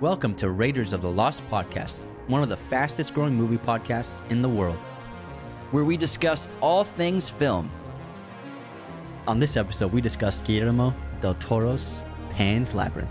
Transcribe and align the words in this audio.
Welcome 0.00 0.36
to 0.36 0.50
Raiders 0.50 0.92
of 0.92 1.02
the 1.02 1.10
Lost 1.10 1.42
Podcast, 1.50 2.06
one 2.28 2.42
of 2.42 2.48
the 2.48 2.56
fastest 2.56 3.14
growing 3.14 3.34
movie 3.34 3.58
podcasts 3.58 4.28
in 4.30 4.42
the 4.42 4.48
world. 4.48 4.78
where 5.72 5.84
we 5.84 5.96
discuss 5.96 6.46
all 6.60 6.84
things 6.84 7.28
film. 7.28 7.70
On 9.26 9.40
this 9.40 9.56
episode, 9.56 9.92
we 9.92 10.00
discussed 10.00 10.44
Guillermo 10.44 10.94
del 11.20 11.34
Toro's 11.34 12.02
Pan's 12.30 12.74
Labyrinth. 12.74 13.10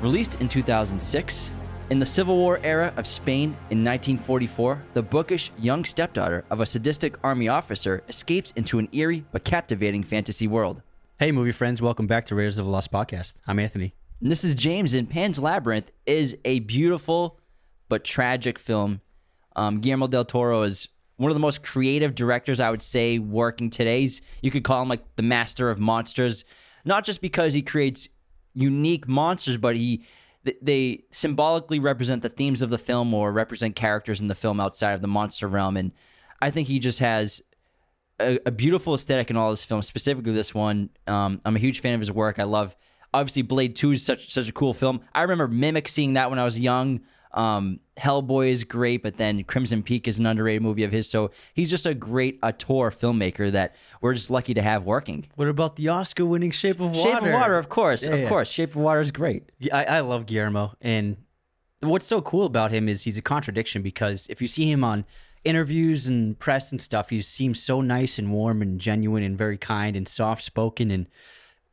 Released 0.00 0.34
in 0.36 0.48
2006, 0.48 1.50
in 1.90 1.98
the 1.98 2.06
Civil 2.06 2.36
War 2.36 2.60
era 2.62 2.92
of 2.96 3.06
Spain 3.06 3.56
in 3.70 3.82
1944, 3.82 4.82
the 4.92 5.02
bookish 5.02 5.50
young 5.58 5.84
stepdaughter 5.84 6.44
of 6.50 6.60
a 6.60 6.66
sadistic 6.66 7.16
army 7.24 7.48
officer 7.48 8.02
escapes 8.06 8.52
into 8.54 8.78
an 8.78 8.88
eerie 8.92 9.24
but 9.32 9.44
captivating 9.44 10.04
fantasy 10.04 10.46
world. 10.46 10.82
Hey, 11.18 11.32
movie 11.32 11.52
friends, 11.52 11.80
welcome 11.82 12.06
back 12.06 12.26
to 12.26 12.34
Raiders 12.34 12.58
of 12.58 12.66
the 12.66 12.70
Lost 12.70 12.92
Podcast. 12.92 13.36
I'm 13.46 13.58
Anthony. 13.58 13.94
And 14.20 14.30
this 14.30 14.42
is 14.42 14.54
James, 14.54 14.94
and 14.94 15.08
Pan's 15.08 15.38
Labyrinth 15.38 15.92
is 16.04 16.36
a 16.44 16.58
beautiful 16.60 17.38
but 17.88 18.04
tragic 18.04 18.58
film. 18.58 19.00
Um, 19.54 19.80
Guillermo 19.80 20.08
del 20.08 20.24
Toro 20.24 20.62
is 20.62 20.88
one 21.16 21.30
of 21.30 21.36
the 21.36 21.40
most 21.40 21.62
creative 21.62 22.14
directors, 22.14 22.60
I 22.60 22.70
would 22.70 22.82
say, 22.82 23.18
working 23.18 23.70
today's. 23.70 24.20
You 24.42 24.50
could 24.50 24.64
call 24.64 24.82
him 24.82 24.88
like 24.88 25.04
the 25.16 25.22
master 25.22 25.70
of 25.70 25.78
monsters, 25.78 26.44
not 26.84 27.04
just 27.04 27.20
because 27.20 27.54
he 27.54 27.62
creates 27.62 28.08
unique 28.54 29.06
monsters, 29.06 29.56
but 29.56 29.76
he 29.76 30.04
they 30.62 31.04
symbolically 31.10 31.78
represent 31.78 32.22
the 32.22 32.28
themes 32.28 32.62
of 32.62 32.70
the 32.70 32.78
film 32.78 33.12
or 33.12 33.30
represent 33.32 33.76
characters 33.76 34.20
in 34.20 34.28
the 34.28 34.34
film 34.34 34.60
outside 34.60 34.92
of 34.92 35.02
the 35.02 35.08
monster 35.08 35.46
realm. 35.46 35.76
And 35.76 35.92
I 36.40 36.50
think 36.50 36.68
he 36.68 36.78
just 36.78 37.00
has 37.00 37.42
a, 38.18 38.38
a 38.46 38.50
beautiful 38.50 38.94
aesthetic 38.94 39.30
in 39.30 39.36
all 39.36 39.50
his 39.50 39.64
films, 39.64 39.86
specifically 39.86 40.32
this 40.32 40.54
one. 40.54 40.90
Um, 41.06 41.40
I'm 41.44 41.56
a 41.56 41.58
huge 41.58 41.80
fan 41.80 41.94
of 41.94 42.00
his 42.00 42.10
work. 42.10 42.38
I 42.38 42.44
love 42.44 42.76
obviously 43.14 43.42
Blade 43.42 43.76
Two 43.76 43.92
is 43.92 44.04
such 44.04 44.32
such 44.32 44.48
a 44.48 44.52
cool 44.52 44.74
film. 44.74 45.00
I 45.14 45.22
remember 45.22 45.48
Mimic 45.48 45.88
seeing 45.88 46.14
that 46.14 46.30
when 46.30 46.38
I 46.38 46.44
was 46.44 46.58
young. 46.58 47.00
Um, 47.34 47.80
Hellboy 47.98 48.50
is 48.50 48.64
great, 48.64 49.02
but 49.02 49.18
then 49.18 49.44
Crimson 49.44 49.82
Peak 49.82 50.08
is 50.08 50.18
an 50.18 50.24
underrated 50.24 50.62
movie 50.62 50.82
of 50.84 50.90
his. 50.90 51.08
So 51.10 51.30
he's 51.52 51.68
just 51.68 51.84
a 51.84 51.92
great 51.94 52.38
auteur 52.42 52.90
filmmaker 52.90 53.52
that 53.52 53.76
we're 54.00 54.14
just 54.14 54.30
lucky 54.30 54.54
to 54.54 54.62
have 54.62 54.84
working. 54.84 55.26
What 55.36 55.46
about 55.46 55.76
the 55.76 55.88
Oscar 55.88 56.24
winning 56.24 56.50
Shape 56.50 56.80
of 56.80 56.96
Water? 56.96 57.00
Shape 57.00 57.22
of 57.22 57.32
Water, 57.32 57.58
of 57.58 57.68
course, 57.68 58.04
Yeah, 58.04 58.12
of 58.14 58.20
yeah. 58.20 58.28
course. 58.28 58.50
Shape 58.50 58.70
of 58.70 58.76
Water 58.76 59.00
is 59.02 59.10
great. 59.12 59.50
Yeah, 59.58 59.76
I, 59.76 59.84
I 59.84 60.00
love 60.00 60.24
Guillermo, 60.24 60.72
and 60.80 61.18
what's 61.80 62.06
so 62.06 62.22
cool 62.22 62.46
about 62.46 62.70
him 62.72 62.88
is 62.88 63.02
he's 63.04 63.18
a 63.18 63.22
contradiction 63.22 63.82
because 63.82 64.26
if 64.30 64.40
you 64.40 64.48
see 64.48 64.68
him 64.70 64.82
on 64.82 65.04
interviews 65.44 66.08
and 66.08 66.36
press 66.38 66.72
and 66.72 66.80
stuff, 66.80 67.10
he 67.10 67.20
seems 67.20 67.62
so 67.62 67.80
nice 67.82 68.18
and 68.18 68.32
warm 68.32 68.62
and 68.62 68.80
genuine 68.80 69.22
and 69.22 69.36
very 69.36 69.58
kind 69.58 69.96
and 69.96 70.08
soft 70.08 70.42
spoken, 70.42 70.90
and 70.90 71.06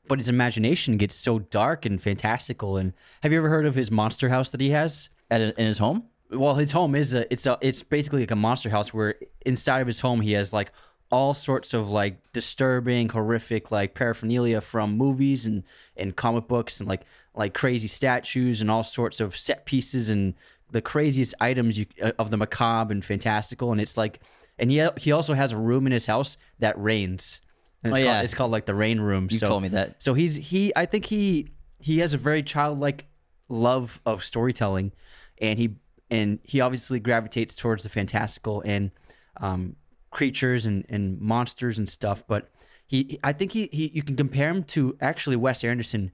but 0.07 0.19
his 0.19 0.29
imagination 0.29 0.97
gets 0.97 1.15
so 1.15 1.39
dark 1.39 1.85
and 1.85 2.01
fantastical. 2.01 2.77
And 2.77 2.93
have 3.21 3.31
you 3.31 3.37
ever 3.37 3.49
heard 3.49 3.65
of 3.65 3.75
his 3.75 3.91
monster 3.91 4.29
house 4.29 4.49
that 4.51 4.61
he 4.61 4.71
has? 4.71 5.09
At 5.31 5.41
a, 5.41 5.59
in 5.59 5.65
his 5.65 5.79
home, 5.79 6.03
Well, 6.29 6.53
his 6.53 6.71
home 6.71 6.93
is 6.93 7.15
a 7.15 7.31
it's 7.33 7.47
a 7.47 7.57
it's 7.61 7.81
basically 7.81 8.21
like 8.21 8.31
a 8.31 8.35
monster 8.35 8.69
house 8.69 8.93
where 8.93 9.15
inside 9.43 9.79
of 9.79 9.87
his 9.87 9.99
home 9.99 10.21
he 10.21 10.33
has 10.33 10.53
like 10.53 10.71
all 11.11 11.33
sorts 11.33 11.73
of 11.73 11.89
like 11.89 12.31
disturbing, 12.31 13.09
horrific 13.09 13.71
like 13.71 13.95
paraphernalia 13.95 14.61
from 14.61 14.95
movies 14.95 15.47
and 15.47 15.63
and 15.97 16.15
comic 16.15 16.47
books 16.47 16.79
and 16.79 16.87
like 16.87 17.05
like 17.33 17.55
crazy 17.55 17.87
statues 17.87 18.61
and 18.61 18.69
all 18.69 18.83
sorts 18.83 19.19
of 19.19 19.35
set 19.35 19.65
pieces 19.65 20.09
and 20.09 20.35
the 20.71 20.81
craziest 20.81 21.33
items 21.39 21.79
you, 21.79 21.85
uh, 22.01 22.11
of 22.19 22.29
the 22.29 22.37
macabre 22.37 22.91
and 22.91 23.03
fantastical 23.03 23.71
and 23.71 23.81
it's 23.81 23.97
like 23.97 24.19
and 24.57 24.71
he 24.71 24.87
he 24.97 25.11
also 25.11 25.33
has 25.33 25.51
a 25.51 25.57
room 25.57 25.85
in 25.85 25.91
his 25.91 26.05
house 26.05 26.37
that 26.59 26.81
rains. 26.81 27.41
And 27.85 27.91
it's 27.91 27.99
Oh, 27.99 28.03
called, 28.03 28.05
yeah. 28.15 28.21
it's 28.21 28.33
called 28.33 28.51
like 28.51 28.65
the 28.65 28.75
rain 28.75 28.99
room. 28.99 29.27
You 29.31 29.37
so, 29.37 29.47
told 29.47 29.63
me 29.63 29.69
that. 29.69 30.01
So 30.03 30.13
he's 30.13 30.35
he 30.35 30.71
I 30.75 30.85
think 30.85 31.05
he 31.05 31.49
he 31.79 31.99
has 31.99 32.13
a 32.13 32.17
very 32.17 32.43
childlike 32.43 33.05
love 33.49 34.01
of 34.05 34.23
storytelling 34.23 34.91
and 35.39 35.59
he 35.59 35.75
and 36.09 36.39
he 36.43 36.61
obviously 36.61 36.99
gravitates 36.99 37.53
towards 37.55 37.83
the 37.83 37.89
fantastical 37.89 38.61
and 38.65 38.91
um, 39.37 39.75
creatures 40.11 40.65
and, 40.65 40.85
and 40.89 41.19
monsters 41.19 41.77
and 41.77 41.87
stuff 41.89 42.23
but 42.27 42.49
he 42.87 43.19
I 43.23 43.33
think 43.33 43.51
he, 43.51 43.69
he 43.71 43.87
you 43.93 44.01
can 44.03 44.15
compare 44.15 44.49
him 44.49 44.63
to 44.65 44.97
actually 45.01 45.35
Wes 45.35 45.63
Anderson 45.63 46.11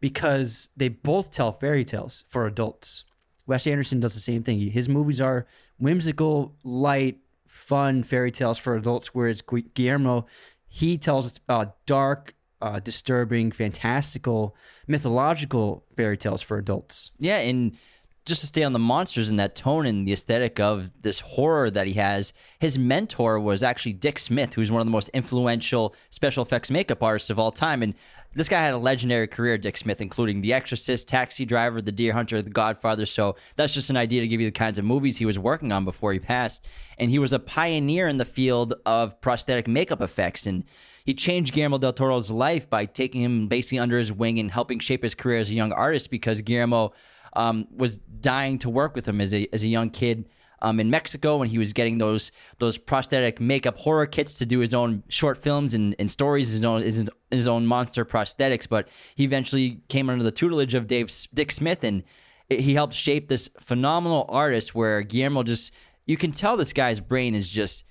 because 0.00 0.68
they 0.76 0.88
both 0.88 1.30
tell 1.30 1.52
fairy 1.52 1.84
tales 1.84 2.24
for 2.28 2.46
adults. 2.46 3.04
Wes 3.46 3.66
Anderson 3.66 4.00
does 4.00 4.14
the 4.14 4.20
same 4.20 4.42
thing. 4.42 4.58
His 4.70 4.88
movies 4.88 5.20
are 5.20 5.46
whimsical, 5.78 6.54
light, 6.64 7.18
fun 7.46 8.02
fairy 8.02 8.30
tales 8.30 8.58
for 8.58 8.76
adults, 8.76 9.14
whereas 9.14 9.42
Guillermo, 9.74 10.26
he 10.74 10.96
tells 10.96 11.26
us 11.26 11.40
uh, 11.50 11.66
dark, 11.84 12.34
uh, 12.62 12.80
disturbing, 12.80 13.52
fantastical, 13.52 14.56
mythological 14.88 15.84
fairy 15.98 16.16
tales 16.16 16.40
for 16.40 16.56
adults. 16.56 17.10
yeah, 17.18 17.36
and 17.40 17.76
just 18.24 18.40
to 18.40 18.46
stay 18.46 18.62
on 18.62 18.72
the 18.72 18.78
monsters 18.78 19.30
and 19.30 19.38
that 19.40 19.56
tone 19.56 19.84
and 19.84 20.06
the 20.06 20.12
aesthetic 20.12 20.60
of 20.60 20.92
this 21.02 21.20
horror 21.20 21.70
that 21.70 21.88
he 21.88 21.94
has, 21.94 22.32
his 22.60 22.78
mentor 22.78 23.40
was 23.40 23.62
actually 23.62 23.94
Dick 23.94 24.18
Smith, 24.18 24.54
who's 24.54 24.70
one 24.70 24.80
of 24.80 24.86
the 24.86 24.92
most 24.92 25.08
influential 25.08 25.94
special 26.10 26.42
effects 26.44 26.70
makeup 26.70 27.02
artists 27.02 27.30
of 27.30 27.38
all 27.40 27.50
time. 27.50 27.82
And 27.82 27.94
this 28.34 28.48
guy 28.48 28.60
had 28.60 28.74
a 28.74 28.78
legendary 28.78 29.26
career, 29.26 29.58
Dick 29.58 29.76
Smith, 29.76 30.00
including 30.00 30.40
The 30.40 30.52
Exorcist, 30.52 31.08
Taxi 31.08 31.44
Driver, 31.44 31.82
The 31.82 31.90
Deer 31.90 32.12
Hunter, 32.12 32.40
The 32.40 32.50
Godfather. 32.50 33.06
So 33.06 33.36
that's 33.56 33.74
just 33.74 33.90
an 33.90 33.96
idea 33.96 34.20
to 34.20 34.28
give 34.28 34.40
you 34.40 34.46
the 34.46 34.52
kinds 34.52 34.78
of 34.78 34.84
movies 34.84 35.18
he 35.18 35.26
was 35.26 35.38
working 35.38 35.72
on 35.72 35.84
before 35.84 36.12
he 36.12 36.20
passed. 36.20 36.64
And 36.98 37.10
he 37.10 37.18
was 37.18 37.32
a 37.32 37.40
pioneer 37.40 38.06
in 38.06 38.18
the 38.18 38.24
field 38.24 38.74
of 38.86 39.20
prosthetic 39.20 39.66
makeup 39.66 40.00
effects. 40.00 40.46
And 40.46 40.64
he 41.04 41.14
changed 41.14 41.52
Guillermo 41.52 41.78
del 41.78 41.92
Toro's 41.92 42.30
life 42.30 42.70
by 42.70 42.86
taking 42.86 43.22
him 43.22 43.48
basically 43.48 43.80
under 43.80 43.98
his 43.98 44.12
wing 44.12 44.38
and 44.38 44.50
helping 44.50 44.78
shape 44.78 45.02
his 45.02 45.16
career 45.16 45.38
as 45.38 45.50
a 45.50 45.54
young 45.54 45.72
artist 45.72 46.10
because 46.10 46.40
Guillermo 46.40 46.92
um, 47.34 47.66
was 47.74 47.98
dying 47.98 48.58
to 48.60 48.70
work 48.70 48.94
with 48.94 49.06
him 49.06 49.20
as 49.20 49.32
a 49.32 49.48
as 49.52 49.64
a 49.64 49.68
young 49.68 49.90
kid 49.90 50.28
um, 50.62 50.78
in 50.78 50.88
Mexico 50.90 51.36
when 51.36 51.48
he 51.48 51.58
was 51.58 51.72
getting 51.72 51.98
those 51.98 52.30
those 52.58 52.78
prosthetic 52.78 53.40
makeup 53.40 53.76
horror 53.78 54.06
kits 54.06 54.34
to 54.34 54.46
do 54.46 54.60
his 54.60 54.72
own 54.72 55.02
short 55.08 55.42
films 55.42 55.74
and, 55.74 55.94
and 55.98 56.10
stories, 56.10 56.52
his 56.52 56.64
own 56.64 56.82
his, 56.82 57.04
his 57.30 57.46
own 57.46 57.66
monster 57.66 58.04
prosthetics. 58.04 58.68
But 58.68 58.88
he 59.14 59.24
eventually 59.24 59.80
came 59.88 60.08
under 60.08 60.24
the 60.24 60.30
tutelage 60.30 60.74
of 60.74 60.86
Dave 60.86 61.12
Dick 61.34 61.50
Smith, 61.50 61.84
and 61.84 62.04
he 62.48 62.74
helped 62.74 62.94
shape 62.94 63.28
this 63.28 63.50
phenomenal 63.58 64.24
artist. 64.28 64.74
Where 64.74 65.02
Guillermo 65.02 65.42
just 65.42 65.72
you 66.06 66.16
can 66.16 66.32
tell 66.32 66.56
this 66.56 66.72
guy's 66.72 67.00
brain 67.00 67.34
is 67.34 67.50
just 67.50 67.84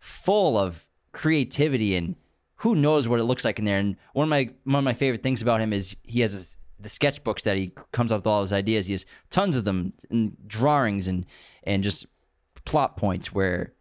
full 0.00 0.58
of 0.58 0.86
creativity 1.12 1.96
and 1.96 2.16
who 2.56 2.74
knows 2.74 3.06
what 3.06 3.20
it 3.20 3.24
looks 3.24 3.44
like 3.44 3.58
in 3.58 3.64
there. 3.64 3.78
And 3.78 3.96
one 4.14 4.24
of 4.24 4.30
my 4.30 4.50
one 4.64 4.78
of 4.78 4.84
my 4.84 4.94
favorite 4.94 5.22
things 5.22 5.42
about 5.42 5.60
him 5.60 5.72
is 5.72 5.96
he 6.02 6.20
has 6.20 6.32
this, 6.32 6.56
the 6.78 6.88
sketchbooks 6.88 7.42
that 7.42 7.56
he 7.56 7.72
comes 7.92 8.12
up 8.12 8.20
with 8.20 8.26
all 8.26 8.42
his 8.42 8.52
ideas. 8.52 8.86
He 8.86 8.92
has 8.92 9.06
tons 9.30 9.56
of 9.56 9.64
them 9.64 9.92
and 10.10 10.36
drawings 10.46 11.08
and 11.08 11.26
and 11.64 11.82
just 11.82 12.06
plot 12.64 12.96
points 12.96 13.32
where 13.32 13.72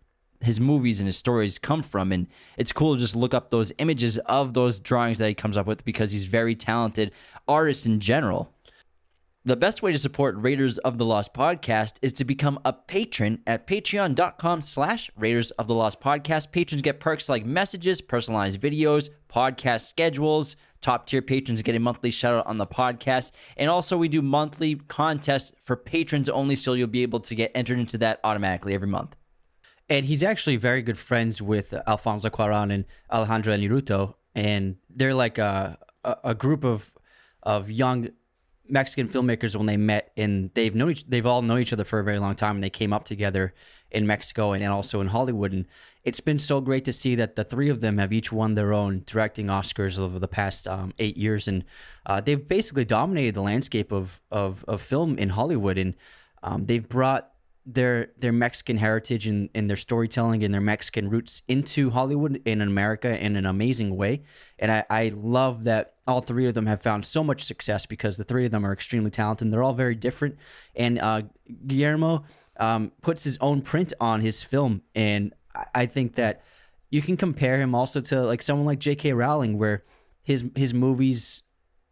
his 0.41 0.59
movies 0.59 0.99
and 0.99 1.07
his 1.07 1.17
stories 1.17 1.57
come 1.57 1.81
from 1.81 2.11
and 2.11 2.27
it's 2.57 2.71
cool 2.71 2.93
to 2.93 2.99
just 2.99 3.15
look 3.15 3.33
up 3.33 3.49
those 3.49 3.71
images 3.79 4.17
of 4.19 4.53
those 4.53 4.79
drawings 4.79 5.17
that 5.17 5.27
he 5.27 5.33
comes 5.33 5.57
up 5.57 5.65
with 5.65 5.83
because 5.83 6.11
he's 6.11 6.25
very 6.25 6.55
talented 6.55 7.11
artist 7.47 7.85
in 7.85 7.99
general 7.99 8.53
the 9.45 9.55
best 9.55 9.83
way 9.83 9.91
to 9.91 9.99
support 9.99 10.35
Raiders 10.37 10.79
of 10.79 10.97
the 10.97 11.05
Lost 11.05 11.31
podcast 11.31 11.97
is 12.01 12.11
to 12.13 12.25
become 12.25 12.59
a 12.65 12.73
patron 12.73 13.43
at 13.45 13.67
patreon.com 13.67 14.61
slash 14.61 15.11
Raiders 15.15 15.51
of 15.51 15.67
the 15.67 15.75
Lost 15.75 16.01
podcast. 16.01 16.51
Patrons 16.51 16.81
get 16.81 16.99
perks 16.99 17.29
like 17.29 17.45
messages, 17.45 18.01
personalized 18.01 18.59
videos, 18.59 19.11
podcast 19.29 19.81
schedules. 19.87 20.55
Top 20.81 21.05
tier 21.05 21.21
patrons 21.21 21.61
get 21.61 21.75
a 21.75 21.79
monthly 21.79 22.09
shout 22.09 22.33
out 22.39 22.47
on 22.47 22.57
the 22.57 22.65
podcast. 22.65 23.33
And 23.55 23.69
also 23.69 23.97
we 23.97 24.07
do 24.07 24.23
monthly 24.23 24.75
contests 24.87 25.51
for 25.61 25.75
patrons 25.75 26.27
only, 26.27 26.55
so 26.55 26.73
you'll 26.73 26.87
be 26.87 27.03
able 27.03 27.19
to 27.19 27.35
get 27.35 27.51
entered 27.53 27.77
into 27.77 27.99
that 27.99 28.19
automatically 28.23 28.73
every 28.73 28.87
month. 28.87 29.15
And 29.87 30.07
he's 30.07 30.23
actually 30.23 30.55
very 30.55 30.81
good 30.81 30.97
friends 30.97 31.39
with 31.39 31.71
Alfonso 31.85 32.29
Cuaron 32.31 32.73
and 32.73 32.85
Alejandro 33.11 33.55
Iñárritu, 33.55 34.15
and 34.33 34.77
they're 34.89 35.13
like 35.13 35.37
a, 35.37 35.77
a, 36.03 36.15
a 36.23 36.35
group 36.35 36.63
of 36.63 36.91
of 37.43 37.69
young 37.69 38.09
Mexican 38.67 39.07
filmmakers 39.07 39.55
when 39.55 39.65
they 39.65 39.77
met, 39.77 40.11
and 40.17 40.49
they've 40.53 40.73
known 40.73 40.91
each, 40.91 41.05
they've 41.07 41.25
all 41.25 41.41
known 41.41 41.59
each 41.59 41.73
other 41.73 41.83
for 41.83 41.99
a 41.99 42.03
very 42.03 42.19
long 42.19 42.35
time, 42.35 42.55
and 42.55 42.63
they 42.63 42.69
came 42.69 42.93
up 42.93 43.05
together 43.05 43.53
in 43.91 44.07
Mexico 44.07 44.53
and, 44.53 44.63
and 44.63 44.73
also 44.73 45.01
in 45.01 45.07
Hollywood, 45.07 45.53
and 45.53 45.65
it's 46.03 46.19
been 46.19 46.39
so 46.39 46.61
great 46.61 46.85
to 46.85 46.93
see 46.93 47.15
that 47.15 47.35
the 47.35 47.43
three 47.43 47.69
of 47.69 47.81
them 47.81 47.97
have 47.97 48.11
each 48.11 48.31
won 48.31 48.55
their 48.55 48.73
own 48.73 49.03
directing 49.05 49.47
Oscars 49.47 49.97
over 49.97 50.19
the 50.19 50.27
past 50.27 50.67
um, 50.67 50.93
eight 50.99 51.17
years, 51.17 51.47
and 51.47 51.63
uh, 52.05 52.21
they've 52.21 52.47
basically 52.47 52.85
dominated 52.85 53.35
the 53.35 53.41
landscape 53.41 53.91
of 53.91 54.21
of, 54.31 54.65
of 54.67 54.81
film 54.81 55.17
in 55.17 55.29
Hollywood, 55.29 55.77
and 55.77 55.95
um, 56.43 56.65
they've 56.65 56.87
brought 56.87 57.31
their 57.65 58.11
their 58.17 58.31
Mexican 58.31 58.77
heritage 58.77 59.25
and, 59.27 59.49
and 59.55 59.69
their 59.69 59.77
storytelling 59.77 60.43
and 60.43 60.53
their 60.53 60.61
Mexican 60.61 61.09
roots 61.09 61.41
into 61.47 61.89
Hollywood 61.89 62.41
and 62.45 62.61
in 62.61 62.61
America 62.61 63.17
in 63.23 63.35
an 63.35 63.45
amazing 63.45 63.95
way. 63.95 64.21
And 64.59 64.71
I, 64.71 64.85
I 64.89 65.11
love 65.15 65.63
that 65.63 65.95
all 66.07 66.21
three 66.21 66.47
of 66.47 66.53
them 66.53 66.67
have 66.67 66.81
found 66.81 67.05
so 67.05 67.23
much 67.23 67.43
success 67.43 67.85
because 67.85 68.17
the 68.17 68.23
three 68.23 68.45
of 68.45 68.51
them 68.51 68.65
are 68.65 68.71
extremely 68.73 69.09
talented. 69.09 69.51
They're 69.51 69.63
all 69.63 69.73
very 69.73 69.95
different. 69.95 70.37
And 70.75 70.99
uh, 70.99 71.23
Guillermo 71.65 72.25
um, 72.59 72.91
puts 73.01 73.23
his 73.23 73.37
own 73.41 73.61
print 73.61 73.93
on 73.99 74.21
his 74.21 74.43
film, 74.43 74.83
and 74.93 75.33
I, 75.55 75.65
I 75.73 75.85
think 75.87 76.15
that 76.15 76.43
you 76.89 77.01
can 77.01 77.17
compare 77.17 77.57
him 77.57 77.73
also 77.73 77.99
to 78.01 78.21
like 78.21 78.41
someone 78.41 78.65
like 78.65 78.79
J.K. 78.79 79.13
Rowling, 79.13 79.57
where 79.57 79.83
his 80.23 80.45
his 80.55 80.73
movies 80.73 81.43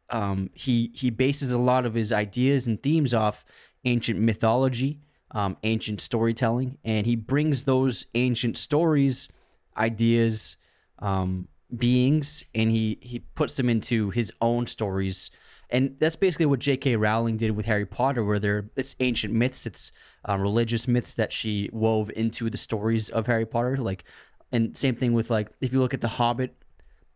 um, 0.10 0.52
he 0.54 0.92
he 0.94 1.10
bases 1.10 1.52
a 1.52 1.58
lot 1.58 1.86
of 1.86 1.96
his 1.96 2.14
ideas 2.14 2.68
and 2.68 2.82
themes 2.82 3.14
off 3.14 3.44
ancient 3.86 4.20
mythology, 4.20 5.02
um, 5.34 5.58
ancient 5.64 6.00
storytelling, 6.02 6.78
and 6.84 7.06
he 7.06 7.16
brings 7.16 7.64
those 7.64 8.06
ancient 8.16 8.58
stories, 8.58 9.28
ideas, 9.76 10.58
um, 11.00 11.48
beings, 11.76 12.44
and 12.54 12.72
he 12.72 13.00
he 13.02 13.20
puts 13.20 13.56
them 13.56 13.70
into 13.70 14.12
his 14.12 14.32
own 14.42 14.68
stories. 14.68 15.32
And 15.70 15.96
that's 16.00 16.16
basically 16.16 16.46
what 16.46 16.60
J.K. 16.60 16.98
Rowling 16.98 17.36
did 17.38 17.52
with 17.52 17.66
Harry 17.66 17.86
Potter, 17.86 18.24
where 18.24 18.38
there 18.38 18.70
it's 18.76 18.96
ancient 19.00 19.34
myths, 19.34 19.66
it's 19.66 19.92
uh, 20.28 20.38
religious 20.38 20.88
myths 20.88 21.16
that 21.16 21.34
she 21.34 21.70
wove 21.74 22.12
into 22.16 22.50
the 22.50 22.58
stories 22.58 23.10
of 23.10 23.26
Harry 23.26 23.46
Potter. 23.46 23.78
Like, 23.78 24.04
and 24.52 24.78
same 24.78 24.96
thing 24.96 25.14
with 25.14 25.32
like 25.32 25.50
if 25.62 25.74
you 25.74 25.80
look 25.80 25.96
at 25.96 26.02
the 26.02 26.08
Hobbit, 26.08 26.56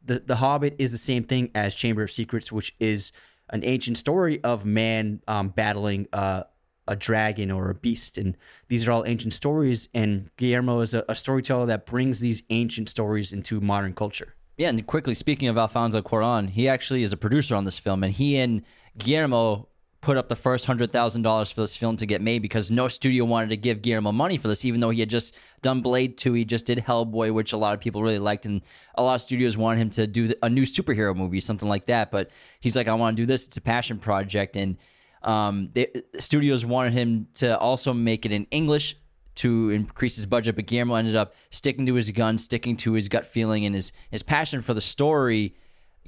the 0.03 0.19
the 0.19 0.37
Hobbit 0.37 0.75
is 0.79 0.91
the 0.91 0.97
same 0.97 1.23
thing 1.23 1.51
as 1.53 1.75
Chamber 1.75 2.01
of 2.01 2.11
Secrets, 2.11 2.51
which 2.51 2.75
is 2.79 3.11
an 3.51 3.63
ancient 3.63 3.97
story 3.97 4.43
of 4.43 4.65
man 4.65 5.21
um, 5.27 5.49
battling 5.49 6.07
uh, 6.11 6.43
a 6.87 6.95
dragon 6.95 7.51
or 7.51 7.69
a 7.69 7.75
beast, 7.75 8.17
and 8.17 8.37
these 8.67 8.87
are 8.87 8.91
all 8.91 9.05
ancient 9.05 9.33
stories. 9.33 9.89
And 9.93 10.29
Guillermo 10.37 10.81
is 10.81 10.93
a, 10.93 11.03
a 11.09 11.15
storyteller 11.15 11.65
that 11.67 11.85
brings 11.85 12.19
these 12.19 12.43
ancient 12.49 12.89
stories 12.89 13.31
into 13.31 13.59
modern 13.59 13.93
culture. 13.93 14.35
Yeah, 14.57 14.69
and 14.69 14.87
quickly 14.87 15.13
speaking 15.13 15.47
of 15.47 15.57
Alfonso 15.57 16.01
Cuarón, 16.01 16.49
he 16.49 16.67
actually 16.67 17.03
is 17.03 17.13
a 17.13 17.17
producer 17.17 17.55
on 17.55 17.65
this 17.65 17.77
film, 17.77 18.03
and 18.03 18.13
he 18.13 18.37
and 18.37 18.63
Guillermo 18.97 19.69
put 20.01 20.17
up 20.17 20.29
the 20.29 20.35
first 20.35 20.65
hundred 20.65 20.91
thousand 20.91 21.21
dollars 21.21 21.51
for 21.51 21.61
this 21.61 21.75
film 21.75 21.97
to 21.97 22.05
get 22.05 22.21
made 22.21 22.41
because 22.41 22.71
no 22.71 22.87
studio 22.87 23.25
wanted 23.25 23.49
to 23.49 23.57
give 23.57 23.81
Guillermo 23.81 24.11
money 24.11 24.37
for 24.37 24.47
this, 24.47 24.65
even 24.65 24.79
though 24.79 24.89
he 24.89 24.99
had 24.99 25.09
just 25.09 25.35
done 25.61 25.81
Blade 25.81 26.17
Two, 26.17 26.33
he 26.33 26.45
just 26.45 26.65
did 26.65 26.79
Hellboy, 26.79 27.33
which 27.33 27.53
a 27.53 27.57
lot 27.57 27.73
of 27.73 27.79
people 27.79 28.01
really 28.01 28.17
liked, 28.17 28.45
and 28.45 28.61
a 28.95 29.03
lot 29.03 29.15
of 29.15 29.21
studios 29.21 29.57
wanted 29.57 29.81
him 29.81 29.89
to 29.91 30.07
do 30.07 30.33
a 30.41 30.49
new 30.49 30.63
superhero 30.63 31.15
movie, 31.15 31.39
something 31.39 31.69
like 31.69 31.85
that. 31.87 32.09
But 32.09 32.31
he's 32.59 32.75
like, 32.75 32.87
I 32.87 32.93
want 32.93 33.15
to 33.17 33.21
do 33.21 33.27
this; 33.27 33.45
it's 33.45 33.57
a 33.57 33.61
passion 33.61 33.99
project, 33.99 34.55
and 34.55 34.77
um, 35.23 35.71
studios 36.19 36.65
wanted 36.65 36.93
him 36.93 37.27
to 37.35 37.57
also 37.57 37.93
make 37.93 38.25
it 38.25 38.31
in 38.31 38.45
English 38.51 38.95
to 39.35 39.69
increase 39.69 40.15
his 40.15 40.25
budget, 40.25 40.55
but 40.55 40.65
Guillermo 40.65 40.95
ended 40.95 41.15
up 41.15 41.33
sticking 41.51 41.85
to 41.85 41.93
his 41.93 42.09
gun, 42.11 42.37
sticking 42.37 42.75
to 42.77 42.93
his 42.93 43.07
gut 43.07 43.25
feeling 43.25 43.65
and 43.65 43.75
his 43.75 43.91
his 44.09 44.23
passion 44.23 44.61
for 44.61 44.73
the 44.73 44.81
story. 44.81 45.55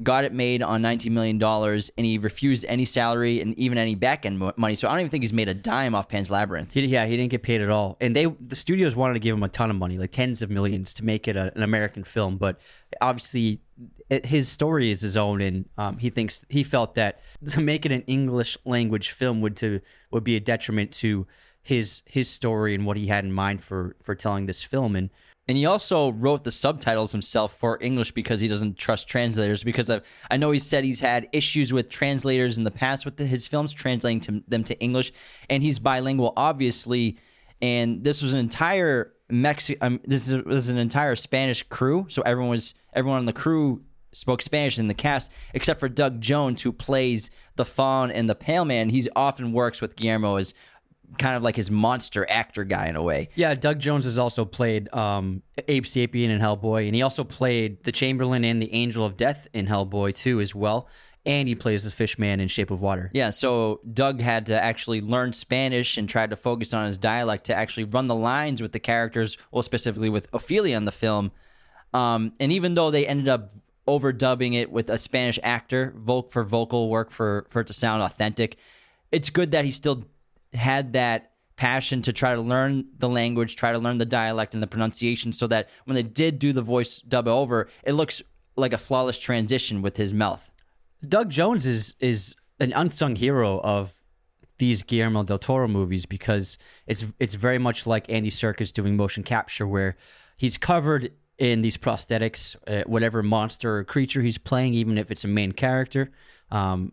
Got 0.02 0.24
it 0.24 0.34
made 0.34 0.64
on 0.64 0.82
$19 0.82 1.12
million, 1.12 1.42
and 1.44 2.06
he 2.06 2.18
refused 2.18 2.66
any 2.68 2.86
salary 2.86 3.42
and 3.42 3.58
even 3.60 3.78
any 3.78 3.96
back 3.96 4.26
end 4.26 4.40
money. 4.58 4.76
So 4.76 4.88
I 4.88 4.92
don't 4.92 5.02
even 5.02 5.10
think 5.10 5.24
he's 5.24 5.34
made 5.34 5.50
a 5.50 5.54
dime 5.54 5.94
off 5.94 6.08
Pan's 6.08 6.32
Labyrinth. 6.32 6.74
He, 6.74 6.86
yeah, 6.86 7.06
he 7.06 7.18
didn't 7.18 7.32
get 7.32 7.44
paid 7.44 7.62
at 7.62 7.70
all. 7.70 7.98
And 8.00 8.16
they, 8.16 8.26
the 8.26 8.56
studios 8.56 8.96
wanted 8.96 9.16
to 9.16 9.20
give 9.20 9.36
him 9.36 9.44
a 9.44 9.50
ton 9.50 9.70
of 9.70 9.76
money, 9.76 9.98
like 9.98 10.12
tens 10.12 10.42
of 10.42 10.50
millions, 10.50 10.94
to 10.94 11.06
make 11.06 11.28
it 11.28 11.36
a, 11.36 11.52
an 11.56 11.64
American 11.64 12.04
film. 12.04 12.38
But 12.38 12.60
obviously, 13.02 13.62
it, 14.10 14.26
his 14.26 14.48
story 14.48 14.90
is 14.92 15.02
his 15.02 15.18
own, 15.18 15.42
and 15.42 15.70
um, 15.78 15.98
he 15.98 16.10
thinks 16.10 16.46
he 16.50 16.64
felt 16.64 16.96
that 16.96 17.20
to 17.50 17.60
make 17.60 17.86
it 17.86 17.92
an 17.92 18.04
English 18.04 18.58
language 18.66 19.12
film 19.12 19.42
would 19.42 19.56
to 19.58 19.82
would 20.12 20.24
be 20.24 20.36
a 20.36 20.40
detriment 20.40 20.92
to 20.94 21.28
his 21.62 22.04
his 22.06 22.30
story 22.30 22.74
and 22.74 22.86
what 22.86 22.98
he 22.98 23.08
had 23.08 23.24
in 23.24 23.32
mind 23.32 23.64
for 23.64 23.96
for 24.02 24.16
telling 24.16 24.46
this 24.46 24.64
film 24.64 24.96
and 24.96 25.10
and 25.50 25.58
he 25.58 25.66
also 25.66 26.12
wrote 26.12 26.44
the 26.44 26.52
subtitles 26.52 27.12
himself 27.12 27.58
for 27.58 27.80
English 27.82 28.12
because 28.12 28.40
he 28.40 28.48
doesn't 28.48 28.78
trust 28.78 29.08
translators. 29.08 29.64
Because 29.64 29.90
I, 29.90 30.02
I 30.30 30.38
know 30.38 30.52
he 30.52 30.60
said 30.60 30.84
he's 30.84 31.00
had 31.00 31.28
issues 31.34 31.74
with 31.74 31.90
translators 31.90 32.60
in 32.60 32.66
the 32.66 32.72
past 32.72 33.04
with 33.04 33.18
the, 33.18 33.26
his 33.26 33.48
films, 33.48 33.74
translating 33.74 34.20
to, 34.22 34.44
them 34.48 34.64
to 34.66 34.80
English. 34.80 35.12
And 35.50 35.64
he's 35.64 35.80
bilingual, 35.80 36.34
obviously. 36.38 37.18
And 37.64 38.04
this 38.04 38.22
was 38.22 38.32
an 38.32 38.38
entire 38.38 39.12
Mexi- 39.32 39.78
um, 39.82 40.00
this, 40.06 40.30
is, 40.30 40.44
this 40.46 40.66
is 40.66 40.70
an 40.70 40.78
entire 40.78 41.16
Spanish 41.16 41.64
crew. 41.64 42.06
So 42.10 42.22
everyone 42.22 42.52
was 42.52 42.76
everyone 42.94 43.18
on 43.18 43.26
the 43.26 43.34
crew 43.34 43.82
spoke 44.12 44.44
Spanish 44.44 44.78
in 44.78 44.88
the 44.88 44.94
cast, 44.94 45.32
except 45.56 45.80
for 45.80 45.90
Doug 45.90 46.22
Jones, 46.22 46.62
who 46.62 46.72
plays 46.72 47.32
the 47.56 47.66
Fawn 47.66 48.12
and 48.12 48.30
the 48.30 48.36
Pale 48.36 48.66
Man. 48.66 48.90
He 48.90 49.08
often 49.16 49.52
works 49.52 49.82
with 49.82 49.96
Guillermo 49.96 50.36
as 50.36 50.54
kind 51.18 51.36
of 51.36 51.44
like 51.44 51.56
his 51.56 51.72
monster 51.72 52.26
actor 52.30 52.64
guy 52.64 52.88
in 52.88 52.96
a 52.96 53.04
way. 53.04 53.30
Yeah, 53.36 53.56
Doug 53.56 53.80
Jones 53.80 54.06
has 54.06 54.18
also 54.18 54.46
played 54.46 54.94
um, 54.94 55.42
Abe 55.68 55.86
Sapien 55.86 56.30
in 56.30 56.40
Hellboy, 56.40 56.86
and 56.86 56.96
he 56.96 57.02
also 57.02 57.24
played 57.24 57.84
the 57.84 57.92
Chamberlain 57.92 58.46
and 58.46 58.62
the 58.62 58.74
Angel 58.74 59.06
of 59.06 59.18
Death 59.18 59.48
in 59.54 59.68
Hellboy 59.68 60.16
too, 60.16 60.40
as 60.40 60.54
well. 60.54 60.88
And 61.26 61.48
he 61.48 61.56
plays 61.56 61.84
the 61.84 61.92
Fishman 61.92 62.40
in 62.40 62.48
Shape 62.48 62.72
of 62.72 62.82
Water. 62.82 63.12
Yeah, 63.14 63.30
so 63.32 63.82
Doug 63.94 64.22
had 64.22 64.46
to 64.48 64.64
actually 64.64 65.02
learn 65.02 65.34
Spanish 65.34 65.98
and 65.98 66.08
tried 66.08 66.30
to 66.30 66.38
focus 66.38 66.74
on 66.74 66.88
his 66.88 66.98
dialect 66.98 67.46
to 67.48 67.56
actually 67.56 67.84
run 67.84 68.08
the 68.08 68.16
lines 68.16 68.62
with 68.62 68.72
the 68.72 68.80
characters, 68.80 69.38
well, 69.52 69.62
specifically 69.62 70.10
with 70.10 70.30
Ophelia 70.34 70.78
in 70.78 70.86
the 70.86 70.94
film. 70.94 71.32
Um, 71.94 72.34
and 72.40 72.52
even 72.52 72.74
though 72.74 72.90
they 72.90 73.06
ended 73.06 73.28
up 73.28 73.52
overdubbing 73.88 74.54
it 74.54 74.72
with 74.72 74.90
a 74.90 74.98
Spanish 74.98 75.40
actor, 75.44 75.94
for 76.30 76.44
vocal 76.44 76.90
work 76.90 77.12
for 77.12 77.46
for 77.50 77.62
it 77.62 77.68
to 77.68 77.74
sound 77.74 78.02
authentic, 78.02 78.56
it's 79.12 79.30
good 79.30 79.52
that 79.52 79.66
he 79.66 79.72
still 79.72 80.06
had 80.54 80.94
that 80.94 81.32
passion 81.56 82.02
to 82.02 82.14
try 82.14 82.34
to 82.34 82.42
learn 82.42 82.86
the 82.98 83.10
language, 83.10 83.56
try 83.56 83.72
to 83.72 83.80
learn 83.80 83.98
the 83.98 84.06
dialect 84.06 84.54
and 84.54 84.64
the 84.64 84.68
pronunciation 84.68 85.34
so 85.34 85.46
that 85.48 85.70
when 85.86 85.96
they 85.96 86.04
did 86.04 86.40
do 86.40 86.54
the 86.54 86.62
voice 86.62 87.02
dub 87.02 87.28
over, 87.28 87.68
it 87.84 87.94
looks 87.94 88.22
like 88.56 88.74
a 88.74 88.78
flawless 88.78 89.20
transition 89.20 89.82
with 89.82 89.98
his 89.98 90.14
mouth. 90.14 90.52
Doug 91.08 91.30
Jones 91.30 91.66
is 91.66 91.96
is 92.00 92.36
an 92.60 92.74
unsung 92.74 93.16
hero 93.16 93.60
of 93.62 93.94
these 94.58 94.84
Guillermo 94.84 95.24
del 95.24 95.40
Toro 95.40 95.68
movies 95.68 96.06
because 96.06 96.58
it's 96.88 97.06
it's 97.20 97.34
very 97.34 97.58
much 97.58 97.88
like 97.88 98.10
Andy 98.10 98.30
Serkis 98.30 98.72
doing 98.72 98.96
motion 98.96 99.24
capture 99.24 99.68
where 99.68 99.96
he's 100.38 100.58
covered 100.58 101.12
in 101.38 101.62
these 101.62 101.78
prosthetics, 101.78 102.56
uh, 102.68 102.84
whatever 102.86 103.24
monster 103.24 103.78
or 103.78 103.84
creature 103.86 104.22
he's 104.22 104.38
playing, 104.38 104.74
even 104.74 104.98
if 104.98 105.10
it's 105.10 105.24
a 105.24 105.28
main 105.28 105.54
character. 105.54 106.12
Um, 106.52 106.92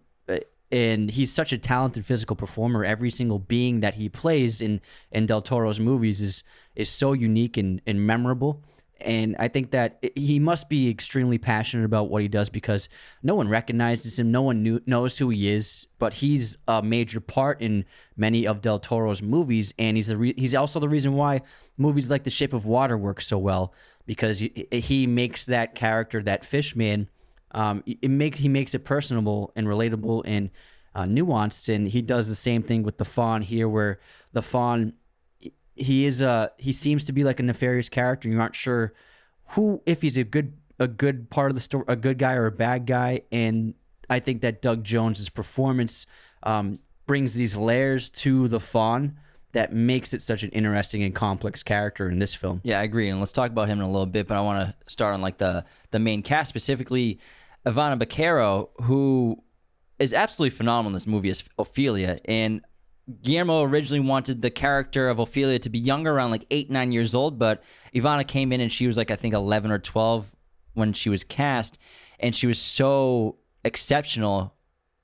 and 0.70 1.10
he's 1.10 1.32
such 1.32 1.52
a 1.52 1.58
talented 1.58 2.04
physical 2.04 2.36
performer. 2.36 2.84
Every 2.84 3.10
single 3.10 3.38
being 3.38 3.80
that 3.80 3.94
he 3.94 4.08
plays 4.08 4.60
in 4.60 4.80
in 5.12 5.26
Del 5.26 5.42
Toro's 5.42 5.80
movies 5.80 6.20
is 6.20 6.44
is 6.74 6.88
so 6.88 7.12
unique 7.12 7.56
and, 7.56 7.80
and 7.86 8.06
memorable. 8.06 8.62
And 8.98 9.36
I 9.38 9.48
think 9.48 9.72
that 9.72 10.02
he 10.16 10.38
must 10.38 10.70
be 10.70 10.88
extremely 10.88 11.36
passionate 11.36 11.84
about 11.84 12.08
what 12.08 12.22
he 12.22 12.28
does 12.28 12.48
because 12.48 12.88
no 13.22 13.34
one 13.34 13.46
recognizes 13.46 14.18
him, 14.18 14.32
no 14.32 14.40
one 14.40 14.62
knew, 14.62 14.80
knows 14.86 15.18
who 15.18 15.28
he 15.28 15.50
is. 15.50 15.86
But 15.98 16.14
he's 16.14 16.56
a 16.66 16.82
major 16.82 17.20
part 17.20 17.60
in 17.60 17.84
many 18.16 18.46
of 18.46 18.62
Del 18.62 18.78
Toro's 18.78 19.20
movies, 19.20 19.74
and 19.78 19.98
he's 19.98 20.06
the 20.06 20.16
re- 20.16 20.34
he's 20.36 20.54
also 20.54 20.80
the 20.80 20.88
reason 20.88 21.12
why 21.12 21.42
movies 21.76 22.10
like 22.10 22.24
The 22.24 22.30
Shape 22.30 22.54
of 22.54 22.64
Water 22.64 22.96
work 22.96 23.20
so 23.20 23.36
well 23.36 23.74
because 24.06 24.38
he, 24.38 24.66
he 24.70 25.06
makes 25.06 25.44
that 25.46 25.74
character, 25.74 26.22
that 26.22 26.44
fishman, 26.44 27.10
um, 27.56 27.82
it 27.87 28.11
makes 28.11 28.38
he 28.38 28.49
makes 28.49 28.75
it 28.75 28.85
personable 28.85 29.50
and 29.56 29.67
relatable 29.67 30.23
and 30.26 30.51
uh, 30.94 31.05
nuanced, 31.05 31.75
and 31.75 31.89
he 31.89 32.03
does 32.03 32.29
the 32.29 32.34
same 32.34 32.63
thing 32.63 32.82
with 32.82 32.98
the 32.98 33.05
Fawn 33.05 33.41
here, 33.41 33.67
where 33.67 33.98
the 34.32 34.43
Fawn 34.43 34.93
he 35.75 36.05
is 36.05 36.20
a 36.20 36.53
he 36.58 36.70
seems 36.70 37.05
to 37.06 37.13
be 37.13 37.25
like 37.25 37.41
a 37.41 37.43
nefarious 37.43 37.89
character. 37.89 38.29
You 38.29 38.39
aren't 38.41 38.55
sure 38.55 38.93
who 39.51 39.82
if 39.86 40.03
he's 40.03 40.19
a 40.19 40.25
good 40.25 40.53
a 40.79 40.86
good 40.86 41.31
part 41.31 41.51
of 41.51 41.55
the 41.55 41.63
story, 41.63 41.84
a 41.89 41.96
good 41.96 42.19
guy 42.19 42.34
or 42.34 42.44
a 42.44 42.53
bad 42.53 42.84
guy, 42.86 43.22
and 43.32 43.72
I 44.10 44.20
think 44.20 44.43
that 44.43 44.60
Doug 44.60 44.84
Jones's 44.84 45.31
performance 45.31 46.06
um, 46.43 46.79
brings 47.06 47.32
these 47.32 47.56
layers 47.56 48.10
to 48.10 48.48
the 48.48 48.60
Fawn 48.60 49.17
that 49.53 49.72
makes 49.72 50.13
it 50.13 50.20
such 50.20 50.43
an 50.43 50.51
interesting 50.51 51.03
and 51.03 51.15
complex 51.15 51.63
character 51.63 52.10
in 52.10 52.19
this 52.19 52.34
film. 52.34 52.60
Yeah, 52.63 52.81
I 52.81 52.82
agree. 52.82 53.08
And 53.08 53.20
let's 53.20 53.32
talk 53.32 53.51
about 53.51 53.69
him 53.69 53.79
in 53.79 53.86
a 53.86 53.91
little 53.91 54.05
bit, 54.05 54.27
but 54.27 54.36
I 54.36 54.43
want 54.43 54.69
to 54.69 54.91
start 54.91 55.15
on 55.15 55.22
like 55.22 55.39
the 55.39 55.65
the 55.91 55.98
main 55.98 56.22
cast 56.22 56.51
specifically 56.51 57.19
Ivana 57.67 58.01
Baquero, 58.01 58.69
who 58.82 59.43
is 59.99 60.15
absolutely 60.15 60.56
phenomenal 60.56 60.91
in 60.91 60.93
this 60.94 61.06
movie 61.06 61.31
as 61.31 61.44
Ophelia. 61.58 62.20
And 62.27 62.63
Guillermo 63.23 63.63
originally 63.63 64.06
wanted 64.06 64.43
the 64.43 64.51
character 64.51 65.08
of 65.08 65.19
Ophelia 65.19 65.58
to 65.61 65.70
be 65.70 65.79
younger, 65.79 66.13
around 66.13 66.31
like 66.31 66.46
eight, 66.51 66.70
nine 66.70 66.93
years 66.93 67.15
old, 67.15 67.39
but 67.39 67.63
Ivana 67.94 68.27
came 68.27 68.53
in 68.53 68.61
and 68.61 68.70
she 68.70 68.87
was 68.87 68.96
like, 68.96 69.11
I 69.11 69.17
think 69.17 69.35
11 69.35 69.70
or 69.70 69.79
12 69.79 70.35
when 70.75 70.93
she 70.93 71.08
was 71.08 71.25
cast. 71.25 71.79
And 72.20 72.35
she 72.35 72.46
was 72.46 72.58
so 72.58 73.39
exceptional. 73.65 74.55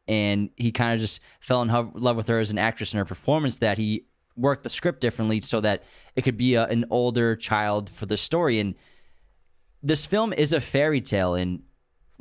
And 0.07 0.51
he 0.57 0.73
kind 0.73 0.95
of 0.95 1.01
just 1.01 1.21
fell 1.41 1.63
in 1.63 1.69
love 1.95 2.17
with 2.17 2.29
her 2.29 2.39
as 2.39 2.51
an 2.51 2.59
actress 2.59 2.93
and 2.93 2.99
her 2.99 3.05
performance 3.05 3.59
that 3.59 3.79
he 3.79 4.07
worked 4.37 4.65
the 4.65 4.71
script 4.71 5.01
differently 5.01 5.41
so 5.41 5.61
that 5.61 5.85
it 6.17 6.23
could 6.23 6.37
be 6.37 6.55
a, 6.55 6.67
an 6.67 6.85
older 6.91 7.37
child 7.37 7.89
for 7.89 8.07
the 8.07 8.17
story. 8.17 8.59
And 8.59 8.75
this 9.83 10.07
film 10.07 10.33
is 10.33 10.53
a 10.53 10.61
fairy 10.61 11.01
tale. 11.01 11.35
And 11.35 11.63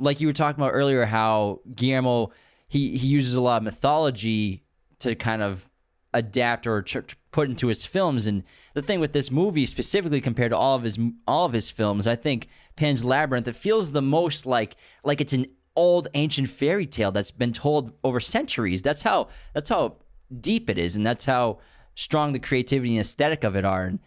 like 0.02 0.20
you 0.20 0.26
were 0.26 0.32
talking 0.32 0.62
about 0.62 0.72
earlier, 0.72 1.04
how 1.04 1.60
Guillermo 1.74 2.32
he 2.68 2.96
he 2.96 3.06
uses 3.06 3.34
a 3.34 3.40
lot 3.40 3.58
of 3.58 3.62
mythology 3.62 4.64
to 4.98 5.14
kind 5.14 5.42
of 5.42 5.68
adapt 6.14 6.66
or 6.66 6.82
ch- 6.82 7.16
put 7.30 7.48
into 7.48 7.68
his 7.68 7.86
films. 7.86 8.26
And 8.26 8.44
the 8.74 8.82
thing 8.82 9.00
with 9.00 9.12
this 9.12 9.30
movie, 9.30 9.66
specifically 9.66 10.20
compared 10.20 10.50
to 10.50 10.56
all 10.56 10.76
of 10.76 10.82
his 10.82 10.98
all 11.26 11.46
of 11.46 11.52
his 11.52 11.70
films, 11.70 12.06
I 12.06 12.16
think 12.16 12.48
Pan's 12.76 13.04
Labyrinth 13.04 13.48
it 13.48 13.56
feels 13.56 13.92
the 13.92 14.02
most 14.02 14.46
like 14.46 14.76
like 15.04 15.20
it's 15.20 15.32
an 15.32 15.46
old 15.74 16.08
ancient 16.14 16.48
fairy 16.48 16.86
tale 16.86 17.12
that's 17.12 17.30
been 17.30 17.52
told 17.52 17.92
over 18.04 18.20
centuries. 18.20 18.82
That's 18.82 19.02
how 19.02 19.28
that's 19.54 19.70
how 19.70 19.96
deep 20.40 20.68
it 20.68 20.78
is, 20.78 20.96
and 20.96 21.06
that's 21.06 21.24
how 21.24 21.58
strong 21.94 22.32
the 22.32 22.38
creativity 22.38 22.96
and 22.96 23.00
aesthetic 23.00 23.44
of 23.44 23.56
it 23.56 23.64
are. 23.64 23.84
And 23.84 23.98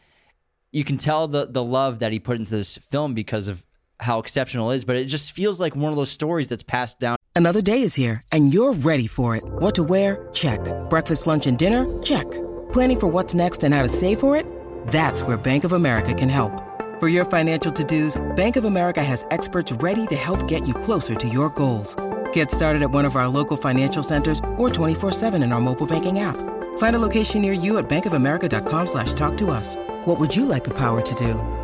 you 0.71 0.83
can 0.83 0.97
tell 0.97 1.27
the 1.27 1.45
the 1.45 1.63
love 1.63 1.99
that 1.99 2.11
he 2.11 2.19
put 2.19 2.37
into 2.37 2.51
this 2.51 2.77
film 2.77 3.13
because 3.13 3.47
of 3.47 3.64
how 3.99 4.19
exceptional 4.19 4.71
is, 4.71 4.85
but 4.85 4.95
it 4.95 5.05
just 5.05 5.31
feels 5.31 5.59
like 5.59 5.75
one 5.75 5.91
of 5.91 5.97
those 5.97 6.11
stories 6.11 6.47
that's 6.47 6.63
passed 6.63 6.99
down 6.99 7.15
Another 7.37 7.61
day 7.61 7.81
is 7.81 7.93
here, 7.93 8.21
and 8.31 8.53
you're 8.53 8.71
ready 8.71 9.07
for 9.07 9.35
it. 9.35 9.43
What 9.43 9.75
to 9.75 9.83
wear? 9.83 10.29
Check. 10.31 10.61
Breakfast, 10.89 11.27
lunch, 11.27 11.47
and 11.47 11.57
dinner? 11.57 11.85
Check. 12.01 12.23
Planning 12.71 12.99
for 12.99 13.07
what's 13.07 13.33
next 13.33 13.65
and 13.65 13.73
how 13.73 13.83
to 13.83 13.89
save 13.89 14.21
for 14.21 14.37
it? 14.37 14.45
That's 14.87 15.21
where 15.21 15.35
Bank 15.35 15.65
of 15.65 15.73
America 15.73 16.13
can 16.13 16.29
help. 16.29 16.63
For 17.01 17.09
your 17.09 17.25
financial 17.25 17.73
to-dos, 17.73 18.15
Bank 18.37 18.55
of 18.55 18.63
America 18.63 19.03
has 19.03 19.25
experts 19.31 19.69
ready 19.83 20.07
to 20.07 20.15
help 20.15 20.47
get 20.47 20.65
you 20.65 20.73
closer 20.73 21.13
to 21.13 21.27
your 21.27 21.49
goals. 21.49 21.93
Get 22.31 22.49
started 22.49 22.81
at 22.83 22.91
one 22.91 23.03
of 23.03 23.17
our 23.17 23.27
local 23.27 23.57
financial 23.57 24.01
centers 24.01 24.39
or 24.55 24.69
24-7 24.69 25.43
in 25.43 25.51
our 25.51 25.59
mobile 25.59 25.85
banking 25.85 26.19
app. 26.19 26.37
Find 26.77 26.95
a 26.95 26.99
location 26.99 27.41
near 27.41 27.51
you 27.51 27.79
at 27.79 27.89
bankofamerica.com 27.89 28.87
slash 28.87 29.11
talk 29.11 29.35
to 29.39 29.51
us. 29.51 29.75
What 30.05 30.21
would 30.21 30.33
you 30.33 30.45
like 30.45 30.63
the 30.63 30.77
power 30.77 31.01
to 31.01 31.15
do? 31.15 31.54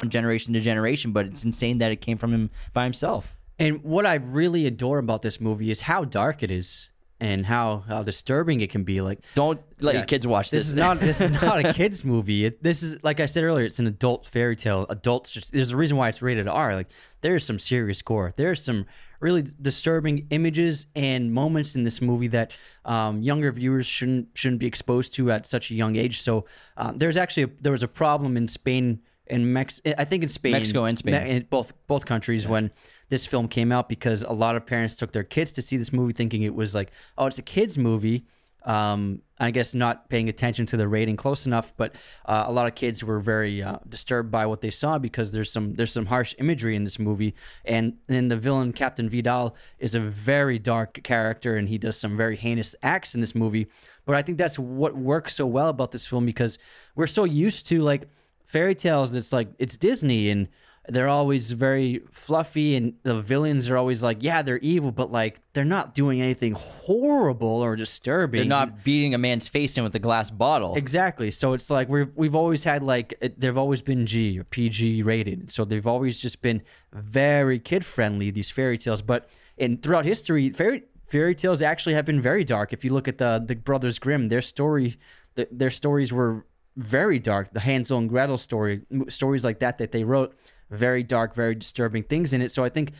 from 0.00 0.08
generation 0.08 0.54
to 0.54 0.60
generation, 0.60 1.12
but 1.12 1.26
it's 1.26 1.44
insane 1.44 1.78
that 1.78 1.92
it 1.92 2.00
came 2.00 2.16
from 2.16 2.32
him 2.32 2.50
by 2.72 2.82
himself. 2.82 3.36
And 3.58 3.84
what 3.84 4.06
I 4.06 4.14
really 4.14 4.66
adore 4.66 4.98
about 4.98 5.22
this 5.22 5.40
movie 5.40 5.70
is 5.70 5.82
how 5.82 6.04
dark 6.04 6.42
it 6.42 6.50
is 6.50 6.90
and 7.20 7.44
how, 7.44 7.84
how 7.86 8.02
disturbing 8.02 8.62
it 8.62 8.70
can 8.70 8.82
be. 8.82 9.02
Like, 9.02 9.20
don't 9.34 9.60
let 9.80 9.94
yeah, 9.94 10.00
your 10.00 10.06
kids 10.06 10.26
watch 10.26 10.50
this. 10.50 10.62
This 10.62 10.68
is 10.70 10.76
not 10.76 11.00
this 11.00 11.20
is 11.20 11.30
not 11.42 11.64
a 11.64 11.72
kids 11.74 12.02
movie. 12.02 12.46
It, 12.46 12.62
this 12.62 12.82
is 12.82 13.04
like 13.04 13.20
I 13.20 13.26
said 13.26 13.44
earlier. 13.44 13.66
It's 13.66 13.78
an 13.78 13.86
adult 13.86 14.26
fairy 14.26 14.56
tale. 14.56 14.86
Adults 14.88 15.30
just 15.30 15.52
there's 15.52 15.72
a 15.72 15.76
reason 15.76 15.98
why 15.98 16.08
it's 16.08 16.22
rated 16.22 16.48
R. 16.48 16.74
Like 16.74 16.88
there's 17.20 17.44
some 17.44 17.58
serious 17.58 18.00
gore. 18.00 18.32
There's 18.36 18.64
some 18.64 18.86
really 19.20 19.46
disturbing 19.60 20.26
images 20.30 20.86
and 20.96 21.32
moments 21.32 21.76
in 21.76 21.84
this 21.84 22.00
movie 22.00 22.28
that 22.28 22.52
um, 22.86 23.20
younger 23.22 23.52
viewers 23.52 23.86
shouldn't 23.86 24.28
shouldn't 24.32 24.60
be 24.60 24.66
exposed 24.66 25.12
to 25.14 25.30
at 25.30 25.46
such 25.46 25.70
a 25.70 25.74
young 25.74 25.96
age. 25.96 26.22
So 26.22 26.46
um, 26.78 26.96
there's 26.96 27.18
actually 27.18 27.42
a, 27.42 27.50
there 27.60 27.72
was 27.72 27.82
a 27.82 27.88
problem 27.88 28.38
in 28.38 28.48
Spain 28.48 29.02
in 29.30 29.52
Mex 29.52 29.80
I 29.98 30.04
think 30.04 30.22
in 30.22 30.28
Spain, 30.28 30.52
Mexico 30.52 30.84
and 30.84 30.98
Spain, 30.98 31.14
in 31.14 31.46
both 31.48 31.72
both 31.86 32.06
countries 32.06 32.44
yeah. 32.44 32.50
when 32.50 32.70
this 33.08 33.26
film 33.26 33.48
came 33.48 33.72
out 33.72 33.88
because 33.88 34.22
a 34.22 34.32
lot 34.32 34.56
of 34.56 34.66
parents 34.66 34.94
took 34.96 35.12
their 35.12 35.24
kids 35.24 35.52
to 35.52 35.62
see 35.62 35.76
this 35.76 35.92
movie 35.92 36.12
thinking 36.12 36.42
it 36.42 36.54
was 36.54 36.74
like, 36.74 36.90
oh, 37.18 37.26
it's 37.26 37.38
a 37.38 37.42
kids 37.42 37.78
movie. 37.78 38.26
Um, 38.64 39.22
I 39.38 39.52
guess 39.52 39.74
not 39.74 40.10
paying 40.10 40.28
attention 40.28 40.66
to 40.66 40.76
the 40.76 40.86
rating 40.86 41.16
close 41.16 41.46
enough, 41.46 41.72
but 41.78 41.94
uh, 42.26 42.44
a 42.46 42.52
lot 42.52 42.66
of 42.66 42.74
kids 42.74 43.02
were 43.02 43.18
very 43.18 43.62
uh, 43.62 43.78
disturbed 43.88 44.30
by 44.30 44.44
what 44.44 44.60
they 44.60 44.68
saw 44.68 44.98
because 44.98 45.32
there's 45.32 45.50
some 45.50 45.74
there's 45.74 45.92
some 45.92 46.06
harsh 46.06 46.34
imagery 46.38 46.76
in 46.76 46.84
this 46.84 46.98
movie, 46.98 47.34
and 47.64 47.94
then 48.06 48.28
the 48.28 48.36
villain 48.36 48.74
Captain 48.74 49.08
Vidal 49.08 49.56
is 49.78 49.94
a 49.94 50.00
very 50.00 50.58
dark 50.58 51.02
character, 51.02 51.56
and 51.56 51.70
he 51.70 51.78
does 51.78 51.98
some 51.98 52.18
very 52.18 52.36
heinous 52.36 52.74
acts 52.82 53.14
in 53.14 53.22
this 53.22 53.34
movie. 53.34 53.66
But 54.04 54.16
I 54.16 54.22
think 54.22 54.36
that's 54.36 54.58
what 54.58 54.94
works 54.94 55.36
so 55.36 55.46
well 55.46 55.68
about 55.68 55.92
this 55.92 56.06
film 56.06 56.26
because 56.26 56.58
we're 56.94 57.06
so 57.06 57.24
used 57.24 57.66
to 57.68 57.80
like 57.80 58.10
fairy 58.50 58.74
tales 58.74 59.14
it's 59.14 59.32
like 59.32 59.48
it's 59.58 59.76
disney 59.76 60.30
and 60.30 60.48
they're 60.88 61.08
always 61.08 61.52
very 61.52 62.02
fluffy 62.10 62.74
and 62.74 62.94
the 63.02 63.20
villains 63.20 63.70
are 63.70 63.76
always 63.76 64.02
like 64.02 64.18
yeah 64.20 64.42
they're 64.42 64.58
evil 64.58 64.90
but 64.90 65.12
like 65.12 65.40
they're 65.52 65.64
not 65.64 65.94
doing 65.94 66.20
anything 66.20 66.52
horrible 66.52 67.48
or 67.48 67.74
disturbing. 67.74 68.38
They're 68.38 68.48
not 68.48 68.84
beating 68.84 69.14
a 69.14 69.18
man's 69.18 69.48
face 69.48 69.76
in 69.76 69.82
with 69.82 69.94
a 69.96 69.98
glass 69.98 70.30
bottle. 70.30 70.76
Exactly. 70.76 71.32
So 71.32 71.54
it's 71.54 71.70
like 71.70 71.88
we've, 71.88 72.10
we've 72.14 72.36
always 72.36 72.62
had 72.62 72.84
like 72.84 73.14
they've 73.36 73.58
always 73.58 73.82
been 73.82 74.06
g 74.06 74.38
or 74.38 74.44
pg 74.44 75.02
rated. 75.02 75.50
So 75.50 75.64
they've 75.64 75.86
always 75.86 76.18
just 76.18 76.40
been 76.40 76.62
very 76.92 77.58
kid 77.58 77.84
friendly 77.84 78.30
these 78.30 78.50
fairy 78.50 78.78
tales. 78.78 79.02
But 79.02 79.28
in 79.56 79.78
throughout 79.78 80.04
history 80.04 80.50
fairy 80.50 80.84
fairy 81.06 81.34
tales 81.34 81.62
actually 81.62 81.94
have 81.94 82.04
been 82.04 82.20
very 82.20 82.44
dark. 82.44 82.72
If 82.72 82.84
you 82.84 82.92
look 82.92 83.08
at 83.08 83.18
the 83.18 83.42
the 83.44 83.56
brothers 83.56 83.98
grimm 83.98 84.28
their 84.28 84.42
story 84.42 84.98
the, 85.34 85.48
their 85.50 85.70
stories 85.70 86.12
were 86.12 86.44
very 86.76 87.18
dark. 87.18 87.52
The 87.52 87.60
Hansel 87.60 87.98
and 87.98 88.08
Gretel 88.08 88.38
story, 88.38 88.82
stories 89.08 89.44
like 89.44 89.58
that 89.60 89.78
that 89.78 89.92
they 89.92 90.04
wrote, 90.04 90.34
very 90.70 91.02
dark, 91.02 91.34
very 91.34 91.54
disturbing 91.54 92.04
things 92.04 92.32
in 92.32 92.42
it. 92.42 92.52
So 92.52 92.64
I 92.64 92.68
think 92.68 92.92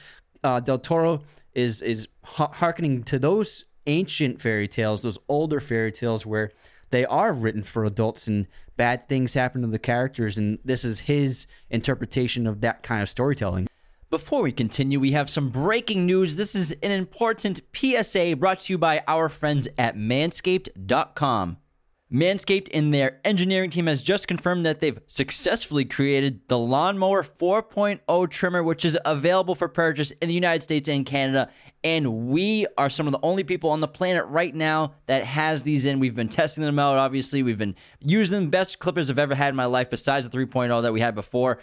uh, 0.42 0.60
Del 0.60 0.78
Toro 0.78 1.22
is 1.54 1.82
is 1.82 2.08
harkening 2.24 3.02
to 3.04 3.18
those 3.18 3.64
ancient 3.86 4.40
fairy 4.40 4.68
tales, 4.68 5.02
those 5.02 5.18
older 5.28 5.60
fairy 5.60 5.92
tales 5.92 6.24
where 6.24 6.52
they 6.90 7.04
are 7.06 7.32
written 7.32 7.62
for 7.62 7.84
adults 7.84 8.26
and 8.26 8.46
bad 8.76 9.08
things 9.08 9.34
happen 9.34 9.62
to 9.62 9.68
the 9.68 9.78
characters, 9.78 10.38
and 10.38 10.58
this 10.64 10.84
is 10.84 11.00
his 11.00 11.46
interpretation 11.70 12.46
of 12.46 12.60
that 12.60 12.82
kind 12.82 13.02
of 13.02 13.08
storytelling. 13.08 13.68
Before 14.10 14.42
we 14.42 14.50
continue, 14.50 14.98
we 14.98 15.12
have 15.12 15.30
some 15.30 15.50
breaking 15.50 16.04
news. 16.04 16.36
This 16.36 16.56
is 16.56 16.72
an 16.82 16.90
important 16.90 17.60
PSA 17.72 18.34
brought 18.36 18.60
to 18.60 18.72
you 18.72 18.78
by 18.78 19.04
our 19.06 19.28
friends 19.28 19.68
at 19.78 19.96
manscaped.com. 19.96 21.58
Manscaped 22.12 22.68
and 22.74 22.92
their 22.92 23.20
engineering 23.24 23.70
team 23.70 23.86
has 23.86 24.02
just 24.02 24.26
confirmed 24.26 24.66
that 24.66 24.80
they've 24.80 25.00
successfully 25.06 25.84
created 25.84 26.40
the 26.48 26.58
Lawnmower 26.58 27.22
4.0 27.22 28.30
trimmer, 28.30 28.62
which 28.64 28.84
is 28.84 28.98
available 29.04 29.54
for 29.54 29.68
purchase 29.68 30.10
in 30.10 30.28
the 30.28 30.34
United 30.34 30.62
States 30.62 30.88
and 30.88 31.06
Canada. 31.06 31.48
And 31.84 32.26
we 32.28 32.66
are 32.76 32.90
some 32.90 33.06
of 33.06 33.12
the 33.12 33.20
only 33.22 33.44
people 33.44 33.70
on 33.70 33.78
the 33.78 33.86
planet 33.86 34.24
right 34.26 34.54
now 34.54 34.94
that 35.06 35.24
has 35.24 35.62
these 35.62 35.84
in. 35.86 36.00
We've 36.00 36.16
been 36.16 36.28
testing 36.28 36.64
them 36.64 36.80
out, 36.80 36.98
obviously. 36.98 37.44
We've 37.44 37.56
been 37.56 37.76
using 38.00 38.34
them. 38.34 38.50
Best 38.50 38.80
clippers 38.80 39.08
I've 39.08 39.18
ever 39.18 39.36
had 39.36 39.50
in 39.50 39.56
my 39.56 39.66
life, 39.66 39.88
besides 39.88 40.28
the 40.28 40.36
3.0 40.36 40.82
that 40.82 40.92
we 40.92 41.00
had 41.00 41.14
before. 41.14 41.60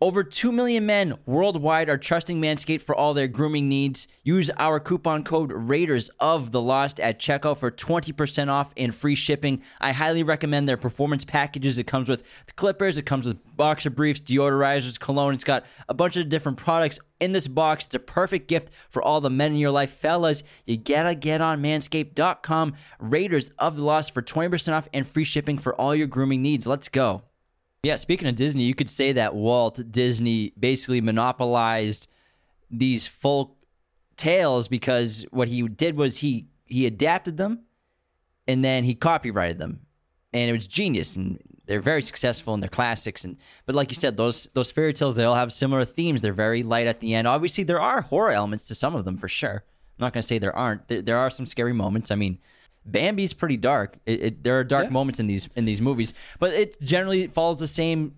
Over 0.00 0.22
2 0.22 0.52
million 0.52 0.86
men 0.86 1.14
worldwide 1.26 1.88
are 1.88 1.98
trusting 1.98 2.40
Manscaped 2.40 2.82
for 2.82 2.94
all 2.94 3.14
their 3.14 3.26
grooming 3.26 3.68
needs. 3.68 4.06
Use 4.22 4.48
our 4.56 4.78
coupon 4.78 5.24
code 5.24 5.50
Raiders 5.50 6.08
of 6.20 6.52
the 6.52 6.60
Lost 6.60 7.00
at 7.00 7.18
checkout 7.18 7.58
for 7.58 7.72
20% 7.72 8.48
off 8.48 8.72
and 8.76 8.94
free 8.94 9.16
shipping. 9.16 9.60
I 9.80 9.90
highly 9.90 10.22
recommend 10.22 10.68
their 10.68 10.76
performance 10.76 11.24
packages. 11.24 11.78
It 11.78 11.88
comes 11.88 12.08
with 12.08 12.22
clippers, 12.54 12.96
it 12.96 13.06
comes 13.06 13.26
with 13.26 13.40
boxer 13.56 13.90
briefs, 13.90 14.20
deodorizers, 14.20 15.00
cologne. 15.00 15.34
It's 15.34 15.42
got 15.42 15.66
a 15.88 15.94
bunch 15.94 16.16
of 16.16 16.28
different 16.28 16.58
products 16.58 17.00
in 17.18 17.32
this 17.32 17.48
box. 17.48 17.86
It's 17.86 17.96
a 17.96 17.98
perfect 17.98 18.46
gift 18.46 18.72
for 18.90 19.02
all 19.02 19.20
the 19.20 19.30
men 19.30 19.50
in 19.50 19.58
your 19.58 19.72
life. 19.72 19.90
Fellas, 19.90 20.44
you 20.64 20.76
gotta 20.76 21.16
get 21.16 21.40
on 21.40 21.60
manscaped.com. 21.60 22.74
Raiders 23.00 23.50
of 23.58 23.74
the 23.74 23.82
Lost 23.82 24.14
for 24.14 24.22
20% 24.22 24.74
off 24.74 24.88
and 24.94 25.08
free 25.08 25.24
shipping 25.24 25.58
for 25.58 25.74
all 25.74 25.92
your 25.92 26.06
grooming 26.06 26.40
needs. 26.40 26.68
Let's 26.68 26.88
go. 26.88 27.24
Yeah, 27.82 27.96
speaking 27.96 28.26
of 28.26 28.34
Disney, 28.34 28.64
you 28.64 28.74
could 28.74 28.90
say 28.90 29.12
that 29.12 29.34
Walt 29.34 29.80
Disney 29.90 30.52
basically 30.58 31.00
monopolized 31.00 32.08
these 32.70 33.06
folk 33.06 33.56
tales 34.16 34.66
because 34.68 35.24
what 35.30 35.48
he 35.48 35.66
did 35.68 35.96
was 35.96 36.18
he 36.18 36.46
he 36.66 36.86
adapted 36.86 37.36
them 37.36 37.60
and 38.46 38.64
then 38.64 38.84
he 38.84 38.94
copyrighted 38.94 39.58
them. 39.58 39.80
And 40.32 40.50
it 40.50 40.52
was 40.52 40.66
genius 40.66 41.16
and 41.16 41.40
they're 41.66 41.80
very 41.80 42.02
successful 42.02 42.52
and 42.52 42.62
they're 42.62 42.68
classics 42.68 43.24
and 43.24 43.36
but 43.64 43.74
like 43.74 43.90
you 43.90 43.94
said 43.94 44.16
those 44.16 44.48
those 44.54 44.72
fairy 44.72 44.92
tales 44.92 45.16
they 45.16 45.24
all 45.24 45.36
have 45.36 45.52
similar 45.52 45.84
themes. 45.84 46.20
They're 46.20 46.32
very 46.32 46.64
light 46.64 46.88
at 46.88 47.00
the 47.00 47.14
end. 47.14 47.28
Obviously 47.28 47.62
there 47.62 47.80
are 47.80 48.00
horror 48.00 48.32
elements 48.32 48.66
to 48.68 48.74
some 48.74 48.96
of 48.96 49.04
them 49.04 49.16
for 49.16 49.28
sure. 49.28 49.64
I'm 49.98 50.04
not 50.04 50.12
going 50.12 50.22
to 50.22 50.26
say 50.26 50.38
there 50.38 50.54
aren't. 50.54 50.88
There, 50.88 51.02
there 51.02 51.18
are 51.18 51.30
some 51.30 51.46
scary 51.46 51.72
moments. 51.72 52.10
I 52.10 52.14
mean, 52.14 52.38
Bambi's 52.90 53.32
pretty 53.32 53.56
dark. 53.56 53.98
It, 54.06 54.22
it, 54.22 54.44
there 54.44 54.58
are 54.58 54.64
dark 54.64 54.86
yeah. 54.86 54.90
moments 54.90 55.20
in 55.20 55.26
these 55.26 55.48
in 55.56 55.64
these 55.64 55.80
movies, 55.80 56.14
but 56.38 56.52
it 56.52 56.80
generally 56.80 57.26
follows 57.26 57.58
the 57.58 57.66
same 57.66 58.14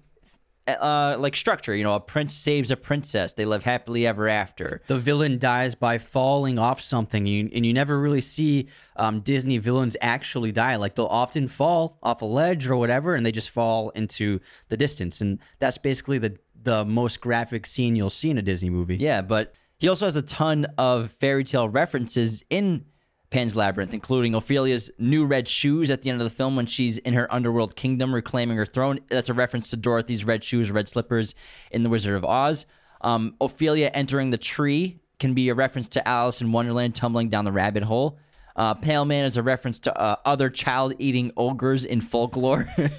uh, 0.66 1.16
like 1.18 1.36
structure. 1.36 1.74
You 1.74 1.84
know, 1.84 1.94
a 1.94 2.00
prince 2.00 2.34
saves 2.34 2.70
a 2.70 2.76
princess. 2.76 3.34
They 3.34 3.44
live 3.44 3.64
happily 3.64 4.06
ever 4.06 4.28
after. 4.28 4.82
The 4.86 4.98
villain 4.98 5.38
dies 5.38 5.74
by 5.74 5.98
falling 5.98 6.58
off 6.58 6.80
something, 6.80 7.26
you, 7.26 7.50
and 7.52 7.64
you 7.64 7.72
never 7.72 7.98
really 7.98 8.20
see 8.20 8.68
um, 8.96 9.20
Disney 9.20 9.58
villains 9.58 9.96
actually 10.00 10.52
die. 10.52 10.76
Like 10.76 10.94
they'll 10.94 11.06
often 11.06 11.48
fall 11.48 11.98
off 12.02 12.22
a 12.22 12.26
ledge 12.26 12.66
or 12.68 12.76
whatever, 12.76 13.14
and 13.14 13.24
they 13.24 13.32
just 13.32 13.50
fall 13.50 13.90
into 13.90 14.40
the 14.68 14.76
distance. 14.76 15.20
And 15.20 15.38
that's 15.58 15.78
basically 15.78 16.18
the 16.18 16.36
the 16.62 16.84
most 16.84 17.20
graphic 17.20 17.66
scene 17.66 17.96
you'll 17.96 18.10
see 18.10 18.30
in 18.30 18.36
a 18.36 18.42
Disney 18.42 18.68
movie. 18.68 18.96
Yeah, 18.96 19.22
but 19.22 19.54
he 19.78 19.88
also 19.88 20.04
has 20.04 20.16
a 20.16 20.22
ton 20.22 20.66
of 20.76 21.10
fairy 21.10 21.42
tale 21.42 21.68
references 21.68 22.44
in 22.50 22.84
Pan's 23.30 23.54
Labyrinth, 23.54 23.94
including 23.94 24.34
Ophelia's 24.34 24.90
new 24.99 25.25
red 25.25 25.46
shoes 25.46 25.88
at 25.88 26.02
the 26.02 26.10
end 26.10 26.20
of 26.20 26.28
the 26.28 26.34
film 26.34 26.56
when 26.56 26.66
she's 26.66 26.99
in 26.99 27.14
her 27.14 27.32
underworld 27.32 27.76
kingdom 27.76 28.12
reclaiming 28.12 28.56
her 28.56 28.66
throne. 28.66 28.99
That's 29.08 29.28
a 29.28 29.34
reference 29.34 29.70
to 29.70 29.76
Dorothy's 29.76 30.25
red 30.25 30.42
shoes, 30.42 30.70
red 30.70 30.88
slippers 30.88 31.34
in 31.70 31.84
The 31.84 31.88
Wizard 31.88 32.16
of 32.16 32.25
Oz. 32.25 32.66
Um, 33.02 33.37
Ophelia 33.40 33.90
entering 33.94 34.30
the 34.30 34.38
tree 34.38 35.00
can 35.20 35.34
be 35.34 35.49
a 35.49 35.54
reference 35.54 35.88
to 35.90 36.06
Alice 36.08 36.40
in 36.40 36.50
Wonderland 36.50 36.94
tumbling 36.94 37.28
down 37.28 37.44
the 37.44 37.52
rabbit 37.52 37.84
hole. 37.84 38.18
Uh, 38.56 38.75
Pale 38.75 39.04
Man 39.04 39.25
is 39.25 39.37
a 39.37 39.42
reference 39.42 39.78
to 39.80 39.96
uh, 39.96 40.16
other 40.25 40.50
child 40.50 40.94
eating 40.99 41.32
ogres 41.37 41.84
in 41.84 42.00
folklore. 42.00 42.66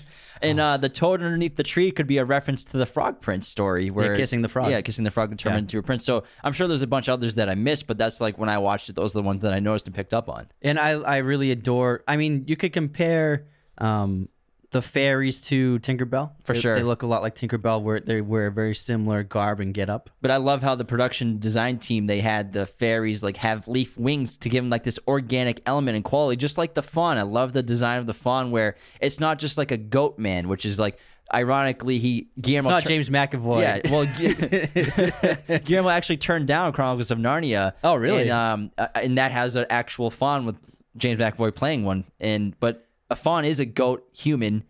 And 0.41 0.59
uh, 0.59 0.77
the 0.77 0.89
toad 0.89 1.21
underneath 1.21 1.55
the 1.55 1.63
tree 1.63 1.91
could 1.91 2.07
be 2.07 2.17
a 2.17 2.25
reference 2.25 2.63
to 2.65 2.77
the 2.77 2.85
Frog 2.85 3.21
Prince 3.21 3.47
story, 3.47 3.89
where 3.89 4.15
kissing 4.15 4.41
the 4.41 4.49
frog. 4.49 4.69
Yeah, 4.71 4.81
kissing 4.81 5.03
the 5.03 5.11
frog 5.11 5.37
turning 5.37 5.55
Yeah. 5.55 5.59
into 5.59 5.77
a 5.79 5.83
prince. 5.83 6.03
So 6.03 6.23
I'm 6.43 6.53
sure 6.53 6.67
there's 6.67 6.81
a 6.81 6.87
bunch 6.87 7.07
of 7.07 7.13
others 7.13 7.35
that 7.35 7.49
I 7.49 7.55
missed, 7.55 7.87
but 7.87 7.97
that's 7.97 8.19
like 8.19 8.37
when 8.37 8.49
I 8.49 8.57
watched 8.57 8.89
it, 8.89 8.95
those 8.95 9.11
are 9.13 9.19
the 9.19 9.23
ones 9.23 9.41
that 9.43 9.53
I 9.53 9.59
noticed 9.59 9.87
and 9.87 9.95
picked 9.95 10.13
up 10.13 10.29
on. 10.29 10.47
And 10.61 10.79
I 10.79 10.91
I 10.91 11.17
really 11.17 11.51
adore. 11.51 12.03
I 12.07 12.17
mean, 12.17 12.43
you 12.47 12.55
could 12.57 12.73
compare 12.73 13.47
um, 13.77 14.29
the 14.71 14.81
fairies 14.81 15.39
to 15.41 15.79
Tinkerbell 15.79 16.31
For 16.45 16.53
They- 16.53 16.59
sure. 16.59 16.75
They 16.75 16.83
look 16.83 17.03
a 17.03 17.05
lot 17.07 17.21
like 17.21 17.35
Tinkerbell, 17.35 17.81
where 17.81 17.99
they 17.99 18.21
wear 18.21 18.47
a 18.47 18.51
very 18.51 18.73
similar 18.73 19.21
garb 19.23 19.59
and 19.59 19.73
get 19.73 19.89
up. 19.89 20.09
But 20.21 20.31
I 20.31 20.37
love 20.37 20.61
how 20.63 20.75
the 20.75 20.85
production 20.85 21.39
design 21.39 21.77
team 21.77 22.07
they 22.07 22.21
had 22.21 22.53
the 22.53 22.65
fairies 22.65 23.21
like 23.21 23.37
have 23.37 23.67
leaf 23.67 23.97
wings 23.97 24.37
to 24.39 24.49
give 24.49 24.63
them 24.63 24.69
like 24.69 24.83
this 24.83 24.97
organic 25.07 25.61
element 25.65 25.95
and 25.97 26.03
quality, 26.05 26.37
just 26.37 26.57
like 26.57 26.73
the 26.73 26.81
fawn. 26.81 27.17
I 27.17 27.23
love 27.23 27.53
the 27.53 27.63
design 27.63 27.99
of 27.99 28.05
the 28.07 28.13
fawn 28.13 28.51
where 28.51 28.75
it's 28.99 29.19
not 29.19 29.39
just 29.39 29.57
like 29.57 29.71
a 29.71 29.77
goat 29.77 30.17
man, 30.17 30.47
which 30.47 30.65
is 30.65 30.79
like 30.79 30.97
ironically 31.33 31.97
he 31.97 32.27
Guillermo 32.41 32.69
It's 32.69 32.73
not 32.73 32.83
tur- 32.83 32.89
James 32.89 33.09
McAvoy. 33.09 33.61
Yeah, 33.61 33.91
well, 35.49 35.59
Guillermo 35.65 35.89
actually 35.89 36.17
turned 36.17 36.47
down 36.47 36.71
Chronicles 36.73 37.11
of 37.11 37.17
Narnia. 37.19 37.73
Oh, 37.83 37.95
really? 37.95 38.23
And, 38.23 38.31
um, 38.31 38.71
uh, 38.77 38.87
and 38.95 39.17
that 39.17 39.31
has 39.31 39.55
an 39.55 39.65
actual 39.69 40.09
fawn 40.09 40.45
with 40.45 40.55
James 40.97 41.19
McAvoy 41.19 41.53
playing 41.55 41.83
one. 41.85 42.05
And 42.19 42.57
but 42.59 42.87
a 43.11 43.15
fawn 43.15 43.45
is 43.45 43.59
a 43.59 43.65
goat 43.65 44.07
human, 44.13 44.63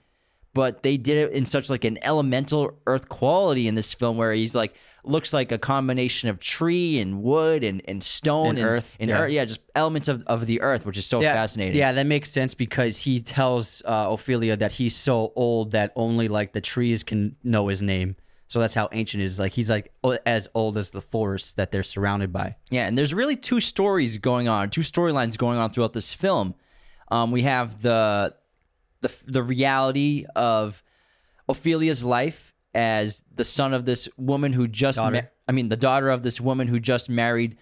but 0.53 0.83
they 0.83 0.97
did 0.97 1.17
it 1.29 1.31
in 1.33 1.45
such 1.45 1.69
like 1.69 1.85
an 1.85 1.97
elemental 2.03 2.77
earth 2.85 3.07
quality 3.07 3.67
in 3.67 3.75
this 3.75 3.93
film 3.93 4.17
where 4.17 4.33
he's 4.33 4.53
like 4.53 4.75
looks 5.03 5.33
like 5.33 5.51
a 5.51 5.57
combination 5.57 6.29
of 6.29 6.39
tree 6.39 6.99
and 6.99 7.23
wood 7.23 7.63
and, 7.63 7.81
and 7.85 8.03
stone 8.03 8.49
And 8.49 8.59
and, 8.59 8.67
earth, 8.67 8.97
and 8.99 9.09
yeah. 9.09 9.19
earth. 9.21 9.31
Yeah, 9.31 9.45
just 9.45 9.61
elements 9.73 10.07
of, 10.07 10.23
of 10.27 10.45
the 10.45 10.61
earth, 10.61 10.85
which 10.85 10.97
is 10.97 11.05
so 11.07 11.21
yeah, 11.21 11.33
fascinating. 11.33 11.75
Yeah, 11.77 11.91
that 11.93 12.05
makes 12.05 12.29
sense 12.31 12.53
because 12.53 12.97
he 12.97 13.19
tells 13.21 13.81
uh, 13.85 14.07
Ophelia 14.09 14.55
that 14.57 14.73
he's 14.73 14.95
so 14.95 15.31
old 15.35 15.71
that 15.71 15.91
only 15.95 16.27
like 16.27 16.53
the 16.53 16.61
trees 16.61 17.01
can 17.03 17.35
know 17.43 17.67
his 17.69 17.81
name. 17.81 18.15
So 18.47 18.59
that's 18.59 18.73
how 18.73 18.89
ancient 18.91 19.23
it 19.23 19.25
is. 19.27 19.39
Like 19.39 19.53
he's 19.53 19.69
like 19.71 19.91
o- 20.03 20.19
as 20.25 20.49
old 20.53 20.77
as 20.77 20.91
the 20.91 21.01
forests 21.01 21.53
that 21.53 21.71
they're 21.71 21.81
surrounded 21.83 22.31
by. 22.33 22.57
Yeah, 22.69 22.85
and 22.85 22.97
there's 22.97 23.13
really 23.13 23.37
two 23.37 23.61
stories 23.61 24.17
going 24.17 24.47
on, 24.49 24.69
two 24.69 24.81
storylines 24.81 25.37
going 25.37 25.57
on 25.57 25.71
throughout 25.71 25.93
this 25.93 26.13
film. 26.13 26.53
Um, 27.11 27.29
we 27.31 27.43
have 27.43 27.81
the 27.81 28.33
the 29.01 29.13
the 29.27 29.43
reality 29.43 30.25
of 30.35 30.81
Ophelia's 31.47 32.03
life 32.03 32.53
as 32.73 33.21
the 33.35 33.43
son 33.43 33.73
of 33.73 33.85
this 33.85 34.07
woman 34.17 34.53
who 34.53 34.67
just 34.67 34.97
ma- 34.97 35.21
I 35.47 35.51
mean 35.51 35.69
the 35.69 35.75
daughter 35.75 36.09
of 36.09 36.23
this 36.23 36.39
woman 36.39 36.67
who 36.67 36.79
just 36.79 37.09
married 37.09 37.57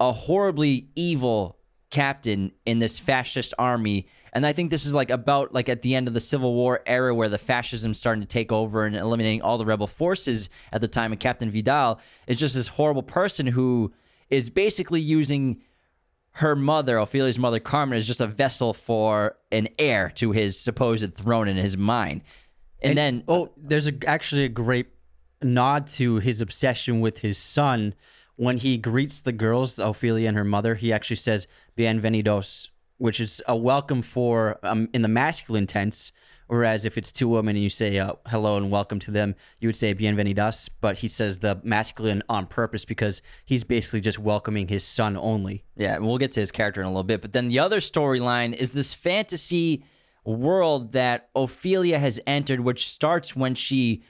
a 0.00 0.12
horribly 0.12 0.88
evil 0.96 1.58
captain 1.90 2.50
in 2.66 2.80
this 2.80 2.98
fascist 2.98 3.54
army. 3.58 4.08
And 4.32 4.44
I 4.46 4.52
think 4.52 4.70
this 4.70 4.86
is 4.86 4.94
like 4.94 5.10
about 5.10 5.54
like 5.54 5.68
at 5.68 5.82
the 5.82 5.94
end 5.94 6.08
of 6.08 6.14
the 6.14 6.20
Civil 6.20 6.54
War 6.54 6.80
era 6.86 7.14
where 7.14 7.28
the 7.28 7.38
fascism 7.38 7.94
starting 7.94 8.22
to 8.22 8.26
take 8.26 8.50
over 8.50 8.84
and 8.86 8.96
eliminating 8.96 9.42
all 9.42 9.58
the 9.58 9.64
rebel 9.64 9.86
forces 9.86 10.48
at 10.72 10.80
the 10.80 10.88
time. 10.88 11.12
And 11.12 11.20
Captain 11.20 11.50
Vidal 11.50 12.00
is 12.26 12.40
just 12.40 12.54
this 12.54 12.66
horrible 12.66 13.02
person 13.02 13.46
who 13.46 13.92
is 14.30 14.50
basically 14.50 15.02
using 15.02 15.60
her 16.32 16.56
mother, 16.56 16.98
Ophelia's 16.98 17.38
mother, 17.38 17.60
Carmen, 17.60 17.98
is 17.98 18.06
just 18.06 18.20
a 18.20 18.26
vessel 18.26 18.72
for 18.72 19.36
an 19.50 19.68
heir 19.78 20.10
to 20.16 20.32
his 20.32 20.58
supposed 20.58 21.14
throne 21.14 21.48
in 21.48 21.56
his 21.56 21.76
mind. 21.76 22.22
And, 22.80 22.96
then, 22.96 23.24
oh, 23.28 23.50
there's 23.56 23.86
a, 23.86 23.92
actually 24.06 24.44
a 24.44 24.48
great 24.48 24.86
nod 25.42 25.86
to 25.88 26.16
his 26.16 26.40
obsession 26.40 27.00
with 27.00 27.18
his 27.18 27.36
son 27.38 27.94
when 28.36 28.56
he 28.56 28.78
greets 28.78 29.20
the 29.20 29.32
girls, 29.32 29.78
Ophelia 29.78 30.28
and 30.28 30.36
her 30.36 30.44
mother. 30.44 30.74
He 30.74 30.92
actually 30.92 31.16
says 31.16 31.46
"bienvenidos," 31.76 32.68
which 32.96 33.20
is 33.20 33.42
a 33.46 33.56
welcome 33.56 34.02
for 34.02 34.58
um, 34.62 34.88
in 34.92 35.02
the 35.02 35.08
masculine 35.08 35.66
tense. 35.66 36.12
Whereas 36.52 36.84
if 36.84 36.98
it's 36.98 37.10
two 37.10 37.28
women 37.28 37.56
and 37.56 37.62
you 37.62 37.70
say 37.70 37.98
uh, 37.98 38.12
hello 38.26 38.58
and 38.58 38.70
welcome 38.70 38.98
to 38.98 39.10
them, 39.10 39.36
you 39.58 39.68
would 39.68 39.74
say 39.74 39.94
bienvenidas. 39.94 40.68
But 40.82 40.98
he 40.98 41.08
says 41.08 41.38
the 41.38 41.58
masculine 41.64 42.22
on 42.28 42.46
purpose 42.46 42.84
because 42.84 43.22
he's 43.46 43.64
basically 43.64 44.02
just 44.02 44.18
welcoming 44.18 44.68
his 44.68 44.84
son 44.84 45.16
only. 45.16 45.64
Yeah, 45.78 45.94
and 45.94 46.06
we'll 46.06 46.18
get 46.18 46.32
to 46.32 46.40
his 46.40 46.52
character 46.52 46.82
in 46.82 46.86
a 46.86 46.90
little 46.90 47.04
bit. 47.04 47.22
But 47.22 47.32
then 47.32 47.48
the 47.48 47.58
other 47.58 47.80
storyline 47.80 48.52
is 48.52 48.72
this 48.72 48.92
fantasy 48.92 49.82
world 50.26 50.92
that 50.92 51.30
Ophelia 51.34 51.98
has 51.98 52.20
entered, 52.26 52.60
which 52.60 52.86
starts 52.86 53.34
when 53.34 53.54
she 53.54 54.02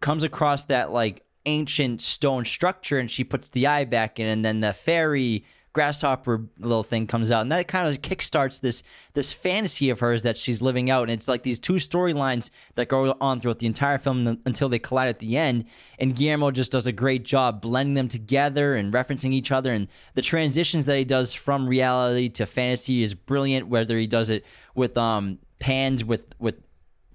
comes 0.00 0.22
across 0.22 0.66
that 0.66 0.92
like 0.92 1.24
ancient 1.46 2.02
stone 2.02 2.44
structure 2.44 2.98
and 2.98 3.10
she 3.10 3.24
puts 3.24 3.48
the 3.48 3.66
eye 3.66 3.86
back 3.86 4.20
in, 4.20 4.26
and 4.26 4.44
then 4.44 4.60
the 4.60 4.74
fairy 4.74 5.46
grasshopper 5.76 6.40
little 6.58 6.82
thing 6.82 7.06
comes 7.06 7.30
out, 7.30 7.42
and 7.42 7.52
that 7.52 7.68
kind 7.68 7.86
of 7.86 8.00
kickstarts 8.00 8.60
this 8.60 8.82
this 9.12 9.30
fantasy 9.30 9.90
of 9.90 10.00
hers 10.00 10.22
that 10.22 10.38
she's 10.38 10.62
living 10.62 10.88
out. 10.88 11.02
And 11.02 11.10
it's 11.10 11.28
like 11.28 11.42
these 11.42 11.60
two 11.60 11.74
storylines 11.74 12.48
that 12.76 12.88
go 12.88 13.14
on 13.20 13.40
throughout 13.40 13.58
the 13.58 13.66
entire 13.66 13.98
film 13.98 14.40
until 14.46 14.70
they 14.70 14.78
collide 14.78 15.08
at 15.08 15.18
the 15.18 15.36
end. 15.36 15.66
And 15.98 16.16
Guillermo 16.16 16.50
just 16.50 16.72
does 16.72 16.86
a 16.86 16.92
great 16.92 17.24
job 17.24 17.60
blending 17.60 17.92
them 17.92 18.08
together 18.08 18.74
and 18.74 18.90
referencing 18.90 19.32
each 19.32 19.52
other. 19.52 19.70
And 19.70 19.88
the 20.14 20.22
transitions 20.22 20.86
that 20.86 20.96
he 20.96 21.04
does 21.04 21.34
from 21.34 21.68
reality 21.68 22.30
to 22.30 22.46
fantasy 22.46 23.02
is 23.02 23.12
brilliant. 23.12 23.68
Whether 23.68 23.98
he 23.98 24.06
does 24.06 24.30
it 24.30 24.46
with 24.74 24.96
um 24.96 25.38
pans 25.58 26.02
with 26.02 26.22
with 26.38 26.56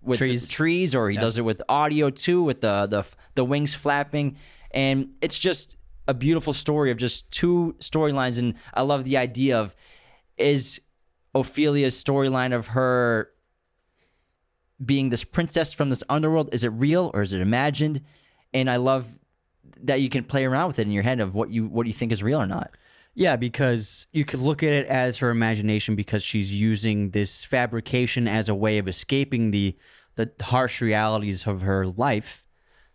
with 0.04 0.20
Trees. 0.20 0.48
trees 0.48 0.94
or 0.94 1.10
he 1.10 1.18
does 1.18 1.40
it 1.40 1.44
with 1.44 1.64
audio 1.68 2.12
too 2.12 2.44
with 2.44 2.62
the 2.62 2.86
the 2.86 3.04
the 3.34 3.44
wings 3.44 3.74
flapping 3.74 4.38
and 4.72 5.10
it's 5.22 5.38
just 5.38 5.78
a 6.12 6.14
beautiful 6.14 6.52
story 6.52 6.92
of 6.92 6.98
just 6.98 7.30
two 7.32 7.74
storylines 7.80 8.38
and 8.38 8.54
I 8.74 8.82
love 8.82 9.06
the 9.06 9.16
idea 9.16 9.58
of 9.58 9.74
is 10.38 10.82
Ophelia's 11.34 11.96
storyline 11.96 12.54
of 12.54 12.68
her 12.68 13.30
being 14.86 15.10
this 15.10 15.24
princess 15.24 15.72
from 15.72 15.90
this 15.90 16.04
underworld 16.10 16.50
is 16.52 16.66
it 16.66 16.70
real 16.70 17.12
or 17.14 17.22
is 17.22 17.32
it 17.32 17.40
imagined 17.40 18.02
and 18.54 18.70
I 18.70 18.76
love 18.76 19.08
that 19.84 20.02
you 20.02 20.10
can 20.10 20.26
play 20.26 20.44
around 20.44 20.68
with 20.68 20.80
it 20.80 20.88
in 20.88 20.92
your 20.92 21.04
head 21.04 21.22
of 21.22 21.34
what 21.34 21.50
you 21.50 21.68
what 21.68 21.88
you 21.88 21.94
think 21.94 22.12
is 22.12 22.22
real 22.22 22.42
or 22.42 22.48
not 22.48 22.72
Yeah, 23.14 23.36
because 23.36 24.08
you 24.12 24.26
could 24.26 24.40
look 24.40 24.64
at 24.64 24.72
it 24.72 24.88
as 24.88 25.18
her 25.18 25.30
imagination 25.30 25.96
because 25.96 26.24
she's 26.24 26.54
using 26.54 27.12
this 27.12 27.44
fabrication 27.44 28.28
as 28.28 28.50
a 28.50 28.56
way 28.56 28.78
of 28.78 28.88
escaping 28.88 29.52
the 29.52 29.78
the 30.16 30.32
harsh 30.42 30.82
realities 30.82 31.48
of 31.48 31.62
her 31.62 31.88
life. 31.88 32.46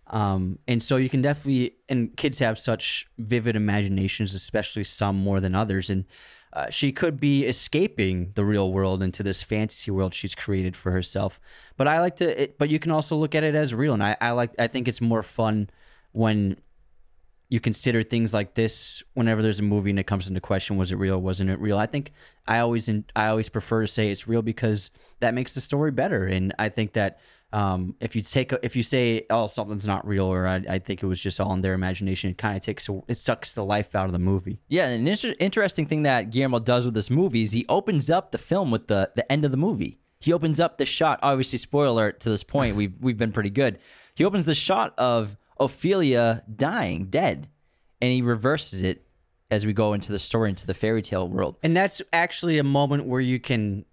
Um, 0.09 0.59
and 0.69 0.83
so 0.83 0.97
you 0.97 1.09
can 1.09 1.23
definitely, 1.23 1.77
and 1.88 2.16
kids 2.16 2.38
have 2.38 2.59
such 2.59 3.07
vivid 3.19 3.57
imaginations, 3.57 4.35
especially 4.35 4.85
some 4.85 5.16
more 5.16 5.40
than 5.40 5.55
others. 5.55 5.90
And 5.90 6.05
uh, 6.53 6.71
she 6.71 6.92
could 6.92 7.19
be 7.19 7.45
escaping 7.45 8.33
the 8.35 8.45
real 8.45 8.73
world 8.73 9.03
into 9.03 9.23
this 9.23 9.42
fantasy 9.42 9.90
world 9.90 10.14
she's 10.14 10.35
created 10.35 10.77
for 10.77 10.92
herself. 10.92 11.40
But 11.77 11.88
I 11.88 12.01
like 12.01 12.16
to, 12.16 12.42
it, 12.42 12.59
but 12.59 12.69
you 12.69 12.79
can 12.79 12.92
also 12.92 13.16
look 13.16 13.35
at 13.35 13.45
it 13.45 13.55
as 13.55 13.75
real. 13.75 13.95
And 13.95 14.03
I, 14.03 14.16
I 14.21 14.31
like, 14.31 14.53
I 14.59 14.66
think 14.69 14.88
it's 14.88 15.01
more 15.01 15.23
fun 15.23 15.71
when 16.12 16.57
you 17.49 17.61
consider 17.61 18.03
things 18.03 18.35
like 18.35 18.55
this 18.55 19.03
whenever 19.14 19.40
there's 19.40 19.61
a 19.61 19.62
movie 19.62 19.90
and 19.90 19.99
it 19.99 20.07
comes 20.07 20.27
into 20.27 20.40
question 20.40 20.77
was 20.77 20.90
it 20.90 20.97
real 20.97 21.21
wasn't 21.21 21.49
it 21.49 21.61
real 21.61 21.79
i 21.79 21.87
think 21.87 22.12
i 22.47 22.59
always 22.59 22.90
i 23.14 23.27
always 23.29 23.49
prefer 23.49 23.83
to 23.83 23.88
say 23.88 24.11
it's 24.11 24.27
real 24.27 24.42
because 24.42 24.90
that 25.21 25.33
makes 25.35 25.55
the 25.55 25.61
story 25.61 25.92
better 25.92 26.27
and 26.27 26.53
i 26.59 26.69
think 26.69 26.92
that 26.95 27.21
um, 27.57 27.95
if 28.01 28.14
you 28.14 28.23
take 28.23 28.53
if 28.62 28.77
you 28.77 28.83
say 28.83 29.25
oh 29.31 29.47
something's 29.47 29.87
not 29.87 30.07
real 30.07 30.27
or 30.27 30.47
I, 30.47 30.57
I 30.69 30.79
think 30.79 31.03
it 31.03 31.07
was 31.07 31.21
just 31.21 31.40
all 31.40 31.53
in 31.55 31.62
their 31.62 31.75
imagination 31.75 32.31
it 32.31 32.38
kind 32.38 32.57
of 32.57 32.62
takes 32.62 32.88
it 33.09 33.19
sucks 33.19 33.55
the 33.55 33.64
life 33.64 33.95
out 33.95 34.07
of 34.07 34.12
the 34.12 34.19
movie 34.19 34.59
Yeah, 34.69 34.88
an 34.88 35.07
inter- 35.09 35.35
interesting 35.38 35.87
thing 35.87 36.03
that 36.03 36.31
Guillermo 36.31 36.59
does 36.59 36.85
with 36.85 36.95
this 36.95 37.11
movie 37.11 37.42
is 37.42 37.53
he 37.53 37.64
opens 37.69 38.11
up 38.11 38.31
the 38.33 38.38
film 38.51 38.71
with 38.71 38.88
the 38.88 39.11
the 39.14 39.25
end 39.33 39.45
of 39.45 39.51
the 39.53 39.57
movie. 39.57 39.99
He 40.19 40.33
opens 40.33 40.59
up 40.61 40.77
the 40.79 40.87
shot. 40.87 41.19
Obviously, 41.23 41.59
spoiler 41.59 41.88
alert 41.88 42.21
to 42.21 42.31
this 42.31 42.42
point, 42.42 42.75
we've 42.77 42.95
we've 43.01 43.19
been 43.19 43.33
pretty 43.33 43.51
good. 43.51 43.79
He 44.14 44.25
opens 44.25 44.45
the 44.47 44.55
shot 44.55 44.95
of 44.99 45.37
Ophelia 45.61 46.42
dying, 46.55 47.07
dead, 47.07 47.49
and 48.01 48.11
he 48.12 48.23
reverses 48.23 48.81
it 48.81 49.07
as 49.51 49.64
we 49.66 49.73
go 49.73 49.92
into 49.92 50.11
the 50.12 50.19
story, 50.19 50.49
into 50.51 50.66
the 50.66 50.75
fairy 50.75 51.03
tale 51.03 51.29
world. 51.29 51.57
and 51.62 51.77
that's 51.77 52.03
actually 52.12 52.59
a 52.59 52.64
moment 52.64 53.05
where 53.07 53.21
you 53.21 53.38
can 53.38 53.85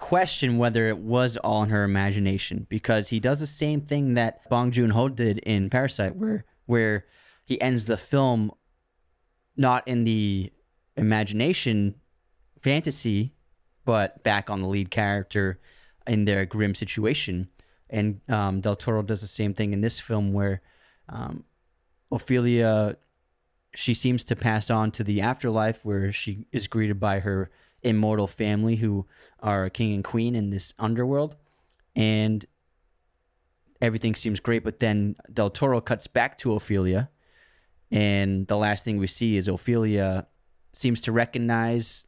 question 0.00 0.56
whether 0.56 0.88
it 0.88 0.98
was 0.98 1.36
all 1.36 1.62
in 1.62 1.68
her 1.68 1.84
imagination 1.84 2.66
because 2.70 3.08
he 3.08 3.20
does 3.20 3.38
the 3.38 3.46
same 3.46 3.82
thing 3.82 4.14
that 4.14 4.48
Bong 4.48 4.70
Joon-ho 4.70 5.10
did 5.10 5.38
in 5.40 5.68
Parasite 5.68 6.16
where 6.16 6.46
where 6.64 7.04
he 7.44 7.60
ends 7.60 7.84
the 7.84 7.98
film 7.98 8.50
not 9.58 9.86
in 9.86 10.04
the 10.04 10.50
imagination 10.96 11.94
fantasy 12.62 13.34
but 13.84 14.22
back 14.22 14.48
on 14.48 14.62
the 14.62 14.66
lead 14.66 14.90
character 14.90 15.60
in 16.06 16.24
their 16.24 16.46
grim 16.46 16.74
situation. 16.74 17.48
And 17.90 18.20
um, 18.28 18.60
Del 18.60 18.76
Toro 18.76 19.02
does 19.02 19.20
the 19.20 19.26
same 19.26 19.52
thing 19.52 19.72
in 19.72 19.82
this 19.82 20.00
film 20.00 20.32
where 20.32 20.62
um, 21.08 21.44
Ophelia 22.10 22.96
she 23.74 23.94
seems 23.94 24.24
to 24.24 24.34
pass 24.34 24.70
on 24.70 24.90
to 24.92 25.04
the 25.04 25.20
afterlife 25.20 25.84
where 25.84 26.10
she 26.10 26.46
is 26.52 26.66
greeted 26.68 26.98
by 26.98 27.20
her 27.20 27.50
immortal 27.82 28.26
family 28.26 28.76
who 28.76 29.06
are 29.40 29.70
king 29.70 29.94
and 29.94 30.04
queen 30.04 30.34
in 30.34 30.50
this 30.50 30.74
underworld 30.78 31.36
and 31.96 32.46
everything 33.80 34.14
seems 34.14 34.38
great 34.38 34.62
but 34.62 34.78
then 34.78 35.16
del 35.32 35.50
toro 35.50 35.80
cuts 35.80 36.06
back 36.06 36.36
to 36.36 36.52
ophelia 36.52 37.08
and 37.90 38.46
the 38.46 38.56
last 38.56 38.84
thing 38.84 38.98
we 38.98 39.06
see 39.06 39.36
is 39.36 39.48
ophelia 39.48 40.26
seems 40.72 41.00
to 41.00 41.10
recognize 41.10 42.06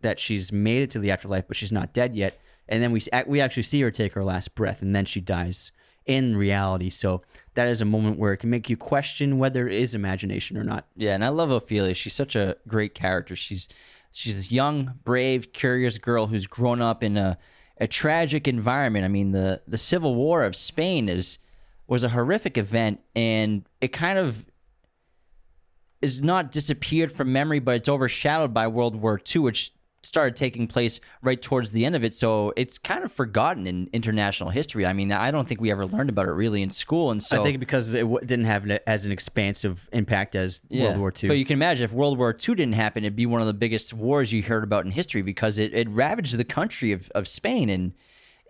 that 0.00 0.18
she's 0.18 0.50
made 0.50 0.82
it 0.82 0.90
to 0.90 0.98
the 0.98 1.10
afterlife 1.10 1.46
but 1.46 1.56
she's 1.56 1.72
not 1.72 1.92
dead 1.92 2.16
yet 2.16 2.38
and 2.68 2.82
then 2.82 2.92
we 2.92 3.00
we 3.26 3.40
actually 3.40 3.64
see 3.64 3.80
her 3.82 3.90
take 3.90 4.12
her 4.14 4.24
last 4.24 4.54
breath, 4.54 4.82
and 4.82 4.94
then 4.94 5.04
she 5.04 5.20
dies 5.20 5.72
in 6.06 6.36
reality. 6.36 6.90
So 6.90 7.22
that 7.54 7.68
is 7.68 7.80
a 7.80 7.84
moment 7.84 8.18
where 8.18 8.32
it 8.32 8.38
can 8.38 8.50
make 8.50 8.70
you 8.70 8.76
question 8.76 9.38
whether 9.38 9.68
it 9.68 9.74
is 9.74 9.94
imagination 9.94 10.56
or 10.56 10.64
not. 10.64 10.86
Yeah, 10.96 11.14
and 11.14 11.24
I 11.24 11.28
love 11.28 11.50
Ophelia. 11.50 11.94
She's 11.94 12.14
such 12.14 12.34
a 12.34 12.56
great 12.66 12.94
character. 12.94 13.36
She's 13.36 13.68
she's 14.12 14.36
this 14.36 14.52
young, 14.52 14.98
brave, 15.04 15.52
curious 15.52 15.98
girl 15.98 16.26
who's 16.26 16.46
grown 16.46 16.80
up 16.80 17.02
in 17.02 17.16
a 17.16 17.38
a 17.78 17.86
tragic 17.88 18.46
environment. 18.46 19.04
I 19.04 19.08
mean, 19.08 19.32
the 19.32 19.60
the 19.66 19.78
Civil 19.78 20.14
War 20.14 20.44
of 20.44 20.54
Spain 20.54 21.08
is 21.08 21.38
was 21.86 22.04
a 22.04 22.10
horrific 22.10 22.56
event, 22.56 23.00
and 23.16 23.66
it 23.80 23.88
kind 23.88 24.18
of 24.18 24.46
is 26.00 26.22
not 26.22 26.52
disappeared 26.52 27.12
from 27.12 27.32
memory, 27.32 27.60
but 27.60 27.76
it's 27.76 27.88
overshadowed 27.88 28.52
by 28.54 28.66
World 28.68 28.96
War 28.96 29.20
II, 29.34 29.42
which 29.42 29.72
started 30.02 30.34
taking 30.36 30.66
place 30.66 31.00
right 31.22 31.40
towards 31.40 31.72
the 31.72 31.84
end 31.84 31.94
of 31.94 32.02
it. 32.04 32.12
So 32.14 32.52
it's 32.56 32.78
kind 32.78 33.04
of 33.04 33.12
forgotten 33.12 33.66
in 33.66 33.88
international 33.92 34.50
history. 34.50 34.84
I 34.84 34.92
mean, 34.92 35.12
I 35.12 35.30
don't 35.30 35.46
think 35.46 35.60
we 35.60 35.70
ever 35.70 35.86
learned 35.86 36.10
about 36.10 36.26
it 36.26 36.32
really 36.32 36.62
in 36.62 36.70
school, 36.70 37.10
and 37.10 37.22
so 37.22 37.40
I 37.40 37.44
think 37.44 37.60
because 37.60 37.94
it 37.94 38.00
w- 38.00 38.20
didn't 38.20 38.46
have 38.46 38.68
it 38.68 38.82
as 38.86 39.06
an 39.06 39.12
expansive 39.12 39.88
impact 39.92 40.34
as 40.34 40.60
World 40.70 40.98
War 40.98 41.12
II. 41.22 41.28
But 41.28 41.38
you 41.38 41.44
can 41.44 41.54
imagine 41.54 41.84
if 41.84 41.92
World 41.92 42.18
War 42.18 42.30
II 42.30 42.54
didn't 42.54 42.74
happen, 42.74 43.04
it'd 43.04 43.16
be 43.16 43.26
one 43.26 43.40
of 43.40 43.46
the 43.46 43.54
biggest 43.54 43.92
wars 43.92 44.32
you 44.32 44.42
heard 44.42 44.64
about 44.64 44.84
in 44.84 44.90
history 44.90 45.22
because 45.22 45.58
it, 45.58 45.72
it 45.74 45.88
ravaged 45.88 46.36
the 46.36 46.44
country 46.44 46.92
of, 46.92 47.10
of 47.14 47.28
Spain. 47.28 47.68
And 47.70 47.92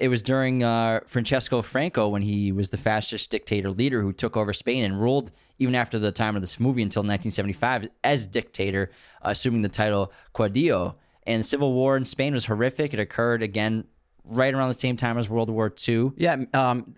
it 0.02 0.08
was 0.08 0.22
during 0.22 0.64
uh, 0.64 1.00
Francisco 1.06 1.62
Franco 1.62 2.08
when 2.08 2.22
he 2.22 2.50
was 2.50 2.70
the 2.70 2.76
fascist 2.76 3.30
dictator 3.30 3.70
leader 3.70 4.02
who 4.02 4.12
took 4.12 4.36
over 4.36 4.52
Spain 4.52 4.84
and 4.84 5.00
ruled 5.00 5.30
even 5.58 5.74
after 5.74 5.98
the 5.98 6.10
time 6.10 6.34
of 6.34 6.42
this 6.42 6.58
movie 6.58 6.82
until 6.82 7.02
1975 7.02 7.88
as 8.02 8.26
dictator, 8.26 8.90
assuming 9.22 9.62
the 9.62 9.68
title 9.68 10.12
Caudillo. 10.34 10.94
And 11.26 11.40
the 11.40 11.44
civil 11.44 11.72
war 11.72 11.96
in 11.96 12.04
Spain 12.04 12.34
was 12.34 12.46
horrific. 12.46 12.92
It 12.92 13.00
occurred 13.00 13.42
again 13.42 13.84
right 14.24 14.52
around 14.52 14.68
the 14.68 14.74
same 14.74 14.96
time 14.96 15.18
as 15.18 15.28
World 15.28 15.50
War 15.50 15.72
II. 15.88 16.12
Yeah, 16.16 16.36
um, 16.54 16.96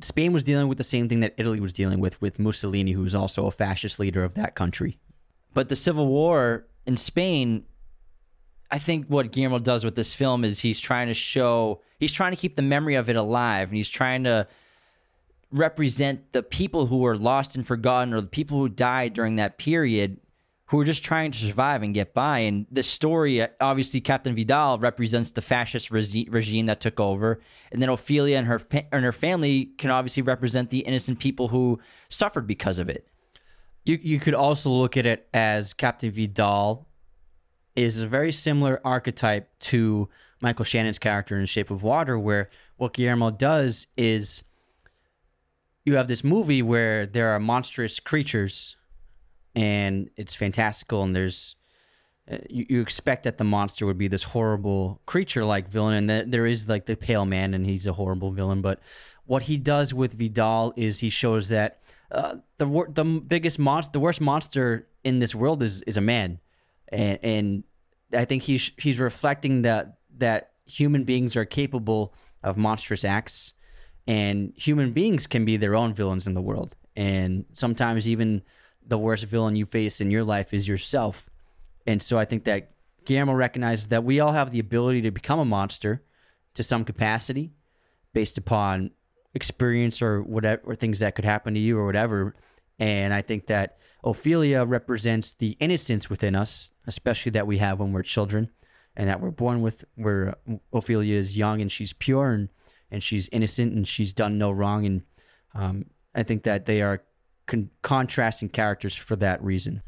Spain 0.00 0.32
was 0.32 0.44
dealing 0.44 0.68
with 0.68 0.78
the 0.78 0.84
same 0.84 1.08
thing 1.08 1.20
that 1.20 1.34
Italy 1.36 1.60
was 1.60 1.72
dealing 1.72 2.00
with 2.00 2.20
with 2.20 2.38
Mussolini, 2.38 2.92
who 2.92 3.02
was 3.02 3.14
also 3.14 3.46
a 3.46 3.50
fascist 3.50 3.98
leader 3.98 4.24
of 4.24 4.34
that 4.34 4.54
country. 4.54 4.98
But 5.52 5.68
the 5.68 5.76
Civil 5.76 6.06
War 6.06 6.66
in 6.86 6.96
Spain, 6.96 7.64
I 8.70 8.78
think 8.78 9.06
what 9.06 9.30
Guillermo 9.30 9.58
does 9.58 9.84
with 9.84 9.94
this 9.94 10.14
film 10.14 10.44
is 10.44 10.60
he's 10.60 10.80
trying 10.80 11.08
to 11.08 11.14
show, 11.14 11.80
he's 11.98 12.12
trying 12.12 12.32
to 12.32 12.36
keep 12.36 12.56
the 12.56 12.62
memory 12.62 12.96
of 12.96 13.08
it 13.08 13.16
alive, 13.16 13.68
and 13.68 13.76
he's 13.76 13.88
trying 13.88 14.24
to 14.24 14.48
represent 15.52 16.32
the 16.32 16.42
people 16.42 16.86
who 16.86 16.98
were 16.98 17.16
lost 17.16 17.54
and 17.54 17.66
forgotten 17.66 18.12
or 18.12 18.20
the 18.20 18.26
people 18.26 18.58
who 18.58 18.68
died 18.68 19.12
during 19.12 19.36
that 19.36 19.58
period 19.58 20.18
who 20.66 20.80
are 20.80 20.84
just 20.84 21.04
trying 21.04 21.30
to 21.30 21.38
survive 21.38 21.82
and 21.82 21.92
get 21.92 22.14
by. 22.14 22.38
And 22.38 22.66
the 22.70 22.82
story, 22.82 23.46
obviously, 23.60 24.00
Captain 24.00 24.34
Vidal 24.34 24.78
represents 24.78 25.32
the 25.32 25.42
fascist 25.42 25.90
regi- 25.90 26.28
regime 26.30 26.66
that 26.66 26.80
took 26.80 26.98
over, 26.98 27.40
and 27.70 27.82
then 27.82 27.88
Ophelia 27.88 28.38
and 28.38 28.46
her 28.46 28.60
and 28.90 29.04
her 29.04 29.12
family 29.12 29.66
can 29.78 29.90
obviously 29.90 30.22
represent 30.22 30.70
the 30.70 30.80
innocent 30.80 31.18
people 31.18 31.48
who 31.48 31.78
suffered 32.08 32.46
because 32.46 32.78
of 32.78 32.88
it. 32.88 33.08
You 33.84 33.98
you 34.02 34.18
could 34.18 34.34
also 34.34 34.70
look 34.70 34.96
at 34.96 35.04
it 35.04 35.28
as 35.34 35.74
Captain 35.74 36.10
Vidal 36.10 36.88
is 37.76 38.00
a 38.00 38.06
very 38.06 38.32
similar 38.32 38.80
archetype 38.84 39.50
to 39.58 40.08
Michael 40.40 40.64
Shannon's 40.64 40.98
character 40.98 41.36
in 41.38 41.46
Shape 41.46 41.70
of 41.70 41.82
Water, 41.82 42.18
where 42.18 42.48
what 42.76 42.94
Guillermo 42.94 43.30
does 43.30 43.86
is 43.96 44.42
you 45.84 45.96
have 45.96 46.08
this 46.08 46.24
movie 46.24 46.62
where 46.62 47.06
there 47.06 47.30
are 47.30 47.40
monstrous 47.40 48.00
creatures 48.00 48.76
and 49.54 50.10
it's 50.16 50.34
fantastical 50.34 51.02
and 51.02 51.14
there's 51.14 51.56
uh, 52.30 52.38
you, 52.48 52.66
you 52.70 52.80
expect 52.80 53.24
that 53.24 53.36
the 53.36 53.44
monster 53.44 53.84
would 53.84 53.98
be 53.98 54.08
this 54.08 54.22
horrible 54.22 55.00
creature 55.06 55.44
like 55.44 55.68
villain 55.68 55.94
and 55.94 56.10
that 56.10 56.30
there 56.30 56.46
is 56.46 56.68
like 56.68 56.86
the 56.86 56.96
pale 56.96 57.24
man 57.24 57.54
and 57.54 57.66
he's 57.66 57.86
a 57.86 57.92
horrible 57.92 58.30
villain 58.30 58.62
but 58.62 58.80
what 59.26 59.44
he 59.44 59.56
does 59.56 59.94
with 59.94 60.12
Vidal 60.14 60.72
is 60.76 61.00
he 61.00 61.10
shows 61.10 61.48
that 61.48 61.80
uh, 62.10 62.36
the 62.58 62.66
the 62.92 63.04
biggest 63.04 63.58
monster 63.58 63.92
the 63.92 64.00
worst 64.00 64.20
monster 64.20 64.86
in 65.02 65.18
this 65.18 65.34
world 65.34 65.62
is 65.62 65.82
is 65.82 65.96
a 65.96 66.00
man 66.00 66.38
and 66.88 67.18
and 67.22 67.64
I 68.12 68.24
think 68.24 68.42
he's 68.42 68.70
he's 68.78 69.00
reflecting 69.00 69.62
that 69.62 69.98
that 70.18 70.52
human 70.66 71.04
beings 71.04 71.36
are 71.36 71.44
capable 71.44 72.14
of 72.42 72.56
monstrous 72.56 73.04
acts 73.04 73.54
and 74.06 74.52
human 74.56 74.92
beings 74.92 75.26
can 75.26 75.44
be 75.44 75.56
their 75.56 75.74
own 75.74 75.94
villains 75.94 76.26
in 76.26 76.34
the 76.34 76.42
world 76.42 76.76
and 76.96 77.44
sometimes 77.52 78.08
even 78.08 78.42
the 78.86 78.98
worst 78.98 79.24
villain 79.24 79.56
you 79.56 79.66
face 79.66 80.00
in 80.00 80.10
your 80.10 80.24
life 80.24 80.52
is 80.52 80.68
yourself 80.68 81.28
and 81.86 82.02
so 82.02 82.18
i 82.18 82.24
think 82.24 82.44
that 82.44 82.72
guillermo 83.04 83.32
recognizes 83.32 83.88
that 83.88 84.04
we 84.04 84.20
all 84.20 84.32
have 84.32 84.50
the 84.50 84.58
ability 84.58 85.02
to 85.02 85.10
become 85.10 85.38
a 85.38 85.44
monster 85.44 86.02
to 86.54 86.62
some 86.62 86.84
capacity 86.84 87.52
based 88.12 88.38
upon 88.38 88.90
experience 89.34 90.00
or 90.00 90.22
whatever 90.22 90.62
or 90.64 90.76
things 90.76 91.00
that 91.00 91.14
could 91.14 91.24
happen 91.24 91.54
to 91.54 91.60
you 91.60 91.78
or 91.78 91.86
whatever 91.86 92.34
and 92.78 93.12
i 93.12 93.20
think 93.20 93.46
that 93.46 93.78
ophelia 94.04 94.64
represents 94.64 95.32
the 95.34 95.56
innocence 95.60 96.08
within 96.08 96.34
us 96.34 96.70
especially 96.86 97.30
that 97.30 97.46
we 97.46 97.58
have 97.58 97.80
when 97.80 97.92
we're 97.92 98.02
children 98.02 98.50
and 98.96 99.08
that 99.08 99.20
we're 99.20 99.30
born 99.30 99.60
with 99.60 99.84
where 99.96 100.34
ophelia 100.72 101.16
is 101.16 101.36
young 101.36 101.60
and 101.60 101.72
she's 101.72 101.92
pure 101.92 102.30
and 102.30 102.48
and 102.94 103.02
she's 103.02 103.28
innocent 103.30 103.72
and 103.72 103.88
she's 103.88 104.12
done 104.12 104.38
no 104.38 104.52
wrong. 104.52 104.86
And 104.86 105.02
um, 105.52 105.86
I 106.14 106.22
think 106.22 106.44
that 106.44 106.66
they 106.66 106.80
are 106.80 107.02
con- 107.46 107.70
contrasting 107.82 108.48
characters 108.48 108.94
for 108.94 109.16
that 109.16 109.42
reason. 109.42 109.82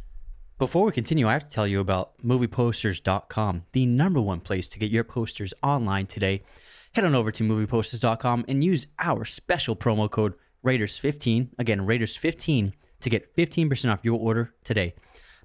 Before 0.58 0.86
we 0.86 0.92
continue, 0.92 1.28
I 1.28 1.34
have 1.34 1.46
to 1.46 1.54
tell 1.54 1.66
you 1.66 1.80
about 1.80 2.16
movieposters.com, 2.24 3.64
the 3.72 3.84
number 3.84 4.20
one 4.20 4.40
place 4.40 4.68
to 4.70 4.78
get 4.78 4.90
your 4.90 5.04
posters 5.04 5.52
online 5.62 6.06
today. 6.06 6.42
Head 6.92 7.04
on 7.04 7.14
over 7.14 7.30
to 7.30 7.44
movieposters.com 7.44 8.46
and 8.48 8.64
use 8.64 8.86
our 8.98 9.26
special 9.26 9.76
promo 9.76 10.10
code 10.10 10.32
Raiders15, 10.64 11.50
again, 11.58 11.80
Raiders15, 11.80 12.72
to 13.00 13.10
get 13.10 13.36
15% 13.36 13.92
off 13.92 14.00
your 14.02 14.18
order 14.18 14.54
today. 14.64 14.94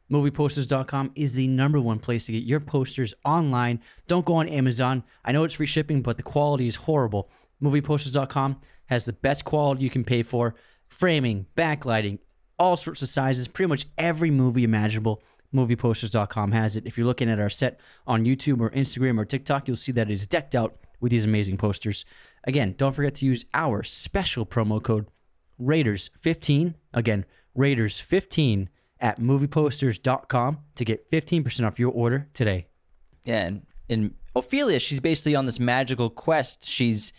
Movieposters.com 0.09 1.11
is 1.15 1.33
the 1.33 1.47
number 1.47 1.79
one 1.79 1.99
place 1.99 2.25
to 2.25 2.31
get 2.31 2.43
your 2.43 2.59
posters 2.59 3.13
online. 3.23 3.81
Don't 4.07 4.25
go 4.25 4.35
on 4.35 4.47
Amazon. 4.47 5.03
I 5.23 5.31
know 5.31 5.43
it's 5.43 5.53
free 5.55 5.65
shipping, 5.65 6.01
but 6.01 6.17
the 6.17 6.23
quality 6.23 6.67
is 6.67 6.75
horrible. 6.75 7.29
Movieposters.com 7.61 8.61
has 8.87 9.05
the 9.05 9.13
best 9.13 9.45
quality 9.45 9.83
you 9.83 9.89
can 9.89 10.03
pay 10.03 10.23
for 10.23 10.55
framing, 10.91 11.47
backlighting, 11.57 12.19
all 12.59 12.77
sorts 12.77 13.01
of 13.01 13.09
sizes, 13.09 13.47
pretty 13.47 13.69
much 13.69 13.87
every 13.97 14.29
movie 14.29 14.63
imaginable. 14.63 15.23
Movieposters.com 15.53 16.51
has 16.51 16.75
it. 16.75 16.85
If 16.85 16.97
you're 16.97 17.07
looking 17.07 17.29
at 17.29 17.39
our 17.39 17.49
set 17.49 17.79
on 18.05 18.25
YouTube 18.25 18.61
or 18.61 18.69
Instagram 18.69 19.17
or 19.17 19.25
TikTok, 19.25 19.67
you'll 19.67 19.77
see 19.77 19.91
that 19.93 20.09
it 20.09 20.13
is 20.13 20.27
decked 20.27 20.53
out 20.53 20.75
with 20.99 21.09
these 21.09 21.25
amazing 21.25 21.57
posters. 21.57 22.05
Again, 22.43 22.75
don't 22.77 22.93
forget 22.93 23.15
to 23.15 23.25
use 23.25 23.45
our 23.53 23.83
special 23.83 24.45
promo 24.45 24.81
code 24.81 25.07
Raiders15. 25.59 26.75
Again, 26.93 27.25
Raiders15 27.57 28.67
at 28.99 29.19
movieposters.com 29.19 30.59
to 30.75 30.85
get 30.85 31.09
15% 31.11 31.67
off 31.67 31.79
your 31.79 31.91
order 31.91 32.29
today. 32.33 32.67
Yeah, 33.25 33.47
and 33.47 33.65
in 33.89 34.13
Ophelia, 34.35 34.79
she's 34.79 34.99
basically 34.99 35.35
on 35.35 35.45
this 35.45 35.59
magical 35.59 36.09
quest. 36.09 36.67
She's 36.67 37.11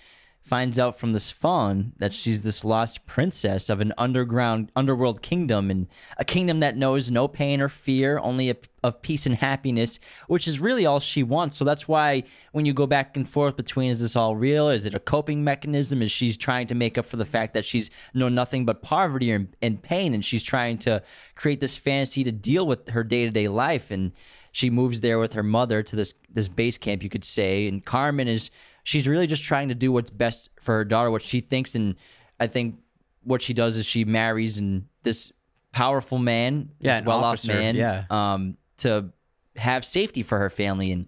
finds 0.43 0.77
out 0.77 0.99
from 0.99 1.13
this 1.13 1.31
fawn 1.31 1.93
that 1.99 2.13
she's 2.13 2.43
this 2.43 2.65
lost 2.65 3.07
princess 3.07 3.71
of 3.71 3.81
an 3.81 3.93
underground 3.97 4.73
underworld 4.75 5.23
kingdom 5.23 5.71
and 5.71 5.87
a 6.17 6.25
kingdom 6.25 6.59
that 6.59 6.77
knows 6.77 7.11
no 7.11 7.29
pain 7.29 7.61
or 7.61 7.69
fear 7.69 8.19
only 8.19 8.51
a, 8.51 8.57
of 8.83 9.01
peace 9.03 9.25
and 9.25 9.37
happiness 9.37 10.01
which 10.27 10.49
is 10.49 10.59
really 10.59 10.85
all 10.85 10.99
she 10.99 11.23
wants. 11.23 11.57
So 11.57 11.65
that's 11.65 11.87
why 11.87 12.25
when 12.51 12.67
you 12.67 12.73
go 12.73 12.89
back 12.89 13.17
and 13.17 13.29
forth 13.29 13.57
between 13.57 13.91
is 13.91 14.01
this 14.01 14.17
all 14.17 14.35
real? 14.35 14.69
Is 14.69 14.85
it 14.85 14.95
a 14.95 15.01
coping 15.01 15.45
mechanism? 15.45 16.03
Is 16.03 16.11
she's 16.11 16.37
trying 16.37 16.67
to 16.67 16.75
make 16.75 16.99
up 16.99 17.07
for 17.07 17.17
the 17.17 17.25
fact 17.25 17.55
that 17.55 17.65
she's 17.65 17.89
known 18.13 18.35
nothing 18.35 18.67
but 18.67 18.83
poverty 18.83 19.31
and, 19.31 19.55
and 19.63 19.81
pain 19.81 20.13
and 20.13 20.25
she's 20.25 20.43
trying 20.43 20.79
to 20.79 21.03
create 21.37 21.61
this 21.61 21.77
fantasy 21.77 22.25
to 22.25 22.33
deal 22.33 22.67
with 22.67 22.89
her 22.89 23.05
day-to-day 23.05 23.47
life. 23.47 23.93
And 23.93 24.11
she 24.51 24.71
moves 24.71 25.01
there 25.01 25.19
with 25.19 25.33
her 25.33 25.43
mother 25.43 25.83
to 25.83 25.97
this 25.97 26.15
this 26.29 26.49
base 26.49 26.79
camp 26.79 27.03
you 27.03 27.09
could 27.09 27.25
say. 27.25 27.69
And 27.69 27.85
carmen 27.85 28.27
is 28.27 28.51
she's 28.83 29.07
really 29.09 29.27
just 29.27 29.43
trying 29.43 29.69
to 29.69 29.75
do 29.75 29.93
what's 29.93 30.11
best 30.11 30.51
for 30.61 30.75
her 30.77 30.85
daughter, 30.85 31.11
what 31.11 31.23
she 31.23 31.41
thinks. 31.41 31.75
And 31.75 31.97
I 32.41 32.47
think 32.47 32.77
what 33.23 33.43
she 33.43 33.55
does 33.55 33.77
is 33.77 33.87
she 33.87 34.05
marries 34.05 34.59
and 34.59 34.87
this 35.03 35.33
powerful 35.73 36.19
man, 36.19 36.71
Yeah, 36.81 37.01
this 37.01 37.07
well-off 37.07 37.25
officer, 37.25 37.53
man, 37.55 37.77
yeah. 37.77 38.05
um, 38.11 38.57
to 38.79 39.11
have 39.57 39.85
safety 39.85 40.23
for 40.23 40.39
her 40.39 40.51
family. 40.51 40.93
And 40.93 41.07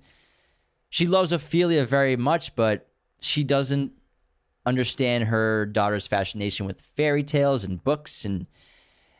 she 0.89 1.07
loves 1.07 1.33
Ophelia 1.33 1.85
very 1.85 2.17
much, 2.17 2.55
but 2.55 2.89
she 3.21 3.43
doesn't 3.45 3.93
understand 4.67 5.25
her 5.25 5.67
daughter's 5.67 6.07
fascination 6.07 6.67
with 6.67 6.81
fairy 6.97 7.23
tales 7.23 7.65
and 7.65 7.83
books 7.85 8.25
and 8.25 8.47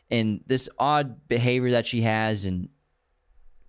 and 0.09 0.43
this 0.45 0.69
odd 0.77 1.27
behavior 1.27 1.71
that 1.71 1.85
she 1.85 2.01
has 2.01 2.45
and 2.45 2.69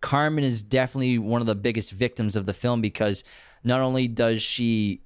Carmen 0.06 0.44
is 0.44 0.62
definitely 0.62 1.18
one 1.18 1.40
of 1.40 1.48
the 1.48 1.56
biggest 1.56 1.90
victims 1.90 2.36
of 2.36 2.46
the 2.46 2.52
film 2.52 2.80
because 2.80 3.24
not 3.64 3.80
only 3.80 4.06
does 4.06 4.40
she 4.40 5.02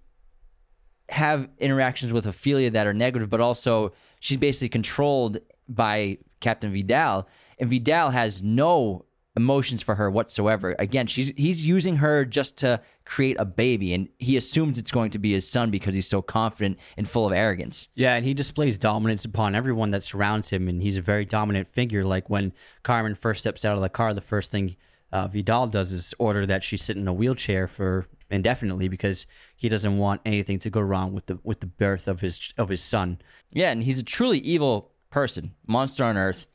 have 1.08 1.48
interactions 1.56 2.12
with 2.12 2.26
Ophelia 2.26 2.70
that 2.72 2.86
are 2.86 2.92
negative, 2.92 3.30
but 3.30 3.40
also 3.40 3.94
she's 4.20 4.36
basically 4.36 4.68
controlled 4.68 5.38
by 5.70 6.18
Captain 6.40 6.70
Vidal. 6.70 7.26
And 7.58 7.70
Vidal 7.70 8.10
has 8.10 8.42
no 8.42 9.06
emotions 9.36 9.80
for 9.80 9.94
her 9.94 10.10
whatsoever. 10.10 10.76
Again, 10.78 11.06
she's 11.06 11.32
he's 11.34 11.66
using 11.66 11.96
her 11.96 12.26
just 12.26 12.58
to 12.58 12.82
create 13.06 13.36
a 13.38 13.46
baby, 13.46 13.94
and 13.94 14.06
he 14.18 14.36
assumes 14.36 14.76
it's 14.76 14.90
going 14.90 15.12
to 15.12 15.18
be 15.18 15.32
his 15.32 15.48
son 15.48 15.70
because 15.70 15.94
he's 15.94 16.08
so 16.08 16.20
confident 16.20 16.78
and 16.98 17.08
full 17.08 17.26
of 17.26 17.32
arrogance. 17.32 17.88
Yeah, 17.94 18.16
and 18.16 18.26
he 18.26 18.34
displays 18.34 18.76
dominance 18.76 19.24
upon 19.24 19.54
everyone 19.54 19.92
that 19.92 20.02
surrounds 20.02 20.50
him, 20.50 20.68
and 20.68 20.82
he's 20.82 20.98
a 20.98 21.00
very 21.00 21.24
dominant 21.24 21.68
figure. 21.68 22.04
Like 22.04 22.28
when 22.28 22.52
Carmen 22.82 23.14
first 23.14 23.40
steps 23.40 23.64
out 23.64 23.76
of 23.76 23.80
the 23.80 23.88
car, 23.88 24.12
the 24.12 24.20
first 24.20 24.50
thing 24.50 24.76
uh, 25.12 25.28
Vidal 25.28 25.66
does 25.66 25.92
is 25.92 26.14
order 26.18 26.46
that 26.46 26.62
she 26.64 26.76
sit 26.76 26.96
in 26.96 27.08
a 27.08 27.12
wheelchair 27.12 27.66
for 27.66 28.06
indefinitely 28.30 28.88
because 28.88 29.26
he 29.56 29.68
doesn't 29.68 29.98
want 29.98 30.20
anything 30.24 30.58
to 30.60 30.70
go 30.70 30.80
wrong 30.80 31.12
with 31.12 31.26
the 31.26 31.38
with 31.42 31.60
the 31.60 31.66
birth 31.66 32.06
of 32.08 32.20
his 32.20 32.52
of 32.56 32.68
his 32.68 32.82
son. 32.82 33.18
Yeah, 33.52 33.70
and 33.70 33.82
he's 33.82 33.98
a 33.98 34.04
truly 34.04 34.38
evil 34.38 34.92
person, 35.10 35.54
monster 35.66 36.04
on 36.04 36.16
earth, 36.16 36.46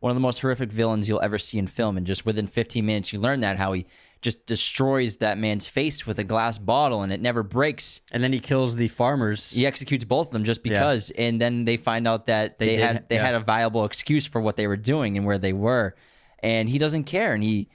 one 0.00 0.10
of 0.10 0.16
the 0.16 0.20
most 0.20 0.40
horrific 0.40 0.70
villains 0.70 1.08
you'll 1.08 1.20
ever 1.20 1.38
see 1.38 1.58
in 1.58 1.66
film. 1.66 1.96
And 1.96 2.06
just 2.06 2.24
within 2.24 2.46
15 2.46 2.86
minutes, 2.86 3.12
you 3.12 3.18
learn 3.18 3.40
that 3.40 3.56
how 3.56 3.72
he 3.72 3.86
just 4.20 4.46
destroys 4.46 5.16
that 5.16 5.38
man's 5.38 5.66
face 5.68 6.06
with 6.06 6.18
a 6.18 6.24
glass 6.24 6.58
bottle 6.58 7.02
and 7.02 7.12
it 7.12 7.20
never 7.20 7.42
breaks. 7.42 8.00
And 8.12 8.22
then 8.22 8.32
he 8.32 8.40
kills 8.40 8.76
the 8.76 8.88
farmers. 8.88 9.50
He 9.52 9.66
executes 9.66 10.04
both 10.04 10.28
of 10.28 10.32
them 10.32 10.44
just 10.44 10.62
because, 10.62 11.10
and 11.10 11.40
then 11.40 11.64
they 11.64 11.76
find 11.76 12.06
out 12.06 12.26
that 12.26 12.58
they, 12.58 12.66
They 12.66 12.76
did, 12.76 12.82
had 12.86 13.08
they 13.08 13.14
yeah. 13.16 13.26
had 13.26 13.34
a 13.34 13.40
viable 13.40 13.84
excuse 13.84 14.26
for 14.26 14.40
what 14.40 14.56
they 14.56 14.66
were 14.66 14.76
doing 14.76 15.16
and 15.16 15.26
where 15.26 15.38
they 15.38 15.52
were, 15.52 15.94
and 16.40 16.68
he 16.68 16.78
doesn't 16.78 17.04
care. 17.04 17.32
And 17.32 17.42
he 17.44 17.68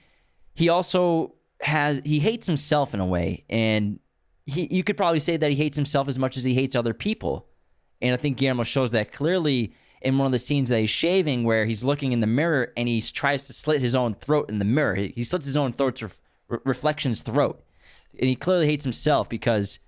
he 0.54 0.68
also 0.68 1.34
has 1.60 2.00
he 2.04 2.20
hates 2.20 2.46
himself 2.46 2.94
in 2.94 3.00
a 3.00 3.06
way, 3.06 3.44
and 3.48 3.98
he 4.46 4.68
you 4.70 4.84
could 4.84 4.96
probably 4.96 5.20
say 5.20 5.36
that 5.36 5.50
he 5.50 5.56
hates 5.56 5.76
himself 5.76 6.08
as 6.08 6.18
much 6.18 6.36
as 6.36 6.44
he 6.44 6.54
hates 6.54 6.74
other 6.74 6.94
people. 6.94 7.48
And 8.00 8.12
I 8.12 8.16
think 8.16 8.36
Guillermo 8.36 8.64
shows 8.64 8.92
that 8.92 9.12
clearly 9.12 9.74
in 10.02 10.18
one 10.18 10.26
of 10.26 10.32
the 10.32 10.38
scenes 10.38 10.68
that 10.68 10.80
he's 10.80 10.90
shaving, 10.90 11.44
where 11.44 11.64
he's 11.64 11.82
looking 11.82 12.12
in 12.12 12.20
the 12.20 12.26
mirror 12.26 12.72
and 12.76 12.86
he 12.86 13.00
tries 13.00 13.46
to 13.46 13.52
slit 13.52 13.80
his 13.80 13.94
own 13.94 14.14
throat 14.14 14.50
in 14.50 14.58
the 14.58 14.64
mirror. 14.64 14.94
He, 14.94 15.12
he 15.16 15.24
slits 15.24 15.46
his 15.46 15.56
own 15.56 15.72
throat's 15.72 16.02
ref, 16.02 16.20
re- 16.48 16.58
reflection's 16.64 17.22
throat, 17.22 17.64
and 18.18 18.28
he 18.28 18.36
clearly 18.36 18.66
hates 18.66 18.84
himself 18.84 19.28
because 19.28 19.78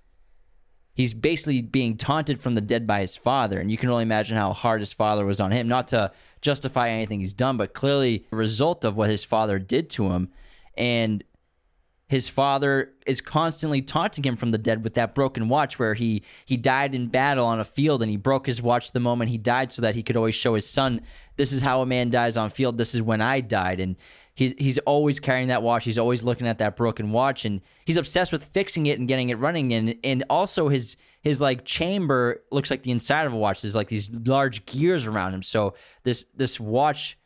he's 0.94 1.12
basically 1.12 1.60
being 1.60 1.98
taunted 1.98 2.40
from 2.40 2.54
the 2.54 2.62
dead 2.62 2.86
by 2.86 3.00
his 3.00 3.14
father. 3.14 3.60
And 3.60 3.70
you 3.70 3.76
can 3.76 3.90
only 3.90 4.02
imagine 4.02 4.38
how 4.38 4.54
hard 4.54 4.80
his 4.80 4.94
father 4.94 5.26
was 5.26 5.38
on 5.38 5.52
him. 5.52 5.68
Not 5.68 5.88
to 5.88 6.10
justify 6.40 6.88
anything 6.88 7.20
he's 7.20 7.34
done, 7.34 7.58
but 7.58 7.74
clearly 7.74 8.26
a 8.32 8.36
result 8.36 8.84
of 8.84 8.96
what 8.96 9.10
his 9.10 9.22
father 9.22 9.58
did 9.58 9.90
to 9.90 10.10
him. 10.12 10.30
And 10.76 11.24
his 12.08 12.28
father 12.28 12.92
is 13.04 13.20
constantly 13.20 13.82
taunting 13.82 14.24
him 14.24 14.36
from 14.36 14.52
the 14.52 14.58
dead 14.58 14.84
with 14.84 14.94
that 14.94 15.14
broken 15.14 15.48
watch 15.48 15.78
where 15.78 15.94
he 15.94 16.22
he 16.44 16.56
died 16.56 16.94
in 16.94 17.08
battle 17.08 17.44
on 17.44 17.58
a 17.58 17.64
field 17.64 18.00
and 18.00 18.10
he 18.10 18.16
broke 18.16 18.46
his 18.46 18.62
watch 18.62 18.92
the 18.92 19.00
moment 19.00 19.30
he 19.30 19.38
died 19.38 19.72
so 19.72 19.82
that 19.82 19.96
he 19.96 20.04
could 20.04 20.16
always 20.16 20.34
show 20.34 20.54
his 20.54 20.68
son 20.68 21.00
this 21.36 21.52
is 21.52 21.62
how 21.62 21.82
a 21.82 21.86
man 21.86 22.10
dies 22.10 22.36
on 22.36 22.50
field. 22.50 22.78
This 22.78 22.94
is 22.94 23.02
when 23.02 23.20
I 23.20 23.40
died. 23.40 23.80
And 23.80 23.96
he's 24.34 24.54
he's 24.58 24.78
always 24.78 25.20
carrying 25.20 25.48
that 25.48 25.62
watch. 25.62 25.84
He's 25.84 25.98
always 25.98 26.22
looking 26.22 26.46
at 26.46 26.58
that 26.58 26.76
broken 26.76 27.12
watch 27.12 27.44
and 27.44 27.60
he's 27.84 27.96
obsessed 27.96 28.32
with 28.32 28.44
fixing 28.44 28.86
it 28.86 28.98
and 28.98 29.06
getting 29.06 29.28
it 29.30 29.38
running. 29.38 29.72
And 29.72 29.96
and 30.02 30.24
also 30.28 30.68
his 30.68 30.96
his 31.22 31.40
like 31.40 31.64
chamber 31.64 32.42
looks 32.50 32.70
like 32.70 32.82
the 32.82 32.90
inside 32.90 33.26
of 33.26 33.32
a 33.32 33.36
watch. 33.36 33.62
There's 33.62 33.74
like 33.74 33.88
these 33.88 34.10
large 34.10 34.64
gears 34.66 35.06
around 35.06 35.34
him. 35.34 35.42
So 35.42 35.74
this 36.04 36.24
this 36.34 36.58
watch 36.58 37.18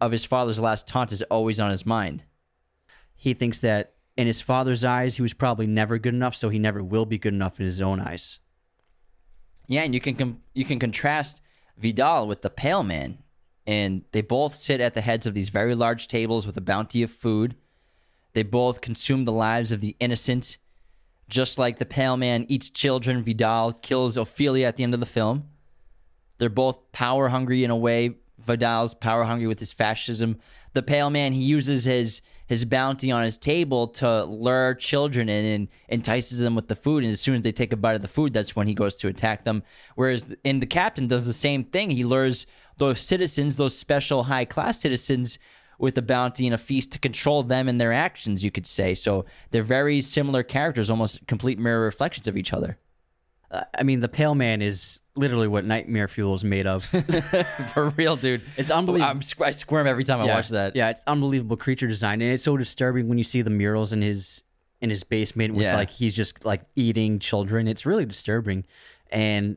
of 0.00 0.12
his 0.12 0.24
father's 0.24 0.60
last 0.60 0.86
taunt 0.86 1.10
is 1.12 1.22
always 1.22 1.58
on 1.58 1.70
his 1.70 1.86
mind 1.86 2.22
He 3.16 3.34
thinks 3.34 3.60
that 3.60 3.94
in 4.16 4.26
his 4.26 4.40
father's 4.40 4.84
eyes, 4.84 5.16
he 5.16 5.22
was 5.22 5.34
probably 5.34 5.66
never 5.66 5.98
good 5.98 6.14
enough, 6.14 6.36
so 6.36 6.48
he 6.48 6.58
never 6.58 6.82
will 6.82 7.06
be 7.06 7.18
good 7.18 7.34
enough 7.34 7.58
in 7.58 7.66
his 7.66 7.82
own 7.82 8.00
eyes. 8.00 8.38
Yeah, 9.66 9.82
and 9.82 9.94
you 9.94 10.00
can 10.00 10.14
com- 10.14 10.42
you 10.54 10.64
can 10.64 10.78
contrast 10.78 11.40
Vidal 11.76 12.26
with 12.26 12.42
the 12.42 12.50
Pale 12.50 12.84
Man, 12.84 13.18
and 13.66 14.04
they 14.12 14.20
both 14.20 14.54
sit 14.54 14.80
at 14.80 14.94
the 14.94 15.00
heads 15.00 15.26
of 15.26 15.34
these 15.34 15.48
very 15.48 15.74
large 15.74 16.08
tables 16.08 16.46
with 16.46 16.56
a 16.56 16.62
bounty 16.62 17.02
of 17.02 17.10
food. 17.10 17.56
They 18.32 18.42
both 18.42 18.80
consume 18.80 19.24
the 19.24 19.32
lives 19.32 19.72
of 19.72 19.80
the 19.80 19.96
innocent, 19.98 20.58
just 21.28 21.58
like 21.58 21.78
the 21.78 21.86
Pale 21.86 22.18
Man 22.18 22.46
eats 22.48 22.70
children. 22.70 23.22
Vidal 23.22 23.72
kills 23.72 24.16
Ophelia 24.16 24.68
at 24.68 24.76
the 24.76 24.84
end 24.84 24.94
of 24.94 25.00
the 25.00 25.06
film. 25.06 25.48
They're 26.38 26.48
both 26.48 26.92
power 26.92 27.28
hungry 27.28 27.64
in 27.64 27.70
a 27.70 27.76
way. 27.76 28.16
Vidal's 28.38 28.94
power 28.94 29.24
hungry 29.24 29.46
with 29.46 29.58
his 29.58 29.72
fascism. 29.72 30.38
The 30.74 30.82
Pale 30.82 31.10
Man 31.10 31.32
he 31.32 31.42
uses 31.42 31.86
his 31.86 32.20
his 32.46 32.64
bounty 32.64 33.10
on 33.10 33.22
his 33.22 33.36
table 33.36 33.88
to 33.88 34.24
lure 34.24 34.74
children 34.74 35.28
in 35.28 35.44
and 35.44 35.68
entices 35.88 36.38
them 36.38 36.54
with 36.54 36.68
the 36.68 36.76
food. 36.76 37.04
And 37.04 37.12
as 37.12 37.20
soon 37.20 37.36
as 37.36 37.42
they 37.42 37.52
take 37.52 37.72
a 37.72 37.76
bite 37.76 37.96
of 37.96 38.02
the 38.02 38.08
food, 38.08 38.32
that's 38.32 38.54
when 38.54 38.66
he 38.66 38.74
goes 38.74 38.96
to 38.96 39.08
attack 39.08 39.44
them. 39.44 39.62
Whereas 39.94 40.26
and 40.44 40.62
the 40.62 40.66
captain 40.66 41.08
does 41.08 41.26
the 41.26 41.32
same 41.32 41.64
thing. 41.64 41.90
He 41.90 42.04
lures 42.04 42.46
those 42.78 43.00
citizens, 43.00 43.56
those 43.56 43.76
special 43.76 44.24
high 44.24 44.44
class 44.44 44.80
citizens, 44.80 45.38
with 45.78 45.98
a 45.98 46.02
bounty 46.02 46.46
and 46.46 46.54
a 46.54 46.58
feast 46.58 46.92
to 46.92 46.98
control 46.98 47.42
them 47.42 47.68
and 47.68 47.80
their 47.80 47.92
actions. 47.92 48.44
You 48.44 48.50
could 48.50 48.66
say 48.66 48.94
so. 48.94 49.26
They're 49.50 49.62
very 49.62 50.00
similar 50.00 50.42
characters, 50.42 50.90
almost 50.90 51.26
complete 51.26 51.58
mirror 51.58 51.84
reflections 51.84 52.26
of 52.26 52.36
each 52.36 52.52
other. 52.52 52.78
Uh, 53.50 53.64
I 53.78 53.82
mean, 53.82 54.00
the 54.00 54.08
Pale 54.08 54.36
Man 54.36 54.62
is 54.62 55.00
literally 55.16 55.48
what 55.48 55.64
Nightmare 55.64 56.08
Fuel 56.08 56.34
is 56.34 56.44
made 56.44 56.66
of. 56.66 56.84
For 57.74 57.90
real, 57.90 58.16
dude. 58.16 58.42
It's 58.56 58.70
unbelievable. 58.70 59.20
Squ- 59.20 59.46
I 59.46 59.50
squirm 59.50 59.86
every 59.86 60.04
time 60.04 60.20
I 60.20 60.24
watch 60.26 60.48
that. 60.50 60.76
Yeah, 60.76 60.90
it's 60.90 61.02
unbelievable 61.06 61.56
creature 61.56 61.86
design, 61.86 62.20
and 62.22 62.32
it's 62.32 62.44
so 62.44 62.56
disturbing 62.56 63.08
when 63.08 63.18
you 63.18 63.24
see 63.24 63.42
the 63.42 63.50
murals 63.50 63.92
in 63.92 64.02
his 64.02 64.42
in 64.80 64.90
his 64.90 65.04
basement 65.04 65.54
with 65.54 65.62
Yeah. 65.64 65.76
like 65.76 65.90
he's 65.90 66.14
just 66.14 66.44
like 66.44 66.62
eating 66.76 67.18
children. 67.18 67.66
It's 67.66 67.86
really 67.86 68.04
disturbing, 68.04 68.64
and 69.10 69.56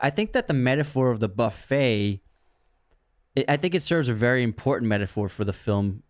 I 0.00 0.10
think 0.10 0.32
that 0.32 0.46
the 0.48 0.54
metaphor 0.54 1.10
of 1.10 1.20
the 1.20 1.28
buffet, 1.28 2.20
it, 3.34 3.44
I 3.48 3.56
think 3.56 3.74
it 3.74 3.82
serves 3.82 4.08
a 4.08 4.14
very 4.14 4.42
important 4.42 4.88
metaphor 4.88 5.28
for 5.28 5.44
the 5.44 5.52
film 5.52 6.02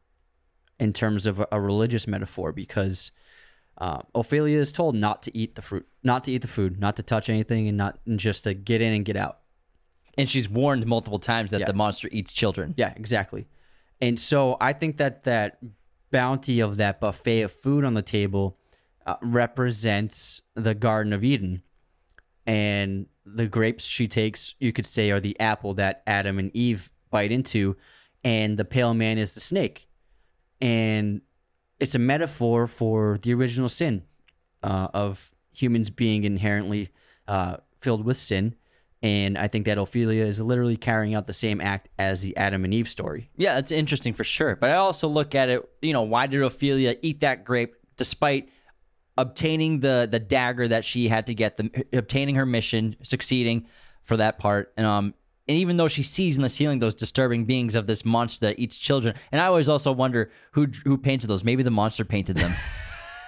in 0.81 0.93
terms 0.93 1.27
of 1.27 1.41
a, 1.41 1.49
a 1.53 1.61
religious 1.61 2.07
metaphor 2.07 2.53
because. 2.53 3.11
Uh, 3.79 4.01
Ophelia 4.15 4.59
is 4.59 4.73
told 4.73 4.95
not 4.95 5.23
to 5.25 5.37
eat 5.37 5.55
the 5.55 5.63
fruit, 5.63 5.87
not 6.03 6.25
to 6.25 6.33
eat 6.33 6.43
the 6.43 6.49
food, 6.49 6.81
not 6.81 6.97
to 6.97 7.03
touch 7.03 7.29
anything, 7.29 7.69
and 7.69 7.77
not 7.77 7.99
and 8.07 8.19
just 8.19 8.45
to 8.45 8.55
get 8.55 8.81
in 8.81 8.93
and 8.93 9.05
get 9.05 9.17
out. 9.17 9.41
And 10.17 10.29
she's 10.29 10.49
warned 10.49 10.87
multiple 10.87 11.19
times 11.19 11.51
that 11.51 11.61
Yeah. 11.61 11.67
the 11.67 11.75
monster 11.75 12.09
eats 12.11 12.33
children. 12.33 12.73
Yeah, 12.77 12.95
exactly. 12.97 13.47
And 14.01 14.19
so 14.19 14.57
I 14.61 14.73
think 14.73 14.97
that 14.97 15.25
that 15.25 15.59
bounty 16.11 16.61
of 16.61 16.79
that 16.79 17.01
buffet 17.01 17.43
of 17.43 17.53
food 17.53 17.85
on 17.85 17.95
the 17.95 18.03
table 18.03 18.59
uh, 19.05 19.17
represents 19.21 20.43
the 20.55 20.75
Garden 20.75 21.13
of 21.13 21.23
Eden. 21.23 21.63
And 22.47 23.07
the 23.25 23.47
grapes 23.49 23.85
she 23.85 24.09
takes, 24.09 24.55
you 24.59 24.73
could 24.73 24.87
say, 24.87 25.11
are 25.11 25.21
the 25.21 25.39
apple 25.41 25.75
that 25.75 26.03
Adam 26.07 26.39
and 26.39 26.51
Eve 26.57 26.91
bite 27.11 27.31
into. 27.33 27.77
And 28.25 28.57
the 28.57 28.65
pale 28.65 28.95
man 28.95 29.19
is 29.19 29.35
the 29.35 29.41
snake. 29.41 29.89
And 30.61 31.21
it's 31.79 31.95
a 31.95 31.99
metaphor 31.99 32.67
for 32.67 33.19
the 33.23 33.35
original 33.35 33.69
sin 33.69 34.03
uh, 34.63 34.89
of 34.95 35.35
humans 35.53 35.91
being 35.91 36.25
inherently 36.25 36.91
uh, 37.29 37.57
filled 37.81 38.05
with 38.05 38.17
sin. 38.17 38.55
And 39.03 39.37
I 39.37 39.47
think 39.47 39.67
that 39.67 39.79
Ophelia 39.79 40.25
is 40.25 40.41
literally 40.41 40.77
carrying 40.77 41.15
out 41.15 41.27
the 41.27 41.33
same 41.33 41.61
act 41.61 41.89
as 41.99 42.23
the 42.23 42.37
Adam 42.37 42.65
and 42.65 42.73
Eve 42.73 42.89
story. 42.89 43.31
Yeah, 43.37 43.55
that's 43.55 43.71
interesting 43.71 44.15
for 44.15 44.25
sure. 44.25 44.57
But 44.57 44.71
I 44.71 44.75
also 44.75 45.07
look 45.07 45.35
at 45.35 45.49
it, 45.49 45.69
you 45.83 45.93
know, 45.93 46.03
why 46.03 46.27
did 46.27 46.43
Ophelia 46.43 46.97
eat 47.03 47.21
that 47.21 47.45
grape 47.45 47.77
despite 47.97 48.49
obtaining 49.19 49.81
the 49.81 50.09
the 50.11 50.19
dagger 50.19 50.69
that 50.69 50.85
she 50.85 51.09
had 51.09 51.27
to 51.27 51.35
get, 51.35 51.57
the 51.57 51.87
obtaining 51.93 52.35
her 52.35 52.47
mission, 52.47 52.97
succeeding 53.03 53.67
for 54.03 54.17
that 54.17 54.39
part. 54.39 54.73
And 54.77 54.87
um 54.87 55.15
and 55.49 55.57
even 55.57 55.77
though 55.77 55.89
she 55.89 56.03
sees 56.03 56.37
in 56.37 56.43
the 56.43 56.49
ceiling 56.49 56.79
those 56.79 56.95
disturbing 56.95 57.45
beings 57.45 57.75
of 57.75 57.87
this 57.87 58.05
monster 58.05 58.47
that 58.47 58.59
eats 58.59 58.77
children, 58.77 59.15
and 59.31 59.41
I 59.41 59.47
always 59.47 59.69
also 59.69 59.93
wonder 59.93 60.31
who 60.53 60.67
who 60.85 60.99
painted 60.99 61.29
those. 61.29 61.45
Maybe 61.45 61.63
the 61.63 61.71
monster 61.71 62.05
painted 62.05 62.37
them. 62.37 62.53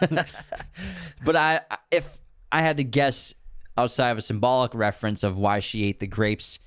but 1.25 1.37
I, 1.37 1.61
if 1.91 2.19
I 2.53 2.63
had 2.63 2.77
to 2.77 2.85
guess 2.85 3.35
outside 3.77 4.11
of 4.11 4.19
a 4.19 4.23
symbolic 4.23 4.75
reference 4.75 5.23
of 5.23 5.37
why 5.37 5.59
she 5.59 5.85
ate 5.85 6.01
the 6.01 6.07
grapes, 6.07 6.59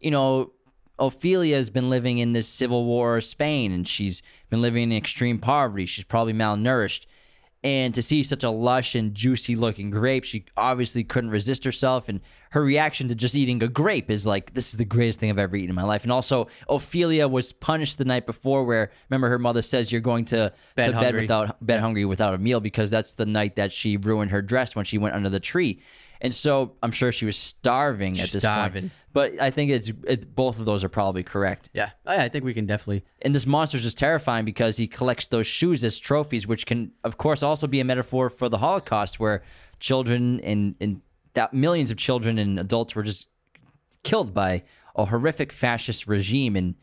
you 0.00 0.10
know, 0.10 0.52
Ophelia 0.98 1.56
has 1.56 1.70
been 1.70 1.90
living 1.90 2.18
in 2.18 2.32
this 2.32 2.48
civil 2.48 2.84
war 2.84 3.20
Spain 3.20 3.72
and 3.72 3.86
she's 3.86 4.22
been 4.50 4.62
living 4.62 4.90
in 4.90 4.96
extreme 4.96 5.38
poverty. 5.38 5.86
She's 5.86 6.04
probably 6.04 6.32
malnourished. 6.32 7.06
And 7.64 7.92
to 7.94 8.02
see 8.02 8.22
such 8.22 8.44
a 8.44 8.50
lush 8.50 8.94
and 8.94 9.14
juicy 9.14 9.56
looking 9.56 9.90
grape, 9.90 10.22
she 10.22 10.44
obviously 10.56 11.02
couldn't 11.02 11.30
resist 11.30 11.64
herself. 11.64 12.08
And 12.08 12.20
her 12.50 12.62
reaction 12.62 13.08
to 13.08 13.16
just 13.16 13.34
eating 13.34 13.60
a 13.64 13.68
grape 13.68 14.10
is 14.12 14.24
like, 14.24 14.54
this 14.54 14.68
is 14.68 14.76
the 14.76 14.84
greatest 14.84 15.18
thing 15.18 15.28
I've 15.28 15.38
ever 15.38 15.56
eaten 15.56 15.70
in 15.70 15.74
my 15.74 15.82
life. 15.82 16.04
And 16.04 16.12
also, 16.12 16.46
Ophelia 16.68 17.26
was 17.26 17.52
punished 17.52 17.98
the 17.98 18.04
night 18.04 18.26
before, 18.26 18.64
where 18.64 18.92
remember 19.10 19.28
her 19.28 19.40
mother 19.40 19.62
says 19.62 19.90
you're 19.90 20.00
going 20.00 20.24
to 20.26 20.52
Bed 20.76 20.86
to 20.86 20.92
bed 20.92 21.16
without 21.16 21.66
bed 21.66 21.80
hungry 21.80 22.04
without 22.04 22.32
a 22.32 22.38
meal 22.38 22.60
because 22.60 22.90
that's 22.90 23.14
the 23.14 23.26
night 23.26 23.56
that 23.56 23.72
she 23.72 23.96
ruined 23.96 24.30
her 24.30 24.40
dress 24.40 24.76
when 24.76 24.84
she 24.84 24.96
went 24.96 25.16
under 25.16 25.28
the 25.28 25.40
tree. 25.40 25.80
And 26.20 26.34
so 26.34 26.76
I'm 26.82 26.90
sure 26.90 27.12
she 27.12 27.26
was 27.26 27.36
starving 27.36 28.18
at 28.20 28.30
this 28.30 28.42
Starving. 28.42 28.82
point. 28.84 28.92
But 29.12 29.40
I 29.40 29.50
think 29.50 29.70
it's 29.70 29.90
it, 30.06 30.34
both 30.34 30.58
of 30.58 30.64
those 30.64 30.84
are 30.84 30.88
probably 30.88 31.22
correct. 31.22 31.70
Yeah, 31.72 31.90
I 32.06 32.24
I 32.24 32.28
think 32.28 32.44
we 32.44 32.54
can 32.54 32.66
definitely. 32.66 33.04
And 33.22 33.34
this 33.34 33.46
monster's 33.46 33.82
just 33.82 33.98
terrifying 33.98 34.44
because 34.44 34.76
he 34.76 34.86
collects 34.86 35.28
those 35.28 35.46
shoes 35.46 35.82
as 35.84 35.98
trophies, 35.98 36.46
which 36.46 36.66
can, 36.66 36.92
of 37.04 37.16
course, 37.18 37.42
also 37.42 37.66
be 37.66 37.80
a 37.80 37.84
metaphor 37.84 38.30
for 38.30 38.48
the 38.48 38.58
Holocaust, 38.58 39.18
where 39.18 39.42
children 39.80 40.40
and, 40.40 40.74
and 40.80 41.00
that 41.34 41.54
millions 41.54 41.90
of 41.90 41.96
children 41.96 42.38
and 42.38 42.58
adults 42.58 42.94
were 42.94 43.02
just 43.02 43.28
killed 44.02 44.34
by 44.34 44.62
a 44.96 45.04
horrific 45.06 45.52
fascist 45.52 46.06
regime. 46.06 46.56
And 46.56 46.74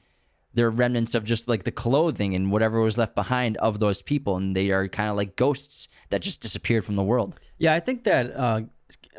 they're 0.53 0.69
remnants 0.69 1.15
of 1.15 1.25
just 1.25 1.49
like 1.49 1.63
the 1.65 1.71
clothing 1.71 2.33
and 2.33 2.49
whatever 2.49 2.79
was 2.79 2.97
left 2.97 3.13
behind 3.13 3.57
of 3.57 3.79
those 3.79 4.01
people, 4.01 4.37
and 4.37 4.55
they 4.55 4.71
are 4.71 4.87
kind 4.87 5.09
of 5.09 5.17
like 5.17 5.35
ghosts 5.35 5.89
that 6.09 6.21
just 6.21 6.39
disappeared 6.41 6.85
from 6.85 6.95
the 6.95 7.03
world. 7.03 7.37
Yeah, 7.57 7.73
I 7.73 7.81
think 7.81 8.05
that 8.05 8.33
uh, 8.33 8.61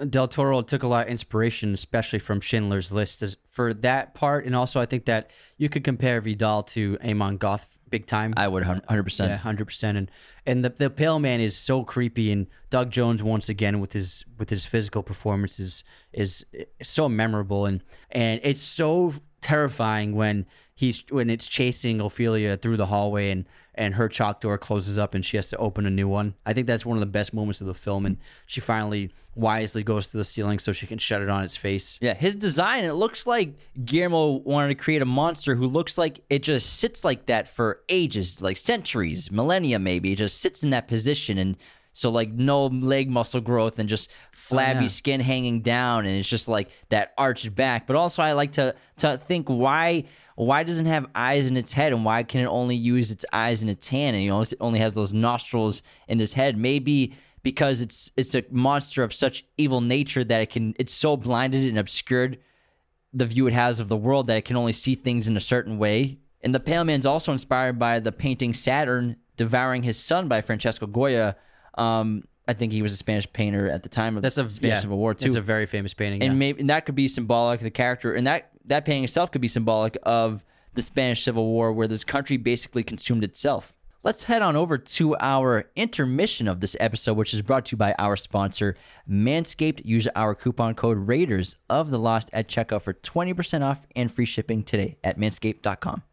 Del 0.09 0.29
Toro 0.29 0.63
took 0.63 0.83
a 0.83 0.87
lot 0.87 1.07
of 1.07 1.11
inspiration, 1.11 1.75
especially 1.75 2.19
from 2.19 2.41
Schindler's 2.41 2.93
List, 2.93 3.25
for 3.49 3.73
that 3.75 4.15
part, 4.15 4.45
and 4.45 4.55
also 4.55 4.81
I 4.81 4.87
think 4.87 5.07
that 5.07 5.31
you 5.57 5.69
could 5.69 5.85
compare 5.85 6.21
Vidal 6.21 6.63
to 6.65 6.99
Amon 7.03 7.37
Goth 7.37 7.77
big 7.89 8.07
time. 8.07 8.35
I 8.37 8.49
would 8.49 8.65
hundred 8.65 9.05
percent. 9.05 9.31
Yeah, 9.31 9.37
hundred 9.39 9.67
percent. 9.67 9.99
And 9.99 10.11
and 10.45 10.65
the 10.65 10.71
the 10.71 10.91
Pale 10.91 11.21
Man 11.21 11.41
is 11.41 11.57
so 11.57 11.85
creepy, 11.85 12.31
and 12.31 12.47
Doug 12.71 12.91
Jones 12.91 13.23
once 13.23 13.49
again 13.49 13.81
with 13.81 13.93
his 13.93 14.25
with 14.39 14.51
his 14.51 14.67
physical 14.67 15.03
performances 15.03 15.85
is, 16.13 16.45
is 16.53 16.69
so 16.83 17.09
memorable, 17.09 17.67
and 17.67 17.83
and 18.11 18.41
it's 18.43 18.61
so 18.61 19.15
terrifying 19.47 20.17
when 20.17 20.45
he's 20.75 21.05
when 21.11 21.31
it's 21.31 21.47
chasing 21.47 22.01
Ophelia 22.01 22.57
through 22.57 22.77
the 22.77 22.87
hallway 22.87 23.31
and 23.31 23.45
and 23.77 23.95
her 23.95 24.09
chalk 24.09 24.41
door 24.41 24.59
closes 24.59 24.99
up 24.99 25.15
and 25.15 25.25
she 25.25 25.37
has 25.37 25.49
to 25.51 25.57
open 25.59 25.87
a 25.87 25.91
new 25.91 26.09
one. 26.09 26.35
I 26.45 26.53
think 26.53 26.67
that's 26.67 26.85
one 26.85 26.97
of 26.97 27.01
the 27.01 27.07
best 27.07 27.33
moments 27.33 27.61
of 27.61 27.69
the 27.69 27.75
film, 27.75 28.07
and 28.07 28.17
she 28.47 28.61
finally 28.61 29.13
wisely 29.37 29.85
goes 29.85 30.09
to 30.09 30.17
the 30.17 30.25
ceiling 30.25 30.59
so 30.59 30.73
she 30.73 30.87
can 30.87 30.99
shut 30.99 31.23
it 31.23 31.29
on 31.29 31.45
its 31.45 31.57
face. 31.57 31.99
Yeah, 32.01 32.15
his 32.15 32.35
design, 32.35 32.85
it 32.85 32.95
looks 32.95 33.25
like 33.25 33.55
Guillermo 33.85 34.33
wanted 34.33 34.69
to 34.69 34.75
create 34.75 35.03
a 35.03 35.07
monster 35.07 35.55
who 35.55 35.67
looks 35.67 35.97
like 35.97 36.23
it 36.29 36.43
just 36.43 36.79
sits 36.79 37.05
like 37.05 37.27
that 37.27 37.47
for 37.47 37.83
ages, 37.89 38.43
like 38.43 38.57
centuries, 38.57 39.31
millennia 39.31 39.79
maybe. 39.79 40.13
It 40.13 40.17
just 40.17 40.41
sits 40.41 40.65
in 40.65 40.71
that 40.71 40.89
position 40.89 41.39
and 41.39 41.57
so 41.97 42.11
like 42.11 42.31
no 42.31 42.67
leg 42.67 43.09
muscle 43.09 43.41
growth 43.41 43.79
and 43.79 43.89
just 43.89 44.11
oh, 44.11 44.29
flabby 44.35 44.79
Oh, 44.79 44.83
yeah. 44.83 44.89
skin 44.89 45.21
hanging 45.21 45.63
down 45.63 46.07
and 46.07 46.17
it's 46.17 46.29
just 46.29 46.47
like 46.49 46.71
that 46.91 47.15
arched 47.17 47.55
back. 47.55 47.87
But 47.87 47.97
also 47.97 48.23
I 48.23 48.33
like 48.33 48.53
to 48.53 48.75
to 48.99 49.17
think 49.19 49.49
why 49.49 50.05
why 50.35 50.63
doesn't 50.63 50.87
it 50.87 50.91
have 50.91 51.07
eyes 51.15 51.47
in 51.47 51.57
its 51.57 51.73
head 51.73 51.93
and 51.95 52.05
why 52.05 52.23
can 52.23 52.43
it 52.43 52.47
only 52.47 52.77
use 52.77 53.11
its 53.11 53.25
eyes 53.33 53.63
in 53.63 53.69
its 53.71 53.89
hand 53.89 54.15
and 54.15 54.23
you 54.25 54.31
know 54.31 54.43
it 54.43 54.53
only 54.61 54.79
has 54.81 54.95
those 54.95 55.13
nostrils 55.15 55.83
in 56.09 56.21
its 56.21 56.35
head? 56.35 56.59
Maybe 56.59 57.15
because 57.43 57.81
it's 57.81 58.13
it's 58.17 58.35
a 58.35 58.45
monster 58.51 59.03
of 59.03 59.15
such 59.15 59.45
evil 59.57 59.81
nature 59.81 60.25
that 60.25 60.43
it 60.43 60.51
can 60.51 60.75
it's 60.79 60.93
so 60.93 61.17
blinded 61.17 61.67
and 61.69 61.79
obscured 61.79 62.39
the 63.13 63.25
view 63.25 63.47
it 63.47 63.55
has 63.55 63.81
of 63.81 63.89
the 63.89 63.97
world 63.97 64.27
that 64.27 64.37
it 64.37 64.45
can 64.45 64.57
only 64.57 64.73
see 64.73 64.95
things 64.95 65.27
in 65.29 65.37
a 65.37 65.41
certain 65.41 65.79
way. 65.79 66.19
And 66.43 66.55
the 66.55 66.61
Pale 66.61 66.85
Man's 66.85 67.07
also 67.07 67.33
inspired 67.33 67.79
by 67.79 67.99
the 68.01 68.13
painting 68.13 68.53
Saturn 68.53 69.17
devouring 69.39 69.83
his 69.85 69.99
son 69.99 70.29
by 70.29 70.43
Francisco 70.43 70.87
Goya. 70.87 71.37
Um, 71.77 72.25
I 72.49 72.53
think 72.53 72.73
he 72.73 72.83
was 72.83 72.93
a 72.93 72.97
Spanish 72.97 73.31
painter 73.33 73.69
at 73.69 73.83
the 73.83 73.89
time 73.89 74.17
of 74.17 74.23
That's 74.23 74.37
the 74.37 74.45
a 74.45 74.49
Spanish 74.49 74.77
yeah, 74.77 74.81
Civil 74.81 74.99
War 74.99 75.15
too. 75.15 75.27
It's 75.27 75.35
a 75.35 75.41
very 75.41 75.67
famous 75.67 75.95
painting. 75.95 76.23
and 76.23 76.33
yeah. 76.33 76.39
maybe 76.39 76.61
and 76.61 76.71
that 76.71 76.87
could 76.87 76.95
be 76.95 77.09
symbolic 77.09 77.61
of 77.61 77.65
the 77.65 77.71
character, 77.71 78.15
and 78.15 78.27
that 78.27 78.51
that 78.67 78.85
painting 78.85 79.05
itself 79.05 79.31
could 79.31 79.41
be 79.41 79.49
symbolic 79.49 79.99
of 80.05 80.45
the 80.75 80.83
Spanish 80.83 81.25
Civil 81.25 81.47
War, 81.47 81.73
where 81.73 81.89
this 81.89 82.05
country 82.05 82.37
basically 82.37 82.83
consumed 82.83 83.25
itself. 83.25 83.75
Let's 84.03 84.23
head 84.25 84.41
on 84.41 84.55
over 84.55 84.79
to 84.79 85.17
our 85.17 85.69
intermission 85.75 86.47
of 86.47 86.61
this 86.61 86.77
episode, 86.79 87.17
which 87.17 87.35
is 87.35 87.43
brought 87.43 87.65
to 87.67 87.73
you 87.73 87.77
by 87.77 87.93
our 87.99 88.17
sponsor, 88.17 88.77
Manscaped. 89.11 89.85
Use 89.85 90.07
our 90.15 90.33
coupon 90.37 90.75
code 90.77 91.09
Raiders 91.09 91.57
of 91.69 91.91
the 91.91 91.99
Lost 91.99 92.31
at 92.33 92.47
checkout 92.47 92.83
for 92.83 92.95
20% 92.95 93.63
off 93.63 93.85
and 93.97 94.13
free 94.13 94.25
shipping 94.25 94.63
today 94.63 94.97
at 95.03 95.19
manscaped.com. 95.19 96.05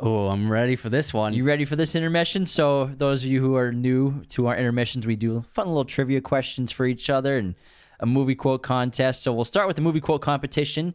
oh, 0.00 0.28
I'm 0.28 0.50
ready 0.50 0.76
for 0.76 0.88
this 0.88 1.12
one. 1.12 1.32
You 1.34 1.44
ready 1.44 1.64
for 1.64 1.76
this 1.76 1.94
intermission? 1.94 2.46
So, 2.46 2.86
those 2.86 3.24
of 3.24 3.30
you 3.30 3.40
who 3.40 3.56
are 3.56 3.72
new 3.72 4.24
to 4.30 4.46
our 4.46 4.56
intermissions, 4.56 5.06
we 5.06 5.16
do 5.16 5.44
fun 5.52 5.68
little 5.68 5.84
trivia 5.84 6.20
questions 6.20 6.72
for 6.72 6.86
each 6.86 7.10
other 7.10 7.36
and 7.36 7.54
a 8.00 8.06
movie 8.06 8.34
quote 8.34 8.62
contest. 8.62 9.22
So, 9.22 9.32
we'll 9.32 9.44
start 9.44 9.66
with 9.66 9.76
the 9.76 9.82
movie 9.82 10.00
quote 10.00 10.22
competition. 10.22 10.94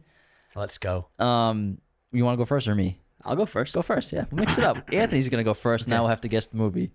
Let's 0.55 0.77
go. 0.77 1.07
Um, 1.19 1.79
you 2.11 2.23
want 2.23 2.35
to 2.35 2.37
go 2.37 2.45
first 2.45 2.67
or 2.67 2.75
me? 2.75 2.99
I'll 3.25 3.35
go 3.35 3.45
first. 3.45 3.73
Go 3.73 3.81
first, 3.81 4.11
yeah. 4.11 4.25
We'll 4.31 4.41
mix 4.41 4.57
it 4.57 4.63
up. 4.63 4.89
Anthony's 4.93 5.29
gonna 5.29 5.43
go 5.43 5.53
first. 5.53 5.87
Now 5.87 6.01
we'll 6.01 6.09
have 6.09 6.21
to 6.21 6.27
guess 6.27 6.47
the 6.47 6.57
movie. 6.57 6.91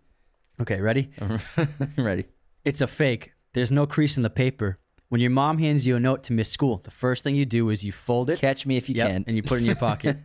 Okay, 0.61 0.81
ready? 0.81 1.11
Ready? 1.97 2.25
It's 2.65 2.81
a 2.81 2.87
fake. 2.89 3.33
There's 3.53 3.71
no 3.71 3.87
crease 3.87 4.17
in 4.17 4.25
the 4.25 4.31
paper. 4.31 4.79
When 5.11 5.23
your 5.23 5.31
mom 5.31 5.57
hands 5.59 5.87
you 5.87 5.97
a 5.97 6.01
note 6.01 6.23
to 6.25 6.35
miss 6.35 6.51
school, 6.51 6.77
the 6.85 6.91
first 6.91 7.25
thing 7.25 7.35
you 7.35 7.47
do 7.47 7.71
is 7.71 7.83
you 7.83 7.93
fold 7.93 8.29
it. 8.29 8.39
Catch 8.41 8.67
me 8.67 8.77
if 8.77 8.91
you 8.91 8.95
Yep, 8.97 9.09
can. 9.09 9.25
and 9.27 9.37
you 9.37 9.43
put 9.43 9.55
it 9.55 9.59
in 9.61 9.65
your 9.65 9.75
pocket. 9.77 10.19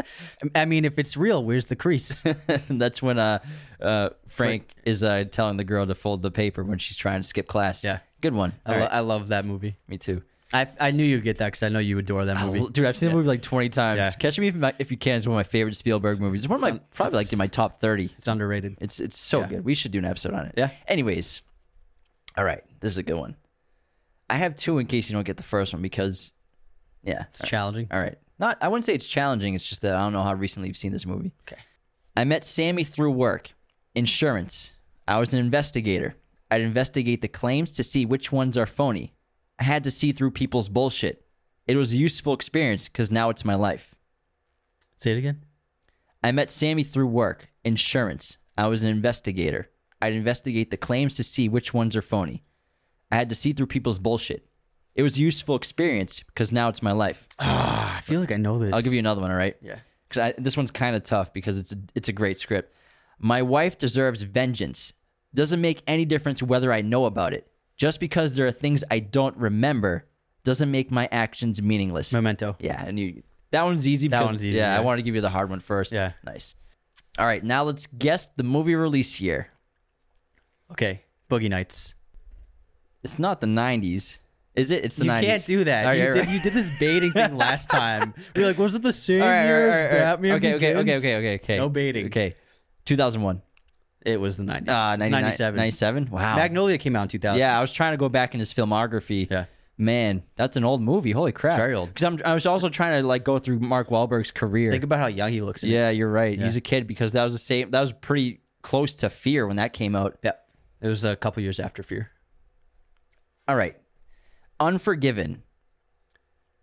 I 0.56 0.64
mean, 0.64 0.84
if 0.84 0.98
it's 0.98 1.16
real, 1.16 1.44
where's 1.44 1.66
the 1.66 1.76
crease? 1.76 2.22
That's 2.68 3.00
when 3.00 3.18
uh, 3.20 3.38
uh, 3.80 4.10
Frank 4.26 4.74
is 4.84 5.04
uh, 5.04 5.24
telling 5.30 5.56
the 5.56 5.62
girl 5.64 5.86
to 5.86 5.94
fold 5.94 6.22
the 6.22 6.32
paper 6.32 6.64
when 6.64 6.78
she's 6.78 6.96
trying 6.96 7.22
to 7.22 7.28
skip 7.28 7.46
class. 7.46 7.84
Yeah. 7.84 8.00
good 8.20 8.34
one. 8.34 8.54
I, 8.66 8.74
All 8.74 8.80
lo- 8.80 8.88
I 8.90 9.00
love 9.00 9.28
that 9.28 9.44
movie. 9.44 9.76
me 9.86 9.98
too. 9.98 10.22
I, 10.52 10.66
I 10.80 10.90
knew 10.90 11.04
you'd 11.04 11.22
get 11.24 11.38
that 11.38 11.46
because 11.46 11.62
I 11.62 11.68
know 11.68 11.78
you 11.80 11.98
adore 11.98 12.24
that 12.26 12.44
movie. 12.44 12.66
Dude, 12.72 12.86
I've 12.86 12.96
seen 12.96 13.08
the 13.10 13.14
movie 13.14 13.26
like 13.28 13.42
twenty 13.42 13.68
times. 13.70 13.98
Yeah. 13.98 14.10
Catch 14.12 14.38
me 14.38 14.48
if, 14.48 14.54
my, 14.54 14.72
if 14.78 14.90
you 14.92 14.96
can 14.96 15.14
is 15.16 15.26
one 15.28 15.34
of 15.34 15.38
my 15.38 15.42
favorite 15.48 15.74
Spielberg 15.74 16.20
movies. 16.20 16.44
It's 16.44 16.48
one 16.48 16.56
of 16.56 16.60
my 16.62 16.80
probably 16.94 17.16
like 17.16 17.32
in 17.32 17.38
my 17.38 17.46
top 17.48 17.80
thirty. 17.80 18.10
It's 18.18 18.28
underrated. 18.28 18.76
It's 18.80 19.00
it's 19.00 19.18
so 19.18 19.40
Yeah. 19.40 19.46
good. 19.46 19.64
We 19.64 19.74
should 19.74 19.90
do 19.90 19.98
an 19.98 20.04
episode 20.04 20.34
on 20.34 20.46
it. 20.46 20.54
Yeah. 20.56 20.70
Anyways, 20.86 21.42
all 22.36 22.44
right, 22.44 22.62
this 22.80 22.92
is 22.92 22.98
a 22.98 23.02
good 23.02 23.16
one. 23.16 23.34
I 24.34 24.38
have 24.38 24.56
two 24.56 24.78
in 24.78 24.86
case 24.86 25.08
you 25.08 25.14
don't 25.14 25.24
get 25.24 25.36
the 25.36 25.44
first 25.44 25.72
one 25.72 25.80
because, 25.80 26.32
yeah, 27.04 27.26
It's 27.30 27.48
challenging. 27.48 27.86
All 27.92 28.00
right. 28.00 28.18
Not 28.40 28.58
I 28.60 28.66
wouldn't 28.66 28.84
say 28.84 28.92
it's 28.92 29.06
challenging, 29.06 29.54
it's 29.54 29.68
just 29.68 29.82
that 29.82 29.94
I 29.94 30.00
don't 30.00 30.12
know 30.12 30.24
how 30.24 30.34
recently 30.34 30.68
you've 30.68 30.76
seen 30.76 30.90
this 30.90 31.06
movie. 31.06 31.30
Okay. 31.42 31.62
I 32.16 32.24
met 32.24 32.44
Sammy 32.44 32.82
through 32.82 33.12
work. 33.12 33.52
Insurance. 33.94 34.72
I 35.06 35.20
was 35.20 35.34
an 35.34 35.38
investigator. 35.38 36.16
I'd 36.50 36.62
investigate 36.62 37.22
the 37.22 37.28
claims 37.28 37.70
to 37.74 37.84
see 37.84 38.04
which 38.04 38.32
ones 38.32 38.58
are 38.58 38.66
phony. 38.66 39.14
I 39.60 39.62
had 39.62 39.84
to 39.84 39.90
see 39.92 40.10
through 40.10 40.32
people's 40.32 40.68
bullshit. 40.68 41.24
It 41.68 41.76
was 41.76 41.92
a 41.92 41.96
useful 41.96 42.34
experience 42.34 42.88
because 42.88 43.12
now 43.12 43.30
it's 43.30 43.44
my 43.44 43.54
life. 43.54 43.94
Say 44.96 45.12
it 45.12 45.18
again. 45.18 45.44
I 46.24 46.32
met 46.32 46.50
Sammy 46.50 46.82
through 46.82 47.06
work. 47.06 47.50
Insurance. 47.64 48.38
I 48.58 48.66
was 48.66 48.82
an 48.82 48.90
investigator. 48.90 49.70
I'd 50.02 50.12
investigate 50.12 50.72
the 50.72 50.76
claims 50.76 51.14
to 51.14 51.22
see 51.22 51.48
which 51.48 51.72
ones 51.72 51.94
are 51.94 52.02
phony. 52.02 52.42
I 53.10 53.16
had 53.16 53.28
to 53.28 53.34
see 53.34 53.52
through 53.52 53.66
people's 53.66 53.98
bullshit. 53.98 54.46
It 54.94 55.02
was 55.02 55.16
a 55.16 55.20
useful 55.20 55.56
experience 55.56 56.20
because 56.22 56.52
now 56.52 56.68
it's 56.68 56.82
my 56.82 56.92
life. 56.92 57.28
Ah, 57.38 57.96
I 57.98 58.00
feel 58.00 58.20
like 58.20 58.30
I 58.32 58.36
know 58.36 58.58
this. 58.58 58.72
I'll 58.72 58.82
give 58.82 58.92
you 58.92 58.98
another 59.00 59.20
one, 59.20 59.30
all 59.30 59.36
right? 59.36 59.56
Yeah. 59.60 59.78
Because 60.08 60.34
this 60.38 60.56
one's 60.56 60.70
kind 60.70 60.94
of 60.94 61.02
tough 61.02 61.32
because 61.32 61.58
it's 61.58 61.72
a, 61.72 61.76
it's 61.94 62.08
a 62.08 62.12
great 62.12 62.38
script. 62.38 62.72
My 63.18 63.42
wife 63.42 63.76
deserves 63.78 64.22
vengeance. 64.22 64.92
Doesn't 65.34 65.60
make 65.60 65.82
any 65.88 66.04
difference 66.04 66.42
whether 66.42 66.72
I 66.72 66.80
know 66.82 67.06
about 67.06 67.32
it. 67.32 67.48
Just 67.76 67.98
because 67.98 68.36
there 68.36 68.46
are 68.46 68.52
things 68.52 68.84
I 68.88 69.00
don't 69.00 69.36
remember 69.36 70.06
doesn't 70.44 70.70
make 70.70 70.92
my 70.92 71.08
actions 71.10 71.60
meaningless. 71.60 72.12
Memento. 72.12 72.54
Yeah, 72.60 72.84
and 72.84 72.98
you 73.00 73.22
that 73.50 73.64
one's 73.64 73.88
easy. 73.88 74.06
That 74.08 74.18
because- 74.20 74.32
one's 74.34 74.44
easy, 74.44 74.58
Yeah, 74.58 74.76
I 74.76 74.80
wanted 74.80 74.98
to 74.98 75.02
give 75.02 75.14
you 75.16 75.20
the 75.20 75.30
hard 75.30 75.50
one 75.50 75.60
first. 75.60 75.90
Yeah. 75.92 76.12
nice. 76.24 76.54
All 77.18 77.26
right, 77.26 77.42
now 77.42 77.64
let's 77.64 77.86
guess 77.86 78.28
the 78.36 78.42
movie 78.44 78.74
release 78.76 79.20
year. 79.20 79.48
Okay. 80.70 81.02
Boogie 81.30 81.48
Nights. 81.50 81.94
It's 83.04 83.18
not 83.18 83.40
the 83.40 83.46
'90s, 83.46 84.18
is 84.54 84.70
it? 84.70 84.84
It's 84.84 84.96
the 84.96 85.04
you 85.04 85.10
90s. 85.10 85.20
can't 85.20 85.46
do 85.46 85.64
that. 85.64 85.84
Right, 85.84 85.98
you, 85.98 86.06
all 86.06 86.12
did, 86.12 86.20
right. 86.20 86.28
you 86.28 86.40
did 86.40 86.52
this 86.52 86.70
baiting 86.78 87.12
thing 87.12 87.36
last 87.36 87.68
time. 87.68 88.14
You're 88.34 88.46
like, 88.46 88.58
was 88.58 88.74
it 88.74 88.82
the 88.82 88.92
same 88.92 89.20
right, 89.20 89.44
year 89.44 89.68
right, 89.68 89.74
as 89.74 89.80
right, 89.80 89.98
right. 89.98 90.04
Batman 90.04 90.32
Okay, 90.32 90.54
okay, 90.54 90.74
okay, 90.76 90.96
okay, 90.96 91.16
okay, 91.16 91.34
okay. 91.34 91.58
No 91.58 91.68
baiting. 91.68 92.06
Okay, 92.06 92.36
2001. 92.84 93.42
It 94.04 94.20
was 94.20 94.36
the 94.36 94.44
90s. 94.44 94.68
Uh, 94.68 94.96
It's 95.00 95.10
97. 95.10 95.56
97. 95.56 96.10
Wow. 96.10 96.36
Magnolia 96.36 96.78
came 96.78 96.94
out 96.94 97.02
in 97.02 97.08
2000. 97.08 97.38
Yeah, 97.38 97.56
I 97.56 97.60
was 97.60 97.72
trying 97.72 97.94
to 97.94 97.96
go 97.96 98.08
back 98.08 98.34
in 98.34 98.40
his 98.40 98.52
filmography. 98.52 99.30
Yeah. 99.30 99.46
Man, 99.76 100.22
that's 100.36 100.56
an 100.56 100.64
old 100.64 100.82
movie. 100.82 101.10
Holy 101.10 101.32
crap. 101.32 101.54
It's 101.54 101.58
very 101.58 101.74
old. 101.74 101.88
Because 101.92 102.22
I'm 102.22 102.34
was 102.34 102.46
also 102.46 102.68
trying 102.68 103.00
to 103.00 103.08
like 103.08 103.24
go 103.24 103.38
through 103.38 103.58
Mark 103.58 103.88
Wahlberg's 103.88 104.30
career. 104.30 104.70
Think 104.70 104.84
about 104.84 105.00
how 105.00 105.06
young 105.06 105.32
he 105.32 105.40
looks. 105.40 105.64
In 105.64 105.70
it. 105.70 105.72
yeah, 105.72 105.90
you're 105.90 106.10
right. 106.10 106.38
He's 106.38 106.56
a 106.56 106.60
kid 106.60 106.86
because 106.86 107.12
that 107.12 107.24
was 107.24 107.32
the 107.32 107.40
same 107.40 107.70
that 107.72 107.80
was 107.80 107.92
pretty 107.92 108.40
close 108.62 108.94
to 108.96 109.10
Fear 109.10 109.48
when 109.48 109.56
that 109.56 109.72
came 109.72 109.96
out. 109.96 110.18
Yeah. 110.22 110.32
It 110.80 110.88
was 110.88 111.04
a 111.04 111.16
couple 111.16 111.42
years 111.42 111.58
after 111.58 111.82
Fear. 111.82 112.10
All 113.46 113.56
right. 113.56 113.76
Unforgiven 114.60 115.42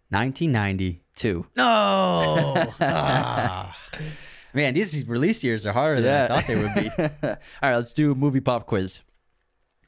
1990. 0.09 1.01
2. 1.15 1.45
No. 1.55 2.67
Ah. 2.81 3.77
Man, 4.53 4.73
these 4.73 5.07
release 5.07 5.43
years 5.43 5.65
are 5.65 5.71
harder 5.71 6.01
than 6.01 6.23
I 6.23 6.27
thought 6.27 6.47
they 6.47 6.55
would 6.57 6.73
be. 6.75 6.89
All 7.27 7.37
right, 7.69 7.75
let's 7.75 7.93
do 7.93 8.11
a 8.11 8.15
movie 8.15 8.41
pop 8.41 8.65
quiz. 8.65 9.01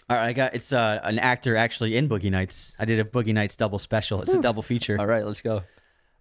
All 0.09 0.15
right, 0.15 0.27
I 0.27 0.33
got 0.33 0.53
it's 0.53 0.71
uh, 0.71 1.01
an 1.03 1.19
actor 1.19 1.55
actually 1.57 1.97
in 1.97 2.07
Boogie 2.07 2.31
Nights. 2.31 2.75
I 2.79 2.85
did 2.85 2.99
a 2.99 3.03
Boogie 3.03 3.33
Nights 3.33 3.55
double 3.57 3.79
special. 3.79 4.21
It's 4.21 4.33
a 4.33 4.41
double 4.41 4.61
feature. 4.61 4.97
All 4.99 5.07
right, 5.07 5.25
let's 5.25 5.41
go. 5.41 5.63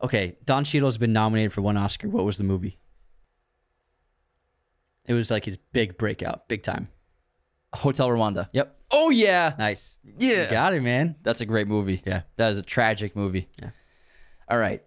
Okay, 0.02 0.36
Don 0.44 0.64
Cheadle's 0.64 0.98
been 0.98 1.12
nominated 1.12 1.52
for 1.52 1.62
one 1.62 1.76
Oscar. 1.76 2.08
What 2.08 2.24
was 2.24 2.38
the 2.38 2.44
movie? 2.44 2.78
It 5.06 5.14
was 5.14 5.30
like 5.30 5.44
his 5.44 5.56
big 5.72 5.96
breakout, 5.96 6.48
big 6.48 6.62
time. 6.62 6.88
Hotel 7.74 8.08
Rwanda. 8.08 8.48
Yep. 8.52 8.76
Oh 8.90 9.10
yeah. 9.10 9.54
Nice. 9.58 9.98
Yeah. 10.18 10.44
You 10.44 10.50
got 10.50 10.74
it, 10.74 10.82
man. 10.82 11.16
That's 11.22 11.40
a 11.40 11.46
great 11.46 11.66
movie. 11.68 12.02
Yeah. 12.06 12.22
That 12.36 12.52
is 12.52 12.58
a 12.58 12.62
tragic 12.62 13.16
movie. 13.16 13.48
Yeah. 13.60 13.70
All 14.48 14.58
right. 14.58 14.82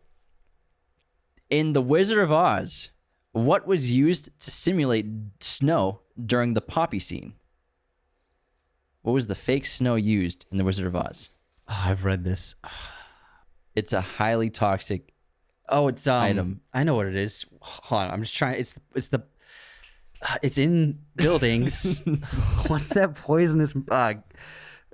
In 1.49 1.73
The 1.73 1.81
Wizard 1.81 2.19
of 2.19 2.31
Oz, 2.31 2.89
what 3.31 3.67
was 3.67 3.91
used 3.91 4.29
to 4.39 4.51
simulate 4.51 5.05
snow 5.39 6.01
during 6.23 6.53
the 6.53 6.61
poppy 6.61 6.99
scene? 6.99 7.33
What 9.01 9.13
was 9.13 9.27
the 9.27 9.35
fake 9.35 9.65
snow 9.65 9.95
used 9.95 10.45
in 10.51 10.57
The 10.57 10.63
Wizard 10.63 10.87
of 10.87 10.95
Oz? 10.95 11.29
Oh, 11.67 11.83
I've 11.85 12.05
read 12.05 12.23
this. 12.23 12.55
It's 13.75 13.93
a 13.93 14.01
highly 14.01 14.49
toxic 14.49 15.11
Oh, 15.67 15.87
it's 15.87 16.05
um. 16.07 16.21
Item. 16.21 16.61
I 16.73 16.83
know 16.83 16.95
what 16.95 17.07
it 17.07 17.15
is. 17.15 17.45
Hold 17.61 18.03
on, 18.03 18.11
I'm 18.11 18.21
just 18.21 18.35
trying. 18.35 18.59
It's 18.59 18.79
it's 18.93 19.07
the. 19.09 19.23
It's 20.41 20.57
in 20.57 20.99
buildings. 21.15 22.01
What's 22.67 22.89
that 22.89 23.15
poisonous? 23.15 23.73
Uh, 23.89 24.13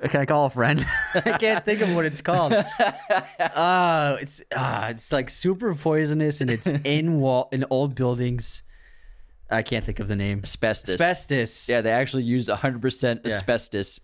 can 0.09 0.21
I 0.21 0.25
call 0.25 0.47
a 0.47 0.49
friend? 0.49 0.85
I 1.13 1.37
can't 1.37 1.63
think 1.63 1.81
of 1.81 1.93
what 1.95 2.05
it's 2.05 2.21
called. 2.21 2.53
Uh, 3.39 4.17
it's 4.21 4.41
uh, 4.55 4.87
it's 4.89 5.11
like 5.11 5.29
super 5.29 5.73
poisonous, 5.75 6.41
and 6.41 6.49
it's 6.49 6.67
in 6.67 7.19
wall 7.19 7.49
in 7.51 7.65
old 7.69 7.95
buildings. 7.95 8.63
I 9.49 9.63
can't 9.63 9.83
think 9.83 9.99
of 9.99 10.07
the 10.07 10.15
name. 10.15 10.41
Asbestos. 10.43 10.95
Asbestos. 10.95 11.67
Yeah, 11.67 11.81
they 11.81 11.91
actually 11.91 12.23
used 12.23 12.49
100% 12.49 13.21
Yeah. 13.25 13.31
asbestos, 13.33 13.99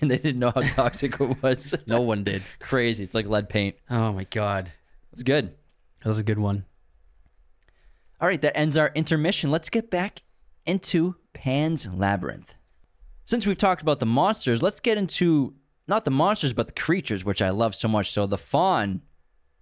and 0.00 0.10
they 0.10 0.18
didn't 0.18 0.38
know 0.38 0.52
how 0.54 0.60
toxic 0.60 1.20
it 1.20 1.42
was. 1.42 1.74
No 1.86 2.00
one 2.02 2.22
did. 2.22 2.42
Crazy. 2.60 3.02
It's 3.02 3.14
like 3.14 3.26
lead 3.26 3.48
paint. 3.48 3.76
Oh 3.90 4.12
my 4.12 4.24
god, 4.24 4.70
It's 5.12 5.22
good. 5.24 5.54
that 6.02 6.08
was 6.08 6.18
a 6.18 6.22
good 6.22 6.38
one. 6.38 6.64
All 8.20 8.28
right, 8.28 8.40
that 8.42 8.56
ends 8.56 8.76
our 8.76 8.92
intermission. 8.94 9.50
Let's 9.50 9.68
get 9.70 9.90
back 9.90 10.22
into 10.66 11.16
Pan's 11.32 11.86
Labyrinth. 11.86 12.54
Since 13.24 13.46
we've 13.46 13.56
talked 13.56 13.82
about 13.82 13.98
the 14.00 14.06
monsters, 14.06 14.62
let's 14.62 14.80
get 14.80 14.98
into 14.98 15.54
not 15.88 16.04
the 16.04 16.10
monsters, 16.10 16.52
but 16.52 16.66
the 16.66 16.72
creatures, 16.72 17.24
which 17.24 17.42
I 17.42 17.50
love 17.50 17.74
so 17.74 17.88
much. 17.88 18.10
So 18.10 18.26
the 18.26 18.38
fawn, 18.38 19.02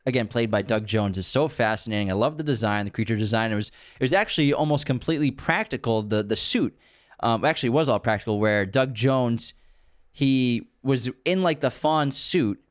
again 0.07 0.29
played 0.29 0.51
by 0.51 0.63
Doug 0.63 0.87
Jones, 0.87 1.19
is 1.19 1.27
so 1.27 1.49
fascinating. 1.49 2.11
I 2.11 2.15
love 2.15 2.37
the 2.37 2.43
design, 2.43 2.87
the 2.87 2.91
creature 2.91 3.17
design. 3.17 3.53
It 3.53 3.57
was 3.57 3.69
it 3.69 4.03
was 4.03 4.13
actually 4.13 4.53
almost 4.53 4.87
completely 4.87 5.31
practical. 5.31 6.03
The 6.03 6.23
the 6.23 6.37
suit 6.37 6.77
um, 7.21 7.45
actually 7.45 7.71
was 7.71 7.89
all 7.89 8.01
practical. 8.01 8.39
Where 8.39 8.67
Doug 8.67 8.95
Jones, 8.95 9.55
he 10.13 10.69
was 10.83 11.11
in 11.25 11.43
like 11.43 11.61
the 11.61 11.71
fawn 11.71 12.11
suit, 12.11 12.63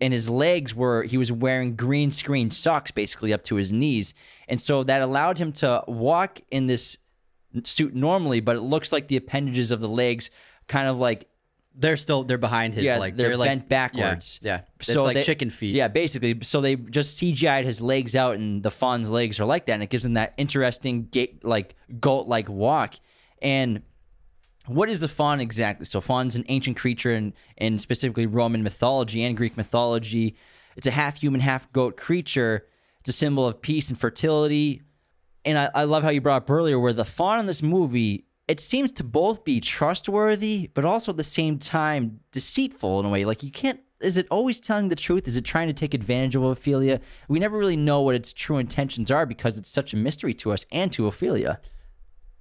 and 0.00 0.12
his 0.12 0.28
legs 0.28 0.74
were 0.74 1.04
he 1.04 1.18
was 1.18 1.30
wearing 1.30 1.76
green 1.76 2.10
screen 2.10 2.50
socks 2.50 2.90
basically 2.90 3.32
up 3.32 3.44
to 3.44 3.56
his 3.56 3.72
knees 3.72 4.14
and 4.48 4.60
so 4.60 4.82
that 4.82 5.02
allowed 5.02 5.38
him 5.38 5.52
to 5.52 5.84
walk 5.86 6.40
in 6.50 6.66
this 6.66 6.98
suit 7.64 7.94
normally 7.94 8.40
but 8.40 8.56
it 8.56 8.60
looks 8.60 8.92
like 8.92 9.08
the 9.08 9.16
appendages 9.16 9.70
of 9.70 9.80
the 9.80 9.88
legs 9.88 10.30
kind 10.68 10.86
of 10.88 10.98
like 10.98 11.26
They're 11.74 11.96
still 11.96 12.24
they're 12.24 12.38
behind 12.38 12.74
his 12.74 12.84
Yeah, 12.84 12.98
like 12.98 13.16
they're 13.16 13.36
like 13.36 13.48
bent 13.48 13.68
backwards. 13.68 14.38
Yeah, 14.42 14.56
yeah. 14.56 14.60
It's 14.78 14.94
like 14.96 15.14
they- 15.14 15.22
chicken 15.24 15.50
feet. 15.50 15.74
Yeah, 15.74 15.88
basically. 15.88 16.38
So 16.42 16.60
they 16.60 16.76
just 16.76 17.18
CGI'd 17.20 17.64
his 17.64 17.80
legs 17.80 18.14
out, 18.16 18.34
and 18.36 18.62
the 18.62 18.70
fawn's 18.70 19.08
legs 19.08 19.40
are 19.40 19.44
like 19.46 19.66
that, 19.66 19.74
and 19.74 19.82
it 19.82 19.90
gives 19.90 20.04
him 20.04 20.14
that 20.14 20.34
interesting 20.36 21.08
gait, 21.10 21.44
like 21.44 21.74
goat 22.00 22.26
like 22.26 22.48
walk. 22.48 22.94
And 23.40 23.82
what 24.66 24.88
is 24.90 25.00
the 25.00 25.08
fawn 25.08 25.40
exactly? 25.40 25.86
So 25.86 26.00
fawn's 26.00 26.36
an 26.36 26.44
ancient 26.48 26.76
creature 26.76 27.14
in, 27.14 27.32
in 27.56 27.78
specifically 27.78 28.26
Roman 28.26 28.62
mythology 28.62 29.22
and 29.24 29.36
Greek 29.36 29.56
mythology. 29.56 30.36
It's 30.76 30.86
a 30.86 30.92
half 30.92 31.20
human, 31.20 31.40
half 31.40 31.72
goat 31.72 31.96
creature. 31.96 32.66
It's 33.00 33.08
a 33.08 33.12
symbol 33.12 33.46
of 33.46 33.62
peace 33.62 33.88
and 33.88 33.98
fertility. 33.98 34.82
And 35.44 35.58
I, 35.58 35.70
I 35.74 35.84
love 35.84 36.02
how 36.02 36.10
you 36.10 36.20
brought 36.20 36.42
up 36.42 36.50
earlier 36.50 36.78
where 36.78 36.92
the 36.92 37.04
fawn 37.04 37.40
in 37.40 37.46
this 37.46 37.62
movie, 37.62 38.26
it 38.46 38.60
seems 38.60 38.92
to 38.92 39.04
both 39.04 39.44
be 39.44 39.60
trustworthy, 39.60 40.70
but 40.74 40.84
also 40.84 41.12
at 41.12 41.16
the 41.16 41.24
same 41.24 41.58
time 41.58 42.20
deceitful 42.32 43.00
in 43.00 43.06
a 43.06 43.08
way. 43.08 43.24
Like 43.24 43.42
you 43.42 43.50
can't 43.50 43.80
is 44.00 44.16
it 44.16 44.26
always 44.30 44.60
telling 44.60 44.88
the 44.88 44.96
truth? 44.96 45.28
Is 45.28 45.36
it 45.36 45.44
trying 45.44 45.68
to 45.68 45.74
take 45.74 45.92
advantage 45.92 46.34
of 46.34 46.42
Ophelia? 46.42 47.00
We 47.28 47.38
never 47.38 47.58
really 47.58 47.76
know 47.76 48.00
what 48.00 48.14
its 48.14 48.32
true 48.32 48.56
intentions 48.56 49.10
are 49.10 49.26
because 49.26 49.58
it's 49.58 49.68
such 49.68 49.92
a 49.92 49.96
mystery 49.96 50.32
to 50.34 50.52
us 50.52 50.64
and 50.72 50.90
to 50.92 51.06
Ophelia. 51.06 51.60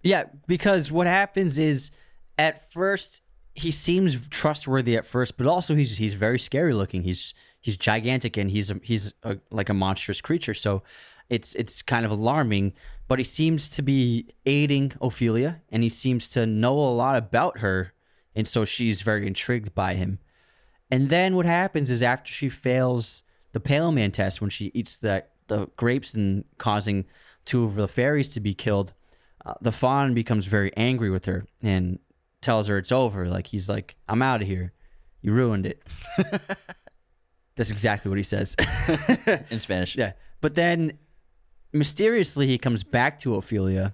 Yeah, 0.01 0.23
because 0.47 0.91
what 0.91 1.07
happens 1.07 1.59
is 1.59 1.91
at 2.37 2.71
first 2.71 3.21
he 3.53 3.71
seems 3.71 4.27
trustworthy 4.29 4.95
at 4.95 5.05
first, 5.05 5.35
but 5.37 5.45
also 5.45 5.75
he's 5.75 5.97
he's 5.97 6.13
very 6.13 6.39
scary 6.39 6.73
looking. 6.73 7.03
He's 7.03 7.33
he's 7.59 7.75
gigantic 7.75 8.37
and 8.37 8.49
he's 8.49 8.71
a, 8.71 8.79
he's 8.81 9.13
a, 9.23 9.37
like 9.51 9.69
a 9.69 9.73
monstrous 9.73 10.21
creature. 10.21 10.53
So 10.53 10.83
it's 11.29 11.55
it's 11.55 11.81
kind 11.81 12.05
of 12.05 12.11
alarming. 12.11 12.73
But 13.07 13.17
he 13.17 13.25
seems 13.25 13.69
to 13.69 13.81
be 13.81 14.27
aiding 14.45 14.93
Ophelia, 15.01 15.61
and 15.69 15.81
he 15.81 15.89
seems 15.89 16.27
to 16.29 16.45
know 16.45 16.77
a 16.77 16.93
lot 16.93 17.15
about 17.15 17.59
her, 17.59 17.93
and 18.35 18.47
so 18.47 18.65
she's 18.65 19.01
very 19.01 19.25
intrigued 19.25 19.73
by 19.73 19.95
him. 19.95 20.19
And 20.91 21.09
then 21.09 21.35
what 21.35 21.45
happens 21.45 21.89
is 21.89 22.03
after 22.03 22.31
she 22.31 22.49
fails 22.49 23.23
the 23.51 23.59
Pale 23.59 23.91
Man 23.93 24.11
test, 24.11 24.41
when 24.41 24.49
she 24.49 24.71
eats 24.73 24.97
the 24.97 25.25
the 25.47 25.67
grapes 25.75 26.13
and 26.13 26.45
causing 26.57 27.05
two 27.45 27.63
of 27.63 27.75
the 27.75 27.87
fairies 27.87 28.29
to 28.29 28.39
be 28.39 28.53
killed, 28.53 28.93
uh, 29.45 29.55
the 29.61 29.71
fawn 29.71 30.13
becomes 30.13 30.45
very 30.45 30.71
angry 30.77 31.09
with 31.09 31.25
her 31.25 31.45
and 31.63 31.97
tells 32.41 32.67
her 32.67 32.77
it's 32.77 32.91
over. 32.91 33.27
Like 33.27 33.47
he's 33.47 33.67
like, 33.67 33.95
"I'm 34.07 34.21
out 34.21 34.41
of 34.41 34.47
here. 34.47 34.73
You 35.21 35.33
ruined 35.33 35.65
it." 35.65 35.81
That's 37.55 37.71
exactly 37.71 38.09
what 38.09 38.17
he 38.17 38.23
says. 38.23 38.55
In 39.49 39.59
Spanish. 39.59 39.95
yeah, 39.97 40.13
but 40.41 40.55
then 40.55 40.97
mysteriously 41.71 42.47
he 42.47 42.57
comes 42.57 42.83
back 42.83 43.19
to 43.19 43.35
Ophelia, 43.35 43.93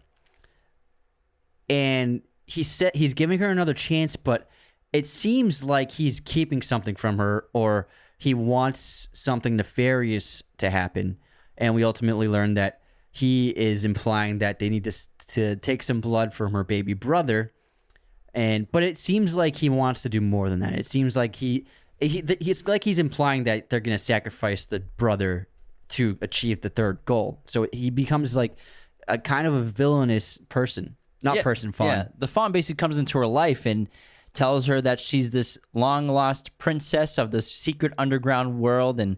and 1.70 2.22
he 2.46 2.64
said 2.64 2.96
he's 2.96 3.14
giving 3.14 3.40
her 3.40 3.50
another 3.50 3.74
chance, 3.74 4.16
but 4.16 4.50
it 4.94 5.06
seems 5.06 5.64
like 5.64 5.92
he's 5.92 6.20
keeping 6.20 6.62
something 6.62 6.96
from 6.96 7.18
her, 7.18 7.46
or 7.54 7.88
he 8.18 8.34
wants 8.34 9.10
something 9.14 9.56
nefarious 9.56 10.44
to 10.58 10.70
happen. 10.70 11.18
And 11.58 11.74
we 11.74 11.84
ultimately 11.84 12.28
learn 12.28 12.54
that 12.56 12.82
he 13.12 13.50
is 13.50 13.86
implying 13.86 14.40
that 14.40 14.60
they 14.60 14.70
need 14.70 14.84
to 14.84 14.92
to 15.28 15.56
take 15.56 15.82
some 15.82 16.02
blood 16.02 16.34
from 16.34 16.54
her 16.54 16.64
baby 16.64 16.94
brother, 16.94 17.54
and 18.34 18.72
but 18.72 18.84
it 18.84 18.98
seems 18.98 19.36
like 19.36 19.56
he 19.58 19.70
wants 19.70 20.02
to 20.04 20.10
do 20.10 20.22
more 20.22 20.50
than 20.50 20.60
that. 20.60 20.74
It 20.74 20.86
seems 20.86 21.16
like 21.16 21.36
he. 21.36 21.66
He, 22.02 22.20
it's 22.20 22.68
like 22.68 22.84
he's 22.84 23.00
implying 23.00 23.46
that 23.46 23.70
they're 23.70 23.80
going 23.80 23.98
to 23.98 24.04
sacrifice 24.04 24.66
the 24.66 24.82
brother 24.82 25.48
to 25.90 26.18
achieve 26.22 26.62
the 26.62 26.70
third 26.70 27.00
goal. 27.06 27.42
So 27.46 27.68
he 27.72 27.90
becomes 27.90 28.36
like 28.36 28.56
a 29.08 29.18
kind 29.18 29.48
of 29.48 29.54
a 29.54 29.62
villainous 29.62 30.38
person, 30.50 30.96
not 31.22 31.36
Yeah, 31.36 31.44
person 31.44 31.72
fawn. 31.72 31.88
Yeah, 31.88 32.08
the 32.18 32.28
fawn 32.28 32.52
basically 32.52 32.78
comes 32.78 32.98
into 32.98 33.18
her 33.18 33.28
life 33.28 33.66
and 33.66 33.90
tells 34.34 34.66
her 34.66 34.82
that 34.82 35.00
she's 35.00 35.32
this 35.32 35.58
long 35.74 36.08
lost 36.08 36.58
princess 36.58 37.18
of 37.18 37.32
this 37.32 37.52
secret 37.52 37.94
underground 37.98 38.60
world, 38.60 39.00
and 39.00 39.18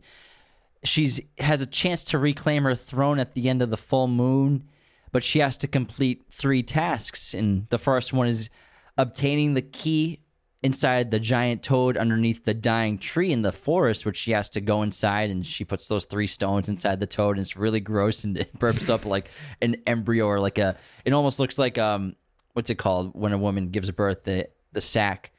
she's 0.84 1.20
has 1.39 1.61
a 1.61 1.65
chance 1.65 2.03
to 2.05 2.20
reclaim 2.20 2.63
her 2.63 2.76
throne 2.76 3.20
at 3.20 3.34
the 3.34 3.49
end 3.49 3.61
of 3.61 3.70
the 3.70 3.78
full 3.78 4.07
moon, 4.07 4.63
but 5.11 5.24
she 5.24 5.39
has 5.39 5.57
to 5.57 5.68
complete 5.68 6.26
three 6.30 6.61
tasks, 6.61 7.34
and 7.34 7.68
the 7.70 7.80
first 7.80 8.13
one 8.13 8.28
is 8.28 8.49
obtaining 8.97 9.53
the 9.53 9.61
key 9.61 10.20
inside 10.64 11.12
the 11.12 11.20
giant 11.20 11.62
toad 11.62 11.97
underneath 11.97 12.43
the 12.43 12.53
dying 12.53 12.97
tree 12.97 13.32
in 13.32 13.43
the 13.43 13.51
forest, 13.51 14.05
which 14.05 14.18
she 14.18 14.32
has 14.32 14.49
to 14.49 14.62
go 14.62 14.82
inside 14.82 15.30
and 15.30 15.45
she 15.45 15.64
puts 15.64 15.88
those 15.88 16.05
three 16.05 16.28
stones 16.28 16.68
inside 16.68 16.99
the 16.99 17.05
toad 17.05 17.38
and 17.38 17.41
it's 17.41 17.55
really 17.55 17.80
gross 17.80 18.24
and 18.24 18.38
it 18.38 18.58
burps 18.58 18.89
up 18.89 19.05
like 19.05 19.30
an 19.62 19.76
embryo 19.86 20.26
or 20.26 20.39
like 20.39 20.58
a 20.58 20.76
it 21.05 21.14
almost 21.14 21.39
looks 21.39 21.58
like 21.58 21.78
um 21.78 22.16
what's 22.53 22.70
it 22.70 22.76
called 22.76 23.12
when 23.14 23.34
a 23.34 23.38
woman 23.38 23.70
gives 23.70 23.89
birth 23.91 24.24
the 24.24 24.47
the 24.74 24.82
sac 24.82 25.32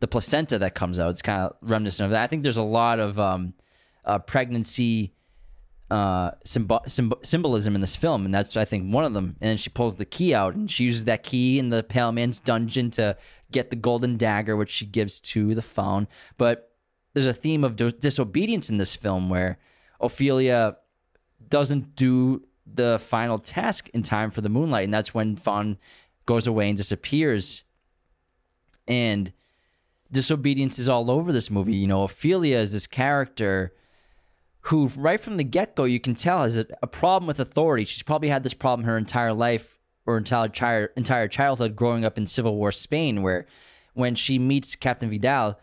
the 0.00 0.08
placenta 0.08 0.58
that 0.58 0.74
comes 0.74 0.98
out. 0.98 1.10
It's 1.10 1.22
kind 1.22 1.42
of 1.42 1.56
reminiscent 1.60 2.06
of 2.06 2.10
that. 2.12 2.24
I 2.24 2.26
think 2.26 2.42
there's 2.42 2.56
a 2.56 2.62
lot 2.62 2.98
of 2.98 3.18
um 3.18 3.54
uh, 4.04 4.18
pregnancy 4.18 5.12
uh, 5.90 6.32
symb- 6.44 7.26
symbolism 7.26 7.74
in 7.74 7.80
this 7.80 7.96
film, 7.96 8.24
and 8.24 8.32
that's 8.32 8.56
I 8.56 8.64
think 8.64 8.92
one 8.92 9.04
of 9.04 9.12
them. 9.12 9.36
And 9.40 9.50
then 9.50 9.56
she 9.56 9.70
pulls 9.70 9.96
the 9.96 10.04
key 10.04 10.34
out, 10.34 10.54
and 10.54 10.70
she 10.70 10.84
uses 10.84 11.04
that 11.04 11.22
key 11.22 11.58
in 11.58 11.70
the 11.70 11.82
Pale 11.82 12.12
Man's 12.12 12.40
dungeon 12.40 12.90
to 12.92 13.16
get 13.50 13.70
the 13.70 13.76
golden 13.76 14.16
dagger, 14.16 14.56
which 14.56 14.70
she 14.70 14.86
gives 14.86 15.20
to 15.20 15.54
the 15.54 15.62
fawn. 15.62 16.06
But 16.38 16.72
there's 17.12 17.26
a 17.26 17.34
theme 17.34 17.64
of 17.64 17.76
do- 17.76 17.90
disobedience 17.90 18.70
in 18.70 18.78
this 18.78 18.94
film 18.94 19.28
where 19.28 19.58
Ophelia 20.00 20.76
doesn't 21.48 21.96
do 21.96 22.44
the 22.72 22.98
final 23.00 23.38
task 23.38 23.88
in 23.92 24.02
time 24.02 24.30
for 24.30 24.40
the 24.40 24.48
moonlight, 24.48 24.84
and 24.84 24.94
that's 24.94 25.12
when 25.12 25.36
Fawn 25.36 25.78
goes 26.26 26.46
away 26.46 26.68
and 26.68 26.76
disappears. 26.76 27.64
And 28.86 29.32
disobedience 30.12 30.78
is 30.78 30.88
all 30.88 31.10
over 31.10 31.32
this 31.32 31.50
movie. 31.50 31.74
You 31.74 31.88
know, 31.88 32.04
Ophelia 32.04 32.58
is 32.58 32.72
this 32.72 32.86
character 32.86 33.72
who, 34.62 34.88
right 34.88 35.20
from 35.20 35.36
the 35.36 35.44
get 35.44 35.74
go, 35.74 35.84
you 35.84 36.00
can 36.00 36.14
tell 36.14 36.42
has 36.42 36.56
a, 36.56 36.66
a 36.82 36.86
problem 36.86 37.26
with 37.26 37.40
authority. 37.40 37.84
She's 37.84 38.02
probably 38.02 38.28
had 38.28 38.42
this 38.42 38.54
problem 38.54 38.86
her 38.86 38.98
entire 38.98 39.32
life 39.32 39.78
or 40.06 40.16
entire 40.18 40.86
entire 40.96 41.28
childhood 41.28 41.76
growing 41.76 42.04
up 42.04 42.18
in 42.18 42.26
Civil 42.26 42.56
War 42.56 42.72
Spain, 42.72 43.22
where 43.22 43.46
when 43.94 44.14
she 44.14 44.38
meets 44.38 44.76
Captain 44.76 45.10
Vidal, 45.10 45.58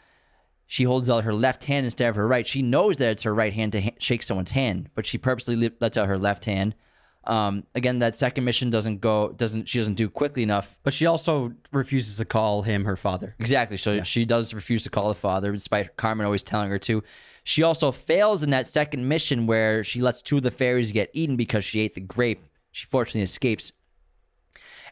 she 0.65 0.83
holds 0.83 1.09
out 1.09 1.23
her 1.23 1.33
left 1.33 1.65
hand 1.65 1.85
instead 1.85 2.09
of 2.09 2.15
her 2.15 2.27
right. 2.27 2.45
She 2.47 2.61
knows 2.61 2.97
that 2.97 3.09
it's 3.09 3.23
her 3.23 3.33
right 3.33 3.53
hand 3.53 3.71
to 3.73 3.81
ha- 3.81 3.95
shake 3.99 4.23
someone's 4.23 4.51
hand, 4.51 4.89
but 4.95 5.05
she 5.05 5.17
purposely 5.17 5.71
lets 5.79 5.97
out 5.97 6.07
her 6.07 6.17
left 6.17 6.45
hand. 6.45 6.75
Um, 7.23 7.65
again, 7.75 7.99
that 7.99 8.15
second 8.15 8.45
mission 8.45 8.69
doesn't 8.69 9.01
go 9.01 9.33
doesn't 9.33 9.67
she 9.67 9.79
doesn't 9.79 9.95
do 9.95 10.09
quickly 10.09 10.43
enough. 10.43 10.79
But 10.83 10.93
she 10.93 11.05
also 11.05 11.53
refuses 11.71 12.17
to 12.17 12.25
call 12.25 12.61
him 12.61 12.85
her 12.85 12.95
father. 12.95 13.35
Exactly. 13.37 13.77
So 13.77 14.01
she 14.03 14.25
does 14.25 14.53
refuse 14.53 14.83
to 14.83 14.89
call 14.89 15.09
the 15.09 15.15
father, 15.15 15.51
despite 15.51 15.97
Carmen 15.97 16.25
always 16.25 16.43
telling 16.43 16.69
her 16.69 16.79
to. 16.79 17.03
She 17.47 17.63
also 17.63 17.93
fails 17.93 18.43
in 18.43 18.49
that 18.49 18.67
second 18.67 19.07
mission 19.07 19.47
where 19.47 19.81
she 19.81 20.01
lets 20.01 20.21
two 20.21 20.35
of 20.35 20.43
the 20.43 20.51
fairies 20.51 20.91
get 20.91 21.09
eaten 21.13 21.37
because 21.37 21.63
she 21.63 21.79
ate 21.79 21.93
the 21.93 22.01
grape. 22.01 22.43
She 22.73 22.85
fortunately 22.85 23.21
escapes. 23.21 23.71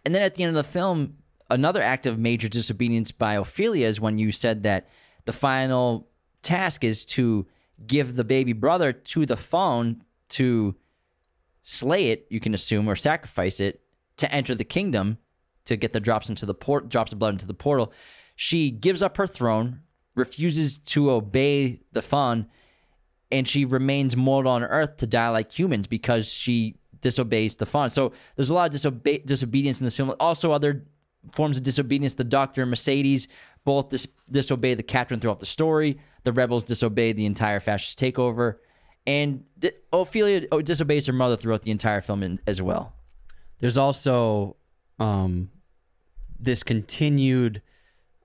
And 0.06 0.16
then 0.16 0.22
at 0.22 0.36
the 0.36 0.44
end 0.44 0.56
of 0.56 0.64
the 0.64 0.72
film, 0.72 1.18
another 1.50 1.82
act 1.82 2.06
of 2.06 2.18
major 2.18 2.48
disobedience 2.48 3.12
by 3.12 3.34
Ophelia 3.34 3.88
is 3.88 4.00
when 4.00 4.18
you 4.18 4.32
said 4.32 4.64
that 4.64 4.88
the 5.26 5.34
final 5.34 6.08
task 6.44 6.86
is 6.86 7.04
to 7.08 7.46
give 7.86 8.16
the 8.16 8.24
baby 8.24 8.54
brother 8.54 8.94
to 8.94 9.26
the 9.26 9.36
fawn 9.36 10.02
to 10.30 10.76
slay 11.64 12.08
it, 12.08 12.26
you 12.30 12.40
can 12.40 12.54
assume, 12.54 12.88
or 12.88 12.96
sacrifice 12.96 13.60
it 13.60 13.82
to 14.16 14.32
enter 14.32 14.56
the 14.56 14.64
kingdom 14.64 15.18
to 15.66 15.76
get 15.76 15.92
the 15.92 16.00
drops 16.00 16.30
into 16.30 16.46
the 16.46 16.54
port 16.54 16.88
drops 16.88 17.12
of 17.12 17.20
blood 17.20 17.34
into 17.34 17.48
the 17.48 17.54
portal. 17.54 17.92
She 18.38 18.72
gives 18.72 19.04
up 19.04 19.18
her 19.18 19.28
throne, 19.28 19.82
refuses 20.16 20.78
to 20.78 21.12
obey 21.12 21.82
the 21.92 22.02
Fawn, 22.02 22.48
and 23.32 23.48
she 23.48 23.66
remains 23.66 24.16
mortal 24.16 24.52
on 24.52 24.64
Earth 24.64 24.98
to 24.98 25.08
die 25.08 25.30
like 25.30 25.58
humans 25.58 25.88
because 25.88 26.28
she 26.28 26.76
disobeys 27.02 27.58
the 27.58 27.66
Fawn. 27.66 27.90
So 27.90 28.14
there's 28.36 28.50
a 28.50 28.54
lot 28.54 28.74
of 28.74 28.80
disobe- 28.80 29.26
disobedience 29.26 29.80
in 29.80 29.86
this 29.86 29.96
film. 29.96 30.14
Also, 30.20 30.52
other 30.52 30.86
forms 31.32 31.58
of 31.58 31.64
disobedience. 31.64 32.14
The 32.16 32.24
Doctor 32.24 32.62
and 32.62 32.70
Mercedes 32.70 33.28
both 33.64 33.90
dis- 33.90 34.08
disobey 34.30 34.74
the 34.74 34.84
captain 34.84 35.20
throughout 35.20 35.40
the 35.40 35.46
story. 35.46 36.00
The 36.24 36.32
rebels 36.32 36.64
disobey 36.64 37.14
the 37.14 37.26
entire 37.26 37.60
fascist 37.60 38.00
takeover. 38.00 38.56
And 39.08 39.44
di- 39.60 39.72
Ophelia 39.92 40.48
oh, 40.52 40.62
disobeys 40.62 41.06
her 41.08 41.14
mother 41.14 41.38
throughout 41.38 41.64
the 41.64 41.72
entire 41.72 42.02
film 42.02 42.24
in, 42.24 42.40
as 42.48 42.62
well. 42.62 42.94
There's 43.60 43.78
also 43.78 44.56
um, 45.00 45.50
this 46.40 46.64
continued 46.64 47.62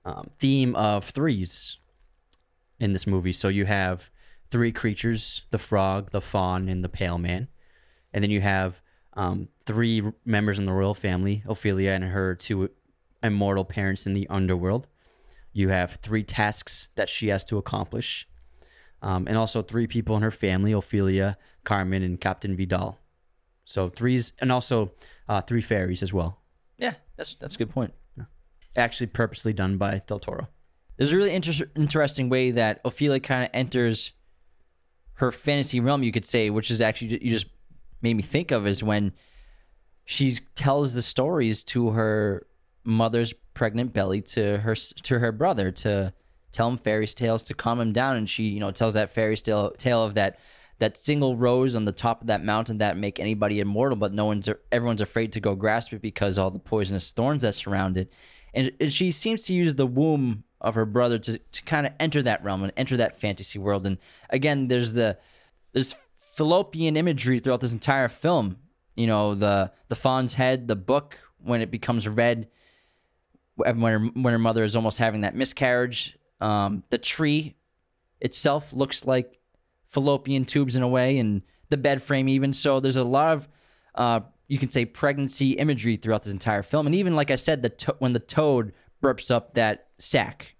um, 0.05 0.29
theme 0.39 0.75
of 0.75 1.05
threes 1.05 1.77
in 2.81 2.93
this 2.93 3.07
movie. 3.07 3.31
So 3.31 3.47
you 3.47 3.65
have 3.65 4.09
three 4.49 4.71
creatures 4.71 5.43
the 5.51 5.59
frog, 5.59 6.11
the 6.11 6.19
fawn, 6.19 6.67
and 6.67 6.83
the 6.83 6.89
pale 6.89 7.17
man. 7.17 7.47
And 8.11 8.23
then 8.23 8.31
you 8.31 8.41
have 8.41 8.81
um, 9.13 9.47
three 9.65 10.03
members 10.25 10.59
in 10.59 10.65
the 10.65 10.73
royal 10.73 10.95
family 10.95 11.43
Ophelia 11.47 11.91
and 11.91 12.03
her 12.03 12.35
two 12.35 12.69
immortal 13.23 13.63
parents 13.63 14.05
in 14.05 14.13
the 14.13 14.27
underworld. 14.29 14.87
You 15.53 15.69
have 15.69 15.99
three 16.01 16.23
tasks 16.23 16.89
that 16.95 17.09
she 17.09 17.27
has 17.27 17.45
to 17.45 17.57
accomplish. 17.57 18.27
Um, 19.03 19.27
and 19.27 19.37
also 19.37 19.61
three 19.61 19.87
people 19.87 20.15
in 20.15 20.21
her 20.21 20.31
family 20.31 20.71
Ophelia, 20.73 21.37
Carmen, 21.63 22.03
and 22.03 22.19
Captain 22.19 22.55
Vidal. 22.55 22.99
So 23.65 23.89
threes, 23.89 24.33
and 24.39 24.51
also 24.51 24.91
uh, 25.27 25.41
three 25.41 25.61
fairies 25.61 26.03
as 26.03 26.13
well. 26.13 26.41
Yeah, 26.77 26.93
that's 27.15 27.35
that's 27.35 27.55
a 27.55 27.57
good 27.57 27.69
point. 27.69 27.93
Actually, 28.75 29.07
purposely 29.07 29.53
done 29.53 29.77
by 29.77 30.01
Del 30.07 30.19
Toro. 30.19 30.47
There's 31.01 31.13
a 31.13 31.17
really 31.17 31.33
inter- 31.33 31.65
interesting 31.75 32.29
way 32.29 32.51
that 32.51 32.79
Ophelia 32.85 33.19
kind 33.19 33.43
of 33.43 33.49
enters 33.55 34.11
her 35.13 35.31
fantasy 35.31 35.79
realm, 35.79 36.03
you 36.03 36.11
could 36.11 36.27
say, 36.27 36.51
which 36.51 36.69
is 36.69 36.79
actually 36.79 37.23
you 37.23 37.31
just 37.31 37.47
made 38.03 38.13
me 38.13 38.21
think 38.21 38.51
of 38.51 38.67
is 38.67 38.83
when 38.83 39.13
she 40.05 40.37
tells 40.53 40.93
the 40.93 41.01
stories 41.01 41.63
to 41.63 41.89
her 41.89 42.45
mother's 42.83 43.33
pregnant 43.55 43.93
belly 43.93 44.21
to 44.21 44.59
her 44.59 44.75
to 44.75 45.17
her 45.17 45.31
brother 45.31 45.71
to 45.71 46.13
tell 46.51 46.69
him 46.69 46.77
fairy 46.77 47.07
tales 47.07 47.45
to 47.45 47.55
calm 47.55 47.79
him 47.79 47.93
down, 47.93 48.15
and 48.15 48.29
she 48.29 48.43
you 48.43 48.59
know 48.59 48.69
tells 48.69 48.93
that 48.93 49.09
fairy 49.09 49.35
tale 49.35 49.71
tale 49.71 50.03
of 50.03 50.13
that 50.13 50.37
that 50.77 50.97
single 50.97 51.35
rose 51.35 51.75
on 51.75 51.85
the 51.85 51.91
top 51.91 52.21
of 52.21 52.27
that 52.27 52.45
mountain 52.45 52.77
that 52.77 52.95
make 52.95 53.19
anybody 53.19 53.59
immortal, 53.59 53.95
but 53.95 54.13
no 54.13 54.25
one's 54.25 54.47
everyone's 54.71 55.01
afraid 55.01 55.31
to 55.31 55.39
go 55.39 55.55
grasp 55.55 55.93
it 55.93 56.01
because 56.03 56.37
all 56.37 56.51
the 56.51 56.59
poisonous 56.59 57.11
thorns 57.11 57.41
that 57.41 57.55
surround 57.55 57.97
it. 57.97 58.13
And, 58.53 58.71
and 58.79 58.93
she 58.93 59.09
seems 59.09 59.45
to 59.45 59.55
use 59.55 59.73
the 59.73 59.87
womb 59.87 60.43
of 60.61 60.75
her 60.75 60.85
brother 60.85 61.17
to, 61.17 61.37
to 61.37 61.63
kind 61.63 61.85
of 61.85 61.93
enter 61.99 62.21
that 62.21 62.43
realm 62.43 62.63
and 62.63 62.71
enter 62.77 62.95
that 62.97 63.19
fantasy 63.19 63.59
world. 63.59 63.85
And 63.85 63.97
again, 64.29 64.67
there's 64.67 64.93
the 64.93 65.17
there's 65.73 65.95
fallopian 66.35 66.95
imagery 66.95 67.39
throughout 67.39 67.61
this 67.61 67.73
entire 67.73 68.07
film. 68.07 68.57
You 68.95 69.07
know, 69.07 69.35
the 69.35 69.71
the 69.89 69.95
fawn's 69.95 70.35
head, 70.35 70.67
the 70.67 70.75
book 70.75 71.17
when 71.43 71.61
it 71.61 71.71
becomes 71.71 72.07
red, 72.07 72.47
when 73.55 73.81
her, 73.81 73.99
when 73.99 74.31
her 74.31 74.39
mother 74.39 74.63
is 74.63 74.75
almost 74.75 74.99
having 74.99 75.21
that 75.21 75.35
miscarriage. 75.35 76.17
Um, 76.39 76.83
the 76.89 76.97
tree 76.97 77.55
itself 78.19 78.73
looks 78.73 79.05
like 79.05 79.39
fallopian 79.85 80.45
tubes 80.45 80.75
in 80.75 80.83
a 80.83 80.87
way, 80.87 81.17
and 81.17 81.41
the 81.69 81.77
bed 81.77 82.01
frame 82.01 82.29
even. 82.29 82.53
So 82.53 82.79
there's 82.79 82.95
a 82.95 83.03
lot 83.03 83.33
of 83.33 83.49
uh, 83.95 84.19
you 84.47 84.59
can 84.59 84.69
say 84.69 84.85
pregnancy 84.85 85.51
imagery 85.51 85.95
throughout 85.95 86.23
this 86.23 86.33
entire 86.33 86.61
film, 86.61 86.85
and 86.85 86.95
even 86.95 87.15
like 87.15 87.31
I 87.31 87.35
said, 87.35 87.63
the 87.63 87.69
to- 87.69 87.95
when 87.97 88.13
the 88.13 88.19
toad 88.19 88.73
burps 89.01 89.31
up 89.31 89.53
that 89.55 89.87
sack. 89.99 90.55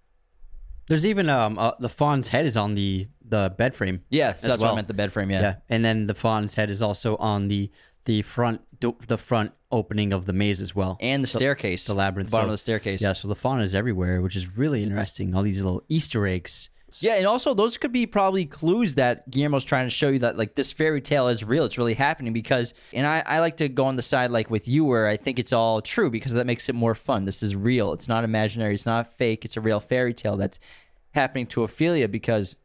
There's 0.88 1.06
even 1.06 1.28
um 1.28 1.58
uh, 1.58 1.72
the 1.78 1.88
fawn's 1.88 2.28
head 2.28 2.44
is 2.46 2.56
on 2.56 2.74
the 2.74 3.08
the 3.24 3.54
bed 3.56 3.74
frame. 3.74 4.02
Yes, 4.10 4.42
that's 4.42 4.60
what. 4.60 4.72
I 4.72 4.74
meant. 4.74 4.88
The 4.88 4.94
bed 4.94 5.12
frame. 5.12 5.30
Yeah. 5.30 5.40
Yeah, 5.40 5.54
and 5.68 5.84
then 5.84 6.06
the 6.06 6.14
fawn's 6.14 6.54
head 6.54 6.68
is 6.70 6.82
also 6.82 7.16
on 7.16 7.48
the 7.48 7.70
the 8.04 8.22
front 8.22 8.60
the 8.80 9.16
front 9.18 9.52
opening 9.70 10.12
of 10.12 10.26
the 10.26 10.32
maze 10.32 10.60
as 10.60 10.74
well, 10.74 10.98
and 11.00 11.22
the 11.22 11.26
staircase, 11.28 11.86
the 11.86 11.94
labyrinth, 11.94 12.30
the 12.30 12.32
bottom 12.36 12.48
So- 12.48 12.50
of 12.50 12.54
the 12.54 12.58
staircase. 12.58 13.00
Yeah, 13.00 13.12
so 13.12 13.28
the 13.28 13.36
fawn 13.36 13.60
is 13.60 13.74
everywhere, 13.74 14.20
which 14.20 14.34
is 14.36 14.56
really 14.58 14.82
interesting. 14.82 15.34
All 15.34 15.42
these 15.44 15.62
little 15.62 15.82
Easter 15.88 16.26
eggs. 16.26 16.68
Yeah, 17.00 17.14
and 17.14 17.26
also 17.26 17.54
those 17.54 17.78
could 17.78 17.92
be 17.92 18.06
probably 18.06 18.44
clues 18.44 18.96
that 18.96 19.30
Guillermo's 19.30 19.64
trying 19.64 19.86
to 19.86 19.90
show 19.90 20.08
you 20.08 20.18
that 20.18 20.36
like 20.36 20.56
this 20.56 20.72
fairy 20.72 21.00
tale 21.00 21.28
is 21.28 21.44
real. 21.44 21.64
It's 21.64 21.78
really 21.78 21.94
happening 21.94 22.32
because, 22.32 22.74
and 22.92 23.06
I, 23.06 23.22
I 23.24 23.38
like 23.38 23.56
to 23.58 23.68
go 23.68 23.86
on 23.86 23.96
the 23.96 24.02
side 24.02 24.30
like 24.30 24.50
with 24.50 24.66
you 24.66 24.84
where 24.84 25.06
I 25.06 25.16
think 25.16 25.38
it's 25.38 25.52
all 25.52 25.80
true 25.80 26.10
because 26.10 26.32
that 26.32 26.46
makes 26.46 26.68
it 26.68 26.74
more 26.74 26.94
fun. 26.94 27.24
This 27.24 27.42
is 27.42 27.54
real. 27.54 27.92
It's 27.92 28.08
not 28.08 28.24
imaginary. 28.24 28.74
It's 28.74 28.86
not 28.86 29.16
fake. 29.16 29.44
It's 29.44 29.56
a 29.56 29.60
real 29.60 29.80
fairy 29.80 30.12
tale 30.12 30.36
that's 30.36 30.58
happening 31.12 31.46
to 31.46 31.62
Ophelia 31.62 32.08
because 32.08 32.56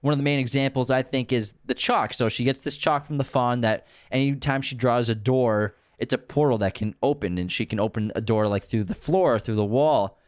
one 0.00 0.12
of 0.12 0.18
the 0.18 0.24
main 0.24 0.38
examples 0.38 0.90
I 0.90 1.02
think 1.02 1.32
is 1.32 1.54
the 1.64 1.74
chalk. 1.74 2.14
So 2.14 2.28
she 2.28 2.44
gets 2.44 2.60
this 2.60 2.76
chalk 2.76 3.06
from 3.06 3.18
the 3.18 3.24
fawn 3.24 3.62
that 3.62 3.86
anytime 4.12 4.62
she 4.62 4.76
draws 4.76 5.08
a 5.08 5.14
door, 5.14 5.74
it's 5.98 6.14
a 6.14 6.18
portal 6.18 6.58
that 6.58 6.74
can 6.74 6.94
open 7.02 7.38
and 7.38 7.50
she 7.50 7.66
can 7.66 7.80
open 7.80 8.12
a 8.14 8.20
door 8.20 8.46
like 8.48 8.64
through 8.64 8.84
the 8.84 8.94
floor, 8.94 9.38
through 9.38 9.56
the 9.56 9.64
wall. 9.64 10.18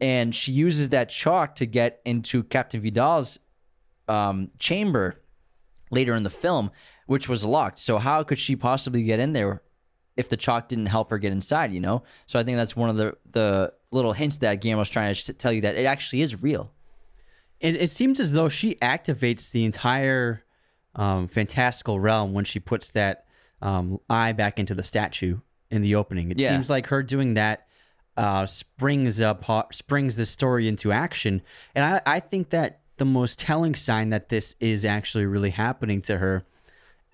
And 0.00 0.34
she 0.34 0.52
uses 0.52 0.90
that 0.90 1.08
chalk 1.08 1.56
to 1.56 1.66
get 1.66 2.00
into 2.04 2.44
Captain 2.44 2.80
Vidal's 2.80 3.38
um, 4.06 4.50
chamber 4.58 5.20
later 5.90 6.14
in 6.14 6.22
the 6.22 6.30
film, 6.30 6.70
which 7.06 7.28
was 7.28 7.44
locked. 7.44 7.78
So 7.78 7.98
how 7.98 8.22
could 8.22 8.38
she 8.38 8.54
possibly 8.56 9.02
get 9.02 9.18
in 9.18 9.32
there 9.32 9.62
if 10.16 10.28
the 10.28 10.36
chalk 10.36 10.68
didn't 10.68 10.86
help 10.86 11.10
her 11.10 11.18
get 11.18 11.32
inside? 11.32 11.72
You 11.72 11.80
know. 11.80 12.02
So 12.26 12.38
I 12.38 12.44
think 12.44 12.56
that's 12.56 12.76
one 12.76 12.90
of 12.90 12.96
the 12.96 13.16
the 13.30 13.72
little 13.90 14.12
hints 14.12 14.36
that 14.38 14.60
Guillermo's 14.60 14.90
trying 14.90 15.14
to 15.14 15.32
tell 15.32 15.52
you 15.52 15.62
that 15.62 15.76
it 15.76 15.84
actually 15.84 16.22
is 16.22 16.42
real. 16.42 16.70
It, 17.60 17.74
it 17.76 17.90
seems 17.90 18.20
as 18.20 18.34
though 18.34 18.48
she 18.48 18.76
activates 18.76 19.50
the 19.50 19.64
entire 19.64 20.44
um, 20.94 21.26
fantastical 21.26 21.98
realm 21.98 22.32
when 22.34 22.44
she 22.44 22.60
puts 22.60 22.90
that 22.92 23.24
um, 23.62 23.98
eye 24.08 24.32
back 24.32 24.58
into 24.60 24.74
the 24.74 24.82
statue 24.82 25.38
in 25.70 25.82
the 25.82 25.94
opening. 25.94 26.30
It 26.30 26.38
Yeah. 26.38 26.50
seems 26.50 26.70
like 26.70 26.86
her 26.88 27.02
doing 27.02 27.34
that 27.34 27.66
uh, 28.18 28.44
springs 28.46 29.20
up 29.20 29.44
springs 29.72 30.16
the 30.16 30.26
story 30.26 30.68
into 30.68 30.92
action, 30.92 31.40
and 31.74 31.84
I, 31.84 32.16
I 32.16 32.20
think 32.20 32.50
that 32.50 32.80
the 32.98 33.04
most 33.04 33.38
telling 33.38 33.74
sign 33.74 34.10
that 34.10 34.28
this 34.28 34.56
is 34.60 34.84
actually 34.84 35.24
really 35.24 35.50
happening 35.50 36.02
to 36.02 36.18
her 36.18 36.44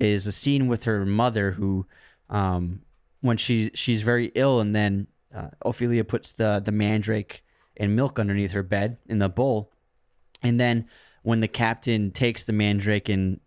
is 0.01 0.27
a 0.27 0.33
scene 0.33 0.67
with 0.67 0.85
her 0.85 1.05
mother 1.05 1.53
who 1.53 1.87
um, 2.31 2.81
when 3.21 3.37
she 3.37 3.71
she's 3.75 4.03
very 4.03 4.33
ill 4.35 4.61
and 4.61 4.75
then 4.75 5.07
uh, 5.35 5.49
Ophelia 5.63 6.05
puts 6.05 6.33
the 6.33 6.61
the 6.65 6.73
mandrake 6.73 7.45
and 7.77 7.95
milk 7.95 8.19
underneath 8.19 8.53
her 8.53 8.63
bed 8.63 8.97
in 9.07 9.19
the 9.19 9.29
bowl. 9.29 9.71
And 10.43 10.59
then 10.59 10.87
when 11.23 11.41
the 11.41 11.49
captain 11.49 12.11
takes 12.11 12.45
the 12.45 12.53
mandrake 12.53 13.09
and 13.09 13.41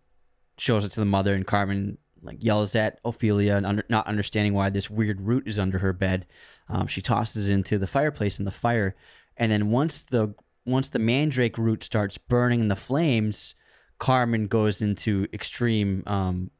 shows 0.57 0.83
it 0.83 0.89
to 0.89 0.99
the 0.99 1.05
mother 1.05 1.33
and 1.33 1.45
Carmen 1.45 1.97
like 2.27 2.43
yells 2.43 2.75
at 2.75 2.99
Ophelia 3.03 3.55
and 3.55 3.65
under, 3.65 3.83
not 3.89 4.05
understanding 4.05 4.53
why 4.53 4.69
this 4.69 4.89
weird 4.89 5.21
root 5.21 5.47
is 5.47 5.57
under 5.57 5.79
her 5.79 5.93
bed, 5.93 6.27
um, 6.69 6.85
she 6.85 7.01
tosses 7.01 7.47
it 7.47 7.53
into 7.53 7.79
the 7.79 7.87
fireplace 7.87 8.37
in 8.37 8.45
the 8.45 8.51
fire. 8.51 8.95
And 9.37 9.51
then 9.51 9.71
once 9.71 10.03
the 10.03 10.35
once 10.65 10.89
the 10.89 10.99
mandrake 10.99 11.57
root 11.57 11.83
starts 11.83 12.17
burning 12.17 12.59
in 12.59 12.67
the 12.67 12.75
flames, 12.75 13.55
Carmen 13.99 14.47
goes 14.47 14.81
into 14.81 15.27
extreme 15.31 16.03
um, 16.05 16.51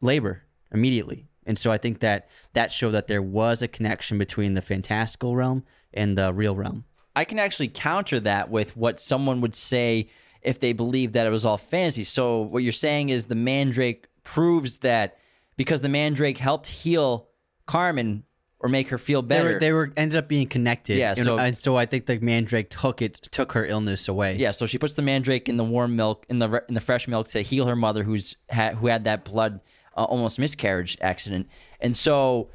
labor 0.00 0.42
immediately. 0.72 1.28
And 1.46 1.58
so 1.58 1.70
I 1.70 1.78
think 1.78 2.00
that 2.00 2.28
that 2.54 2.72
showed 2.72 2.92
that 2.92 3.06
there 3.06 3.22
was 3.22 3.62
a 3.62 3.68
connection 3.68 4.18
between 4.18 4.54
the 4.54 4.62
fantastical 4.62 5.36
realm 5.36 5.64
and 5.92 6.18
the 6.18 6.32
real 6.32 6.56
realm. 6.56 6.84
I 7.14 7.24
can 7.24 7.38
actually 7.38 7.68
counter 7.68 8.18
that 8.20 8.50
with 8.50 8.76
what 8.76 8.98
someone 8.98 9.40
would 9.40 9.54
say 9.54 10.08
if 10.42 10.58
they 10.58 10.72
believed 10.72 11.14
that 11.14 11.26
it 11.26 11.30
was 11.30 11.44
all 11.44 11.56
fantasy. 11.56 12.04
So 12.04 12.40
what 12.40 12.62
you're 12.62 12.72
saying 12.72 13.10
is 13.10 13.26
the 13.26 13.34
mandrake 13.34 14.08
proves 14.24 14.78
that 14.78 15.18
because 15.56 15.80
the 15.82 15.88
mandrake 15.88 16.38
helped 16.38 16.66
heal 16.66 17.28
Carmen 17.66 18.24
or 18.58 18.68
make 18.68 18.88
her 18.88 18.98
feel 18.98 19.20
They 19.22 19.36
better. 19.36 19.52
were, 19.54 19.58
they 19.60 19.72
were 19.72 19.92
ended 19.96 20.16
up 20.18 20.26
being 20.28 20.48
connected. 20.48 20.96
Yeah, 20.98 21.14
you 21.16 21.22
so- 21.24 21.38
and 21.38 21.56
so 21.56 21.76
I 21.76 21.86
think 21.86 22.06
the 22.06 22.18
mandrake 22.18 22.70
took 22.70 23.00
it 23.02 23.14
took 23.30 23.52
her 23.52 23.64
illness 23.66 24.08
away. 24.08 24.36
yeah, 24.36 24.50
so 24.52 24.64
she 24.66 24.78
puts 24.78 24.94
the 24.94 25.02
mandrake 25.02 25.48
in 25.48 25.56
the 25.58 25.64
warm 25.64 25.94
milk 25.96 26.24
in 26.28 26.38
the 26.38 26.48
re- 26.48 26.60
in 26.68 26.74
the 26.74 26.80
fresh 26.80 27.06
milk 27.06 27.28
to 27.28 27.42
heal 27.42 27.66
her 27.66 27.76
mother 27.76 28.02
who's 28.02 28.36
had 28.48 28.76
who 28.76 28.86
had 28.88 29.04
that 29.04 29.24
blood 29.24 29.60
uh, 29.96 30.04
almost 30.04 30.38
miscarriage 30.38 30.96
accident. 31.00 31.46
And 31.80 31.94
so 31.94 32.48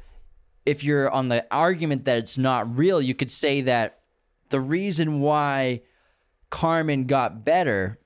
if 0.66 0.82
you're 0.84 1.08
on 1.10 1.28
the 1.28 1.46
argument 1.50 2.04
that 2.04 2.18
it's 2.18 2.36
not 2.36 2.76
real, 2.76 3.00
you 3.00 3.14
could 3.14 3.30
say 3.30 3.60
that 3.62 4.00
the 4.50 4.60
reason 4.60 5.20
why 5.20 5.80
Carmen 6.50 7.06
got 7.06 7.44
better 7.44 7.98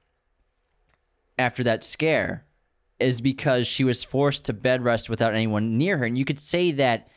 after 1.39 1.65
that 1.65 1.83
scare 1.83 2.44
is 3.01 3.21
because 3.21 3.67
she 3.67 3.85
was 3.85 4.05
forced 4.05 4.45
to 4.45 4.53
bed 4.53 4.83
rest 4.83 5.11
without 5.11 5.35
anyone 5.35 5.79
near 5.79 5.99
her. 5.99 6.05
And 6.05 6.17
you 6.17 6.25
could 6.25 6.41
say 6.41 6.71
that 6.73 7.09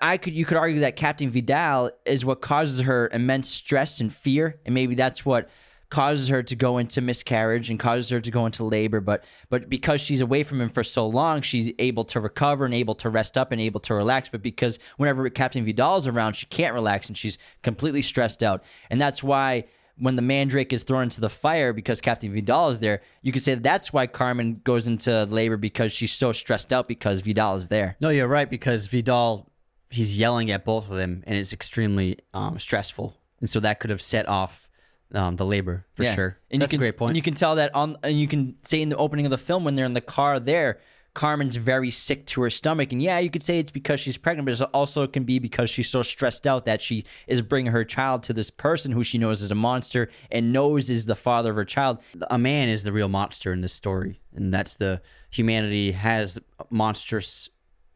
I 0.00 0.18
could 0.18 0.34
you 0.34 0.44
could 0.44 0.56
argue 0.58 0.80
that 0.80 0.96
Captain 0.96 1.30
Vidal 1.30 1.90
is 2.04 2.24
what 2.24 2.40
causes 2.40 2.80
her 2.80 3.08
immense 3.12 3.48
stress 3.48 4.00
and 4.00 4.12
fear, 4.12 4.60
and 4.66 4.74
maybe 4.74 4.94
that's 4.94 5.24
what 5.24 5.48
causes 5.90 6.28
her 6.28 6.42
to 6.42 6.54
go 6.54 6.76
into 6.76 7.00
miscarriage 7.00 7.70
and 7.70 7.80
causes 7.80 8.10
her 8.10 8.20
to 8.20 8.30
go 8.30 8.44
into 8.44 8.64
labor. 8.64 9.00
But 9.00 9.24
but 9.48 9.70
because 9.70 10.02
she's 10.02 10.20
away 10.20 10.42
from 10.42 10.60
him 10.60 10.68
for 10.68 10.84
so 10.84 11.06
long, 11.06 11.40
she's 11.40 11.72
able 11.78 12.04
to 12.06 12.20
recover 12.20 12.66
and 12.66 12.74
able 12.74 12.94
to 12.96 13.08
rest 13.08 13.38
up 13.38 13.50
and 13.50 13.60
able 13.60 13.80
to 13.80 13.94
relax. 13.94 14.28
But 14.28 14.42
because 14.42 14.78
whenever 14.98 15.28
Captain 15.30 15.64
Vidal's 15.64 16.06
around, 16.06 16.34
she 16.34 16.46
can't 16.46 16.74
relax 16.74 17.08
and 17.08 17.16
she's 17.16 17.38
completely 17.62 18.02
stressed 18.02 18.42
out. 18.42 18.62
And 18.90 19.00
that's 19.00 19.22
why 19.22 19.64
when 19.98 20.16
the 20.16 20.22
mandrake 20.22 20.72
is 20.72 20.82
thrown 20.82 21.04
into 21.04 21.20
the 21.20 21.28
fire 21.28 21.72
because 21.72 22.00
Captain 22.00 22.32
Vidal 22.32 22.70
is 22.70 22.80
there, 22.80 23.02
you 23.22 23.32
could 23.32 23.42
say 23.42 23.54
that's 23.54 23.92
why 23.92 24.06
Carmen 24.06 24.60
goes 24.64 24.86
into 24.86 25.24
labor 25.24 25.56
because 25.56 25.92
she's 25.92 26.12
so 26.12 26.32
stressed 26.32 26.72
out 26.72 26.88
because 26.88 27.20
Vidal 27.20 27.56
is 27.56 27.68
there. 27.68 27.96
No, 28.00 28.08
you're 28.08 28.28
right 28.28 28.48
because 28.48 28.86
Vidal 28.86 29.50
he's 29.90 30.18
yelling 30.18 30.50
at 30.50 30.64
both 30.64 30.90
of 30.90 30.96
them 30.96 31.24
and 31.26 31.36
it's 31.36 31.52
extremely 31.52 32.18
um, 32.34 32.58
stressful, 32.58 33.16
and 33.40 33.48
so 33.48 33.60
that 33.60 33.80
could 33.80 33.90
have 33.90 34.02
set 34.02 34.28
off 34.28 34.68
um, 35.14 35.36
the 35.36 35.46
labor 35.46 35.86
for 35.94 36.04
sure. 36.04 36.38
And 36.50 36.60
That's 36.60 36.70
can, 36.70 36.80
a 36.80 36.82
great 36.82 36.96
point. 36.96 37.10
And 37.10 37.16
you 37.16 37.22
can 37.22 37.34
tell 37.34 37.56
that 37.56 37.74
on, 37.74 37.96
and 38.02 38.20
you 38.20 38.28
can 38.28 38.56
say 38.62 38.82
in 38.82 38.88
the 38.88 38.96
opening 38.96 39.26
of 39.26 39.30
the 39.30 39.38
film 39.38 39.64
when 39.64 39.74
they're 39.74 39.86
in 39.86 39.94
the 39.94 40.00
car 40.00 40.38
there, 40.38 40.80
Carmen's 41.18 41.56
very 41.56 41.90
sick 41.90 42.26
to 42.26 42.42
her 42.42 42.48
stomach. 42.48 42.92
And 42.92 43.02
yeah, 43.02 43.18
you 43.18 43.28
could 43.28 43.42
say 43.42 43.58
it's 43.58 43.72
because 43.72 43.98
she's 43.98 44.16
pregnant, 44.16 44.46
but 44.46 44.60
it 44.60 44.70
also 44.72 45.04
can 45.08 45.24
be 45.24 45.40
because 45.40 45.68
she's 45.68 45.88
so 45.88 46.04
stressed 46.04 46.46
out 46.46 46.64
that 46.66 46.80
she 46.80 47.04
is 47.26 47.42
bringing 47.42 47.72
her 47.72 47.84
child 47.84 48.22
to 48.22 48.32
this 48.32 48.50
person 48.50 48.92
who 48.92 49.02
she 49.02 49.18
knows 49.18 49.42
is 49.42 49.50
a 49.50 49.56
monster 49.56 50.10
and 50.30 50.52
knows 50.52 50.88
is 50.88 51.06
the 51.06 51.16
father 51.16 51.50
of 51.50 51.56
her 51.56 51.64
child. 51.64 51.98
a 52.30 52.38
man 52.38 52.68
is 52.68 52.84
the 52.84 52.92
real 52.92 53.08
monster 53.08 53.52
in 53.52 53.62
this 53.62 53.72
story, 53.72 54.20
and 54.32 54.54
that's 54.54 54.76
the 54.76 55.02
humanity 55.28 55.90
has 55.90 56.38
monstrous 56.70 57.48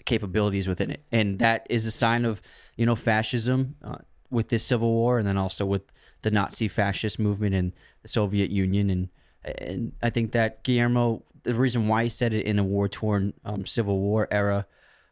capabilities 0.05 0.67
within 0.67 0.91
it, 0.91 1.05
and 1.13 1.39
that 1.39 1.65
is 1.71 1.87
a 1.87 1.93
sign 1.93 2.25
of 2.25 2.43
you 2.75 2.85
know 2.85 2.97
fascism 2.97 3.77
uh, 3.85 3.99
with 4.31 4.49
this 4.49 4.65
civil 4.65 4.91
war, 4.91 5.21
and 5.21 5.29
then 5.29 5.39
also 5.39 5.65
with 5.65 5.93
the 6.23 6.33
Nazi 6.33 6.67
fascist 6.67 7.21
movement 7.21 7.55
and 7.55 7.73
the 8.03 8.09
Soviet 8.09 8.51
Union, 8.51 8.91
and 8.91 9.11
and 9.45 9.93
I 10.03 10.11
think 10.11 10.33
that 10.33 10.65
Guillermo, 10.65 11.23
the 11.45 11.55
reason 11.55 11.89
why 11.89 12.05
he 12.05 12.09
said 12.09 12.33
it 12.33 12.47
in 12.47 12.59
a 12.59 12.65
war 12.65 12.89
torn 12.89 13.35
um, 13.45 13.67
civil 13.67 13.99
war 13.99 14.29
era 14.31 14.67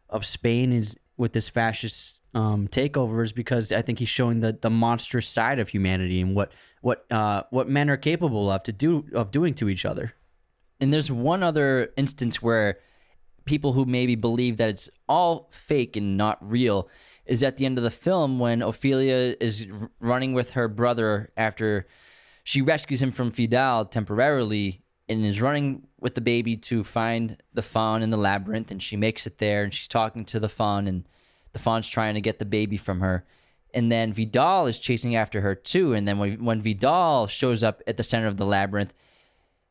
of 0.08 0.26
Spain 0.26 0.72
is 0.72 0.96
with 1.16 1.32
this 1.32 1.48
fascist 1.48 2.18
um, 2.34 2.68
takeover 2.68 3.24
is 3.24 3.32
because 3.32 3.72
I 3.72 3.82
think 3.82 3.98
he's 3.98 4.08
showing 4.08 4.40
the 4.40 4.56
the 4.60 4.70
monstrous 4.70 5.28
side 5.28 5.58
of 5.58 5.68
humanity 5.68 6.20
and 6.20 6.34
what 6.34 6.52
what 6.80 7.10
uh, 7.10 7.42
what 7.50 7.68
men 7.68 7.90
are 7.90 7.96
capable 7.96 8.50
of 8.50 8.62
to 8.64 8.72
do 8.72 9.04
of 9.14 9.30
doing 9.30 9.54
to 9.54 9.68
each 9.68 9.84
other. 9.84 10.14
And 10.80 10.92
there's 10.92 11.10
one 11.10 11.42
other 11.42 11.92
instance 11.96 12.40
where 12.40 12.78
people 13.44 13.72
who 13.72 13.84
maybe 13.84 14.14
believe 14.14 14.56
that 14.58 14.68
it's 14.68 14.88
all 15.08 15.48
fake 15.50 15.96
and 15.96 16.16
not 16.16 16.38
real 16.40 16.88
is 17.26 17.42
at 17.42 17.56
the 17.56 17.66
end 17.66 17.78
of 17.78 17.84
the 17.84 17.90
film 17.90 18.38
when 18.38 18.62
Ophelia 18.62 19.34
is 19.40 19.66
running 19.98 20.32
with 20.32 20.52
her 20.52 20.68
brother 20.68 21.30
after 21.36 21.86
she 22.44 22.62
rescues 22.62 23.02
him 23.02 23.12
from 23.12 23.30
Vidal 23.30 23.84
temporarily 23.84 24.79
and 25.10 25.24
is 25.24 25.40
running 25.40 25.86
with 26.00 26.14
the 26.14 26.20
baby 26.20 26.56
to 26.56 26.84
find 26.84 27.36
the 27.52 27.62
fawn 27.62 28.02
in 28.02 28.10
the 28.10 28.16
labyrinth 28.16 28.70
and 28.70 28.82
she 28.82 28.96
makes 28.96 29.26
it 29.26 29.38
there 29.38 29.64
and 29.64 29.74
she's 29.74 29.88
talking 29.88 30.24
to 30.24 30.40
the 30.40 30.48
fawn 30.48 30.86
and 30.86 31.06
the 31.52 31.58
fawn's 31.58 31.88
trying 31.88 32.14
to 32.14 32.20
get 32.20 32.38
the 32.38 32.44
baby 32.44 32.76
from 32.76 33.00
her 33.00 33.26
and 33.74 33.90
then 33.90 34.12
Vidal 34.12 34.66
is 34.66 34.78
chasing 34.78 35.14
after 35.14 35.40
her 35.42 35.54
too 35.54 35.92
and 35.92 36.08
then 36.08 36.18
when, 36.18 36.44
when 36.44 36.62
Vidal 36.62 37.26
shows 37.26 37.62
up 37.62 37.82
at 37.86 37.96
the 37.96 38.02
center 38.02 38.26
of 38.26 38.36
the 38.36 38.46
labyrinth 38.46 38.94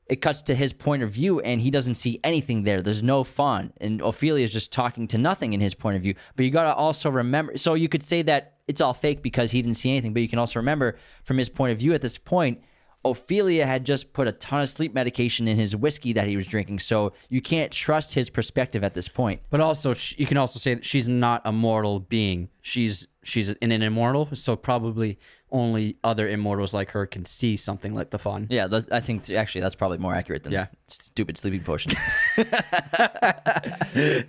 it 0.09 0.21
cuts 0.21 0.41
to 0.41 0.55
his 0.55 0.73
point 0.73 1.03
of 1.03 1.11
view 1.11 1.39
and 1.39 1.61
he 1.61 1.69
doesn't 1.69 1.95
see 1.95 2.19
anything 2.23 2.63
there. 2.63 2.81
There's 2.81 3.03
no 3.03 3.23
fawn. 3.23 3.71
And 3.79 4.01
Ophelia 4.01 4.43
is 4.43 4.51
just 4.51 4.71
talking 4.71 5.07
to 5.09 5.19
nothing 5.19 5.53
in 5.53 5.61
his 5.61 5.75
point 5.75 5.97
of 5.97 6.01
view. 6.01 6.15
But 6.35 6.45
you 6.45 6.51
got 6.51 6.63
to 6.63 6.73
also 6.73 7.11
remember 7.11 7.57
so 7.57 7.75
you 7.75 7.87
could 7.87 8.01
say 8.01 8.23
that 8.23 8.55
it's 8.67 8.81
all 8.81 8.95
fake 8.95 9.21
because 9.21 9.51
he 9.51 9.61
didn't 9.61 9.77
see 9.77 9.91
anything, 9.91 10.13
but 10.13 10.23
you 10.23 10.27
can 10.27 10.39
also 10.39 10.59
remember 10.59 10.97
from 11.23 11.37
his 11.37 11.47
point 11.47 11.73
of 11.73 11.79
view 11.79 11.93
at 11.93 12.01
this 12.01 12.17
point, 12.17 12.61
Ophelia 13.05 13.65
had 13.65 13.85
just 13.85 14.11
put 14.13 14.27
a 14.27 14.31
ton 14.33 14.61
of 14.61 14.69
sleep 14.69 14.93
medication 14.93 15.47
in 15.47 15.57
his 15.57 15.75
whiskey 15.75 16.13
that 16.13 16.27
he 16.27 16.35
was 16.35 16.47
drinking. 16.47 16.79
So 16.79 17.13
you 17.29 17.41
can't 17.41 17.71
trust 17.71 18.13
his 18.13 18.29
perspective 18.29 18.83
at 18.83 18.93
this 18.93 19.07
point. 19.07 19.41
But 19.49 19.61
also, 19.61 19.93
you 20.17 20.25
can 20.25 20.37
also 20.37 20.59
say 20.59 20.73
that 20.73 20.85
she's 20.85 21.07
not 21.07 21.41
a 21.45 21.51
mortal 21.51 21.99
being. 21.99 22.49
She's 22.69 23.07
she's 23.23 23.49
an, 23.49 23.71
an 23.71 23.81
immortal, 23.81 24.29
so 24.33 24.55
probably 24.55 25.17
only 25.51 25.97
other 26.03 26.27
immortals 26.27 26.71
like 26.73 26.91
her 26.91 27.07
can 27.07 27.25
see 27.25 27.57
something 27.57 27.95
like 27.95 28.11
the 28.11 28.19
fun. 28.19 28.45
Yeah, 28.51 28.67
that- 28.67 28.91
I 28.93 28.99
think 28.99 29.27
actually 29.31 29.61
that's 29.61 29.73
probably 29.75 29.97
more 29.97 30.13
accurate 30.13 30.43
than 30.43 30.53
Yeah. 30.53 30.67
stupid 30.87 31.35
sleeping 31.37 31.61
potion. 31.63 31.91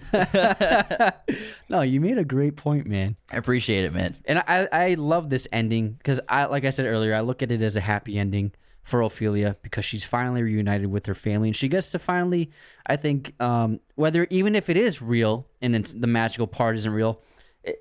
No, 1.68 1.82
you 1.82 2.00
made 2.00 2.18
a 2.18 2.24
great 2.24 2.56
point, 2.56 2.86
man. 2.86 3.16
I 3.30 3.36
appreciate 3.36 3.84
it, 3.84 3.92
man. 3.92 4.16
And 4.24 4.38
I 4.40 4.68
I 4.72 4.94
love 4.94 5.30
this 5.30 5.46
ending 5.52 5.92
because 5.92 6.20
I 6.28 6.46
like 6.46 6.64
I 6.64 6.70
said 6.70 6.86
earlier, 6.86 7.14
I 7.14 7.20
look 7.20 7.42
at 7.42 7.52
it 7.52 7.62
as 7.62 7.76
a 7.76 7.80
happy 7.80 8.18
ending 8.18 8.52
for 8.82 9.02
Ophelia 9.02 9.56
because 9.62 9.84
she's 9.84 10.02
finally 10.04 10.42
reunited 10.42 10.88
with 10.90 11.06
her 11.06 11.14
family 11.14 11.48
and 11.50 11.56
she 11.56 11.68
gets 11.68 11.92
to 11.92 11.98
finally, 12.00 12.50
I 12.86 12.96
think, 12.96 13.40
um, 13.40 13.78
whether 13.94 14.26
even 14.30 14.56
if 14.56 14.68
it 14.68 14.76
is 14.76 15.00
real 15.00 15.46
and 15.62 15.76
it's, 15.76 15.92
the 15.92 16.08
magical 16.08 16.48
part 16.48 16.74
isn't 16.76 16.92
real, 16.92 17.20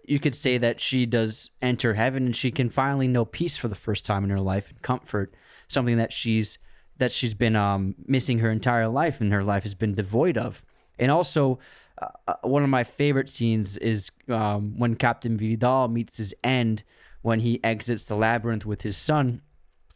you 0.03 0.19
could 0.19 0.35
say 0.35 0.57
that 0.57 0.79
she 0.79 1.05
does 1.05 1.51
enter 1.61 1.93
heaven 1.93 2.25
and 2.25 2.35
she 2.35 2.51
can 2.51 2.69
finally 2.69 3.07
know 3.07 3.25
peace 3.25 3.57
for 3.57 3.67
the 3.67 3.75
first 3.75 4.05
time 4.05 4.23
in 4.23 4.29
her 4.29 4.39
life 4.39 4.69
and 4.69 4.81
comfort, 4.81 5.33
something 5.67 5.97
that 5.97 6.11
she's 6.11 6.57
that 6.97 7.11
she's 7.11 7.33
been 7.33 7.55
um, 7.55 7.95
missing 8.05 8.39
her 8.39 8.51
entire 8.51 8.89
life 8.89 9.21
and 9.21 9.31
her 9.31 9.43
life 9.43 9.63
has 9.63 9.73
been 9.73 9.95
devoid 9.95 10.37
of. 10.37 10.65
And 10.99 11.09
also, 11.09 11.59
uh, 12.01 12.07
uh, 12.27 12.33
one 12.41 12.61
of 12.61 12.69
my 12.69 12.83
favorite 12.83 13.29
scenes 13.29 13.77
is 13.77 14.11
um, 14.27 14.77
when 14.77 14.95
Captain 14.95 15.37
Vidal 15.37 15.87
meets 15.87 16.17
his 16.17 16.33
end 16.43 16.83
when 17.21 17.39
he 17.39 17.63
exits 17.63 18.03
the 18.03 18.15
labyrinth 18.15 18.65
with 18.65 18.81
his 18.81 18.97
son, 18.97 19.41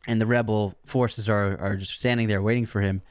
and 0.08 0.20
the 0.20 0.26
rebel 0.26 0.76
forces 0.86 1.30
are, 1.30 1.58
are 1.60 1.76
just 1.76 2.00
standing 2.00 2.28
there 2.28 2.42
waiting 2.42 2.66
for 2.66 2.82
him, 2.82 3.02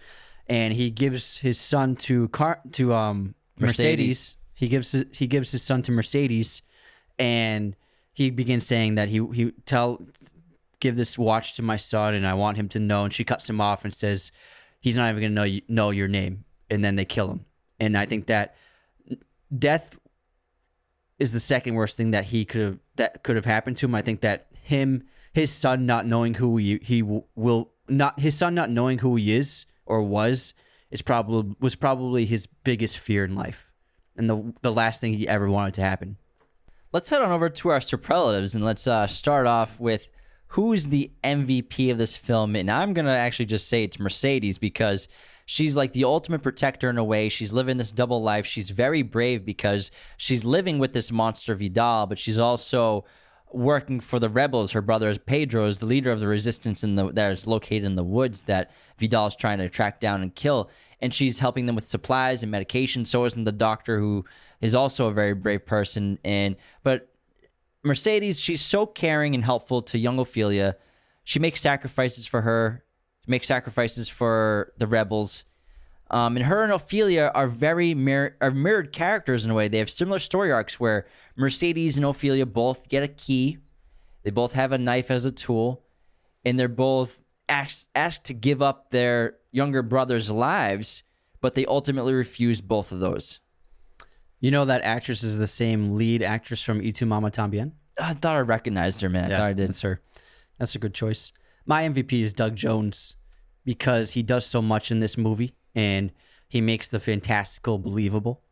and 0.47 0.75
he 0.75 0.91
gives 0.91 1.39
his 1.39 1.59
son 1.59 1.97
to 1.97 2.29
Car 2.29 2.61
to 2.73 2.95
um 2.95 3.35
Mercedes. 3.59 3.79
Mercedes. 3.79 4.37
He 4.55 4.69
gives 4.69 4.95
he 5.13 5.27
gives 5.27 5.53
his 5.53 5.63
son 5.63 5.83
to 5.83 5.93
Mercedes, 5.93 6.63
and 7.19 7.75
he 8.13 8.31
begins 8.31 8.67
saying 8.67 8.95
that 8.97 9.09
he 9.09 9.27
he 9.33 9.53
tell 9.67 10.07
give 10.83 10.97
this 10.97 11.17
watch 11.17 11.55
to 11.55 11.63
my 11.63 11.77
son 11.77 12.13
and 12.13 12.27
I 12.27 12.35
want 12.35 12.57
him 12.57 12.69
to 12.71 12.81
know. 12.81 13.05
And 13.05 13.15
she 13.15 13.25
cuts 13.25 13.49
him 13.49 13.61
off 13.61 13.85
and 13.85 13.95
says, 13.95 14.33
he's 14.81 14.97
not 14.97 15.09
even 15.09 15.21
going 15.21 15.31
to 15.31 15.35
know, 15.35 15.45
you, 15.45 15.63
know 15.69 15.91
your 15.91 16.09
name. 16.09 16.45
And 16.69 16.85
then 16.85 16.97
they 16.97 17.05
kill 17.05 17.31
him. 17.31 17.47
And 17.79 17.97
I 17.97 18.05
think 18.05 18.27
that 18.27 18.57
death 19.57 19.97
is 21.21 21.33
the 21.33 21.41
second 21.41 21.75
worst 21.75 21.97
thing 21.97 22.11
that 22.11 22.25
he 22.25 22.45
could 22.45 22.61
have, 22.61 22.79
that 22.97 23.23
could 23.23 23.37
have 23.37 23.45
happened 23.45 23.77
to 23.77 23.87
him. 23.87 23.95
I 23.95 24.03
think 24.03 24.23
that 24.23 24.49
him, 24.61 25.05
his 25.33 25.53
son 25.53 25.87
not 25.87 26.05
knowing 26.05 26.35
who 26.35 26.57
he, 26.57 26.81
he 26.83 27.01
will 27.01 27.71
not, 27.89 28.19
his 28.19 28.37
son 28.37 28.55
not 28.55 28.69
knowing 28.69 28.99
who 28.99 29.15
he 29.15 29.33
is 29.33 29.67
or 29.87 30.03
was, 30.03 30.53
is 30.91 31.01
probably, 31.01 31.55
was 31.61 31.77
probably 31.77 32.27
his 32.27 32.47
biggest 32.47 32.99
fear 32.99 33.25
in 33.25 33.37
life. 33.37 33.72
And 34.17 34.29
the, 34.29 34.53
the 34.63 34.73
last 34.73 35.01
thing 35.01 35.15
he 35.15 35.27
ever 35.27 35.49
wanted 35.49 35.75
to 35.75 35.83
happen. 35.83 36.17
Let's 36.93 37.09
head 37.09 37.23
on 37.23 37.31
over 37.31 37.49
to 37.49 37.69
our 37.71 37.81
superlatives 37.81 38.55
and 38.55 38.65
let's 38.65 38.87
uh, 38.87 39.07
start 39.07 39.47
off 39.47 39.81
with 39.81 40.11
who's 40.49 40.89
the 40.89 41.11
MVP 41.25 41.91
of 41.91 41.97
this 41.97 42.17
film. 42.17 42.55
And 42.55 42.71
I'm 42.71 42.93
to 42.93 43.03
actually 43.11 43.47
just 43.47 43.71
say 43.71 43.85
it's 43.85 43.99
Mercedes 43.99 44.59
because 44.59 45.09
she's 45.47 45.77
like 45.77 45.93
the 45.93 46.05
ultimate 46.05 46.43
protector 46.43 46.91
in 46.91 46.99
a 46.99 47.05
way. 47.05 47.31
She's 47.31 47.53
living 47.53 47.79
this 47.79 47.93
double 47.93 48.23
life. 48.23 48.45
She's 48.45 48.69
very 48.69 49.01
brave 49.01 49.47
because 49.47 49.91
she's 50.19 50.45
living 50.45 50.79
with 50.79 50.93
this 50.93 51.11
monster 51.11 51.55
Vidal, 51.55 52.07
but 52.07 52.19
she's 52.19 52.39
also 52.39 53.07
working 53.55 54.01
for 54.01 54.19
the 54.19 54.29
rebels. 54.29 54.73
Her 54.73 54.81
brother 54.81 55.09
is 55.09 55.19
Pedro, 55.19 55.67
is 55.67 55.79
the 55.79 55.87
leader 55.87 56.11
of 56.11 56.21
the 56.21 56.27
resistance 56.27 56.83
in 56.83 56.97
the 56.97 57.13
that 57.13 57.33
is 57.33 57.47
located 57.47 57.85
in 57.85 57.97
the 57.97 58.05
woods 58.05 58.43
that 58.43 58.71
Vidal 58.99 59.27
is 59.27 59.37
trying 59.37 59.59
to 59.59 59.69
track 59.69 60.01
down 60.01 60.23
and 60.23 60.35
kill. 60.35 60.71
And 61.01 61.13
she's 61.13 61.41
helping 61.41 61.67
them 61.67 61.75
with 61.75 61.85
supplies 61.85 62.43
and 62.43 62.53
medication. 62.53 63.05
So 63.05 63.25
isn't 63.25 63.45
the 63.45 63.53
doctor, 63.53 63.99
who 63.99 64.25
is 64.61 64.75
also 64.75 65.07
a 65.07 65.13
very 65.13 65.35
brave 65.35 65.67
person. 65.67 66.19
And 66.25 66.57
but 66.83 67.09
Mercedes, 67.83 68.39
she's 68.39 68.61
so 68.61 68.87
caring 68.87 69.35
and 69.35 69.45
helpful 69.45 69.83
to 69.83 69.99
young 69.99 70.19
Ophelia. 70.19 70.77
She 71.25 71.39
makes 71.39 71.61
sacrifices 71.61 72.27
for 72.27 72.43
her, 72.43 72.85
makes 73.27 73.49
sacrifices 73.49 74.09
for 74.09 74.73
the 74.79 74.87
rebels. 74.87 75.45
Um, 76.13 76.37
and 76.37 76.45
her 76.45 76.63
and 76.63 76.73
Ophelia 76.73 77.33
are 77.35 77.49
very 77.49 77.95
mir- 77.95 78.37
are 78.43 78.51
mirrored 78.51 78.93
characters 78.93 79.47
in 79.47 79.51
a 79.51 79.55
way. 79.55 79.69
They 79.69 79.79
have 79.79 79.89
similar 79.89 80.19
story 80.19 80.53
arcs 80.53 80.79
where 80.79 81.07
Mercedes 81.37 81.97
and 81.97 82.05
Ophelia 82.05 82.45
both 82.45 82.91
get 82.91 83.03
a 83.03 83.09
key. 83.09 83.59
They 84.23 84.31
both 84.31 84.53
have 84.53 84.73
a 84.73 84.79
knife 84.79 85.11
as 85.11 85.25
a 85.25 85.33
tool, 85.33 85.83
and 86.45 86.61
they're 86.61 86.69
both 86.69 87.23
asked, 87.49 87.89
asked 87.95 88.25
to 88.25 88.35
give 88.35 88.61
up 88.61 88.91
their 88.91 89.37
younger 89.53 89.83
brother's 89.83 90.31
lives, 90.31 91.03
but 91.41 91.55
they 91.55 91.65
ultimately 91.65 92.13
refuse 92.13 92.61
both 92.61 92.93
of 92.93 93.01
those. 93.01 93.41
You 94.39 94.51
know 94.51 94.67
that 94.67 94.83
actress 94.83 95.23
is 95.23 95.39
the 95.39 95.47
same 95.47 95.95
lead 95.95 96.23
actress 96.23 96.63
from 96.63 96.81
Y 96.81 96.91
Tu 96.91 97.07
Mama 97.07 97.31
Tambien? 97.31 97.73
I 97.99 98.13
thought 98.13 98.37
I 98.37 98.41
recognized 98.41 99.01
her, 99.01 99.09
man. 99.09 99.33
I 99.33 99.37
thought 99.37 99.47
I 99.47 99.53
did. 99.55 99.71
That's 99.71 99.81
her. 99.81 100.03
That's 100.59 100.75
a 100.75 100.79
good 100.79 100.95
choice. 100.95 101.33
My 101.65 101.89
MVP 101.89 102.13
is 102.23 102.35
Doug 102.35 102.55
Jones 102.55 103.17
because 103.65 104.13
he 104.13 104.23
does 104.23 104.45
so 104.45 104.61
much 104.61 104.91
in 104.91 105.01
this 105.01 105.17
movie 105.17 105.55
and 105.75 106.13
he 106.49 106.61
makes 106.61 106.89
the 106.89 107.01
fantastical 107.01 107.79
believable. 107.79 108.43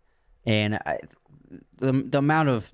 And 0.46 0.76
I, 0.76 1.00
the 1.76 1.92
the 1.92 2.18
amount 2.18 2.48
of 2.48 2.72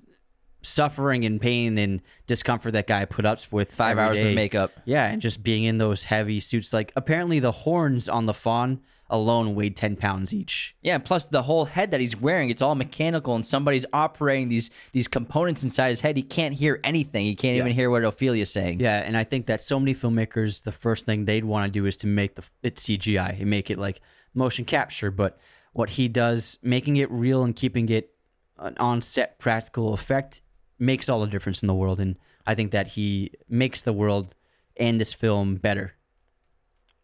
suffering 0.61 1.25
and 1.25 1.39
pain 1.39 1.77
and 1.77 2.01
discomfort 2.25 2.73
that 2.73 2.87
guy 2.87 3.05
put 3.05 3.25
up 3.25 3.39
with 3.51 3.71
Five 3.71 3.97
every 3.97 4.03
hours 4.03 4.23
of 4.23 4.33
makeup. 4.33 4.71
Yeah, 4.85 5.07
and 5.07 5.21
just 5.21 5.43
being 5.43 5.63
in 5.63 5.77
those 5.77 6.05
heavy 6.05 6.39
suits. 6.39 6.73
Like 6.73 6.91
apparently 6.95 7.39
the 7.39 7.51
horns 7.51 8.09
on 8.09 8.25
the 8.25 8.33
fawn 8.33 8.81
alone 9.09 9.55
weighed 9.55 9.77
ten 9.77 9.95
pounds 9.95 10.33
each. 10.33 10.75
Yeah, 10.81 10.95
and 10.95 11.05
plus 11.05 11.25
the 11.25 11.43
whole 11.43 11.65
head 11.65 11.91
that 11.91 11.99
he's 12.01 12.15
wearing, 12.15 12.49
it's 12.49 12.61
all 12.61 12.75
mechanical 12.75 13.35
and 13.35 13.45
somebody's 13.45 13.85
operating 13.93 14.49
these 14.49 14.69
these 14.91 15.07
components 15.07 15.63
inside 15.63 15.89
his 15.89 16.01
head. 16.01 16.17
He 16.17 16.23
can't 16.23 16.53
hear 16.53 16.79
anything. 16.83 17.25
He 17.25 17.35
can't 17.35 17.57
even 17.57 17.71
hear 17.71 17.89
what 17.89 18.03
Ophelia's 18.03 18.51
saying. 18.51 18.79
Yeah, 18.79 18.97
and 18.97 19.15
I 19.15 19.23
think 19.23 19.45
that 19.45 19.61
so 19.61 19.79
many 19.79 19.93
filmmakers, 19.93 20.63
the 20.63 20.71
first 20.71 21.05
thing 21.05 21.25
they'd 21.25 21.45
want 21.45 21.71
to 21.71 21.79
do 21.79 21.85
is 21.85 21.97
to 21.97 22.07
make 22.07 22.35
the 22.35 22.43
it 22.63 22.75
CGI 22.75 23.39
and 23.39 23.49
make 23.49 23.69
it 23.69 23.77
like 23.77 24.01
motion 24.37 24.63
capture. 24.65 25.11
But 25.11 25.37
what 25.73 25.91
he 25.91 26.07
does, 26.07 26.57
making 26.61 26.95
it 26.97 27.11
real 27.11 27.43
and 27.43 27.55
keeping 27.55 27.89
it 27.89 28.11
an 28.57 28.75
on-set 28.79 29.37
practical 29.39 29.93
effect, 29.93 30.41
makes 30.79 31.09
all 31.09 31.19
the 31.21 31.27
difference 31.27 31.61
in 31.61 31.67
the 31.67 31.73
world. 31.75 31.99
And 31.99 32.17
I 32.45 32.55
think 32.55 32.71
that 32.71 32.89
he 32.89 33.31
makes 33.49 33.81
the 33.81 33.93
world 33.93 34.33
and 34.77 35.01
this 35.01 35.11
film 35.13 35.55
better. 35.55 35.93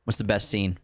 What's 0.06 0.18
the 0.18 0.24
best 0.24 0.50
scene? 0.50 0.78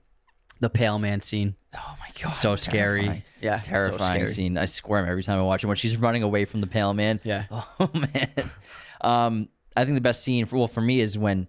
The 0.61 0.69
Pale 0.69 0.99
Man 0.99 1.21
scene, 1.21 1.55
Oh 1.73 1.95
my 2.01 2.07
god. 2.21 2.31
so 2.31 2.55
scary. 2.55 3.01
terrifying. 3.03 3.23
Yeah, 3.41 3.61
so 3.61 3.69
Terrifying 3.69 4.21
scary. 4.23 4.33
scene. 4.33 4.57
I 4.57 4.65
squirm 4.65 5.07
every 5.07 5.23
time 5.23 5.39
I 5.39 5.43
watch 5.43 5.63
it 5.63 5.67
when 5.67 5.77
she's 5.77 5.95
running 5.95 6.21
away 6.21 6.43
from 6.43 6.59
the 6.59 6.67
pale 6.67 6.93
man. 6.93 7.21
Yeah. 7.23 7.45
Oh 7.79 7.89
man. 7.93 8.51
Um, 8.99 9.47
I 9.77 9.85
think 9.85 9.95
the 9.95 10.01
best 10.01 10.21
scene 10.23 10.45
for 10.45 10.57
well 10.57 10.67
for 10.67 10.81
me 10.81 10.99
is 10.99 11.17
when 11.17 11.47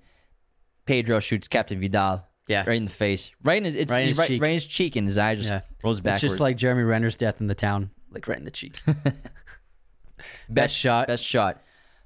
Pedro 0.87 1.19
shoots 1.19 1.49
Captain 1.49 1.81
Vidal. 1.81 2.25
Yeah. 2.51 2.65
Right 2.67 2.77
in 2.77 2.85
the 2.87 2.91
face. 2.91 3.31
Right 3.45 3.59
in 3.59 3.65
his 3.65 3.77
it's 3.77 3.93
Right 3.93 4.03
in 4.03 4.09
his 4.09 4.19
right, 4.19 4.27
cheek. 4.29 4.43
right 4.43 4.49
in 4.49 4.55
his 4.55 4.67
cheek 4.67 4.97
and 4.97 5.07
his 5.07 5.17
eye 5.19 5.37
just 5.37 5.49
Yeah, 5.49 5.61
rolls 5.85 6.01
backwards. 6.01 6.25
It's 6.25 6.33
just 6.33 6.41
like 6.41 6.57
Jeremy 6.57 6.83
Renner's 6.83 7.17
death 7.17 7.41
in 7.41 7.47
the 7.47 7.55
town, 7.55 7.91
like 8.11 8.27
right 8.27 8.39
in 8.39 8.45
the 8.45 8.51
cheek. 8.51 8.81
Best 10.49 10.75
shot. 10.75 11.07
Best 11.07 11.25
shot. 11.25 11.63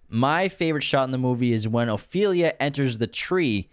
My 0.08 0.48
favorite 0.48 0.82
shot 0.82 1.04
in 1.04 1.10
the 1.12 1.18
movie 1.18 1.52
is 1.52 1.66
when 1.66 1.88
Ophelia 1.88 2.52
enters 2.60 2.98
the 2.98 3.06
tree 3.06 3.70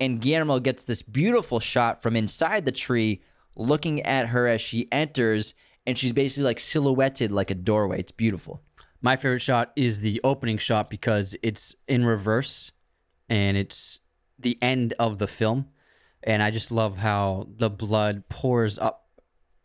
and 0.00 0.20
Guillermo 0.20 0.60
gets 0.60 0.84
this 0.84 1.02
beautiful 1.02 1.60
shot 1.60 2.02
from 2.02 2.16
inside 2.16 2.64
the 2.64 2.72
tree 2.72 3.20
looking 3.56 4.00
at 4.02 4.28
her 4.28 4.46
as 4.46 4.60
she 4.60 4.88
enters 4.90 5.54
and 5.86 5.98
she's 5.98 6.12
basically 6.12 6.44
like 6.44 6.60
silhouetted 6.60 7.32
like 7.32 7.50
a 7.50 7.54
doorway. 7.54 7.98
It's 8.00 8.12
beautiful. 8.12 8.62
My 9.02 9.16
favorite 9.16 9.40
shot 9.40 9.72
is 9.74 10.00
the 10.00 10.20
opening 10.22 10.58
shot 10.58 10.88
because 10.88 11.34
it's 11.42 11.74
in 11.88 12.06
reverse 12.06 12.70
and 13.28 13.56
it's 13.56 13.98
the 14.38 14.56
end 14.62 14.94
of 14.98 15.18
the 15.18 15.26
film. 15.26 15.66
And 16.24 16.42
I 16.42 16.50
just 16.50 16.70
love 16.70 16.98
how 16.98 17.48
the 17.56 17.70
blood 17.70 18.28
pours 18.28 18.78
up 18.78 19.06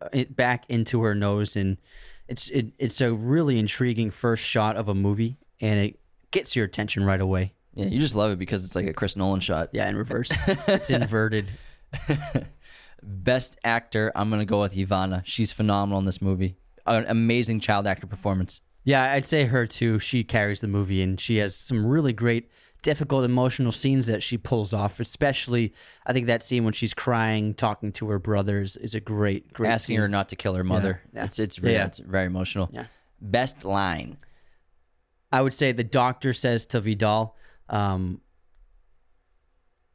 uh, 0.02 0.10
it 0.14 0.36
back 0.36 0.66
into 0.70 1.02
her 1.02 1.16
nose 1.16 1.56
and 1.56 1.78
it's 2.28 2.50
it, 2.50 2.68
it's 2.78 3.02
a 3.02 3.14
really 3.14 3.58
intriguing 3.58 4.12
first 4.12 4.44
shot 4.44 4.76
of 4.76 4.88
a 4.88 4.94
movie 4.96 5.38
and 5.62 5.80
it 5.80 6.00
gets 6.32 6.56
your 6.56 6.66
attention 6.66 7.04
right 7.04 7.22
away. 7.22 7.54
Yeah, 7.74 7.86
you 7.86 8.00
just 8.00 8.16
love 8.16 8.32
it 8.32 8.40
because 8.40 8.66
it's 8.66 8.76
like 8.76 8.88
a 8.88 8.94
Chris 8.94 9.16
Nolan 9.16 9.40
shot. 9.40 9.70
Yeah, 9.72 9.88
in 9.88 9.96
reverse. 9.96 10.32
it's 10.68 10.90
inverted. 10.90 11.48
Best 13.04 13.58
actor, 13.64 14.12
I'm 14.16 14.30
gonna 14.30 14.46
go 14.46 14.62
with 14.62 14.74
Ivana. 14.74 15.22
She's 15.26 15.52
phenomenal 15.52 16.00
in 16.00 16.06
this 16.06 16.22
movie. 16.22 16.58
An 16.86 17.06
amazing 17.08 17.60
child 17.60 17.86
actor 17.86 18.08
performance. 18.08 18.62
Yeah, 18.84 19.12
I'd 19.12 19.26
say 19.26 19.46
her 19.46 19.68
too. 19.68 20.00
She 20.00 20.24
carries 20.24 20.62
the 20.62 20.68
movie, 20.68 21.02
and 21.02 21.20
she 21.20 21.38
has 21.38 21.56
some 21.56 21.86
really 21.86 22.14
great, 22.14 22.50
difficult, 22.82 23.26
emotional 23.26 23.72
scenes 23.72 24.08
that 24.08 24.24
she 24.24 24.38
pulls 24.38 24.74
off. 24.74 25.00
Especially, 25.00 25.74
I 26.06 26.14
think 26.14 26.28
that 26.28 26.44
scene 26.44 26.64
when 26.64 26.74
she's 26.74 26.94
crying, 26.94 27.54
talking 27.54 27.92
to 27.94 28.10
her 28.10 28.20
brothers, 28.20 28.76
is 28.78 28.96
a 28.96 29.00
great, 29.00 29.52
great. 29.54 29.70
Asking 29.70 29.96
scene. 29.96 30.02
her 30.02 30.08
not 30.08 30.30
to 30.30 30.36
kill 30.36 30.54
her 30.56 30.64
mother. 30.64 31.02
yeah. 31.14 31.26
It's 31.26 31.40
it's 31.40 31.58
Yeah, 31.58 31.62
very, 31.62 31.74
yeah. 31.76 31.86
it's 31.86 32.00
very 32.00 32.26
emotional. 32.26 32.70
Yeah. 32.72 32.86
Best 33.22 33.66
line. 33.66 34.18
I 35.32 35.42
would 35.42 35.54
say 35.54 35.72
the 35.72 35.84
doctor 35.84 36.34
says 36.34 36.66
to 36.68 36.80
Vidal, 36.80 37.36
um, 37.70 38.22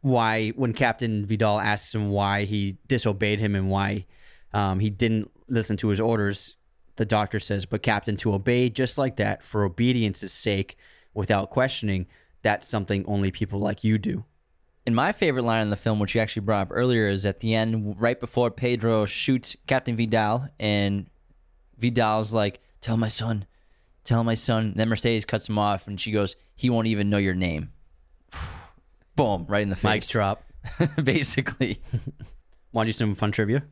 why 0.00 0.50
when 0.50 0.72
Captain 0.72 1.24
Vidal 1.24 1.60
asks 1.60 1.94
him 1.94 2.10
why 2.10 2.44
he 2.44 2.76
disobeyed 2.88 3.38
him 3.38 3.54
and 3.54 3.70
why 3.70 4.06
um, 4.52 4.80
he 4.80 4.90
didn't 4.90 5.30
listen 5.48 5.76
to 5.78 5.88
his 5.88 6.00
orders, 6.00 6.56
the 6.96 7.04
doctor 7.06 7.38
says, 7.40 7.64
"But 7.66 7.82
Captain, 7.82 8.16
to 8.18 8.34
obey 8.34 8.68
just 8.68 8.98
like 8.98 9.16
that 9.16 9.42
for 9.42 9.64
obedience's 9.64 10.32
sake, 10.32 10.76
without 11.14 11.50
questioning, 11.50 12.06
that's 12.42 12.68
something 12.68 13.04
only 13.06 13.30
people 13.30 13.60
like 13.60 13.84
you 13.84 13.98
do." 13.98 14.24
And 14.84 14.96
my 14.96 15.12
favorite 15.12 15.42
line 15.44 15.62
in 15.62 15.70
the 15.70 15.76
film, 15.76 15.98
which 16.00 16.14
you 16.14 16.20
actually 16.20 16.42
brought 16.42 16.62
up 16.62 16.68
earlier, 16.72 17.06
is 17.06 17.24
at 17.24 17.40
the 17.40 17.54
end, 17.54 17.96
right 18.00 18.18
before 18.18 18.50
Pedro 18.50 19.06
shoots 19.06 19.56
Captain 19.66 19.96
Vidal, 19.96 20.48
and 20.58 21.08
Vidal's 21.78 22.32
like, 22.32 22.60
"Tell 22.80 22.96
my 22.96 23.08
son, 23.08 23.46
tell 24.04 24.24
my 24.24 24.34
son." 24.34 24.72
Then 24.76 24.88
Mercedes 24.88 25.24
cuts 25.24 25.48
him 25.48 25.58
off, 25.58 25.86
and 25.86 26.00
she 26.00 26.10
goes, 26.10 26.36
"He 26.54 26.68
won't 26.68 26.88
even 26.88 27.10
know 27.10 27.18
your 27.18 27.34
name." 27.34 27.72
Boom! 29.16 29.46
Right 29.48 29.62
in 29.62 29.68
the 29.70 29.76
face. 29.76 29.84
Mic 29.84 30.06
drop. 30.08 30.44
Basically, 31.02 31.80
Want 32.72 32.86
to 32.86 32.92
do 32.92 32.96
some 32.96 33.14
fun 33.14 33.32
trivia? 33.32 33.64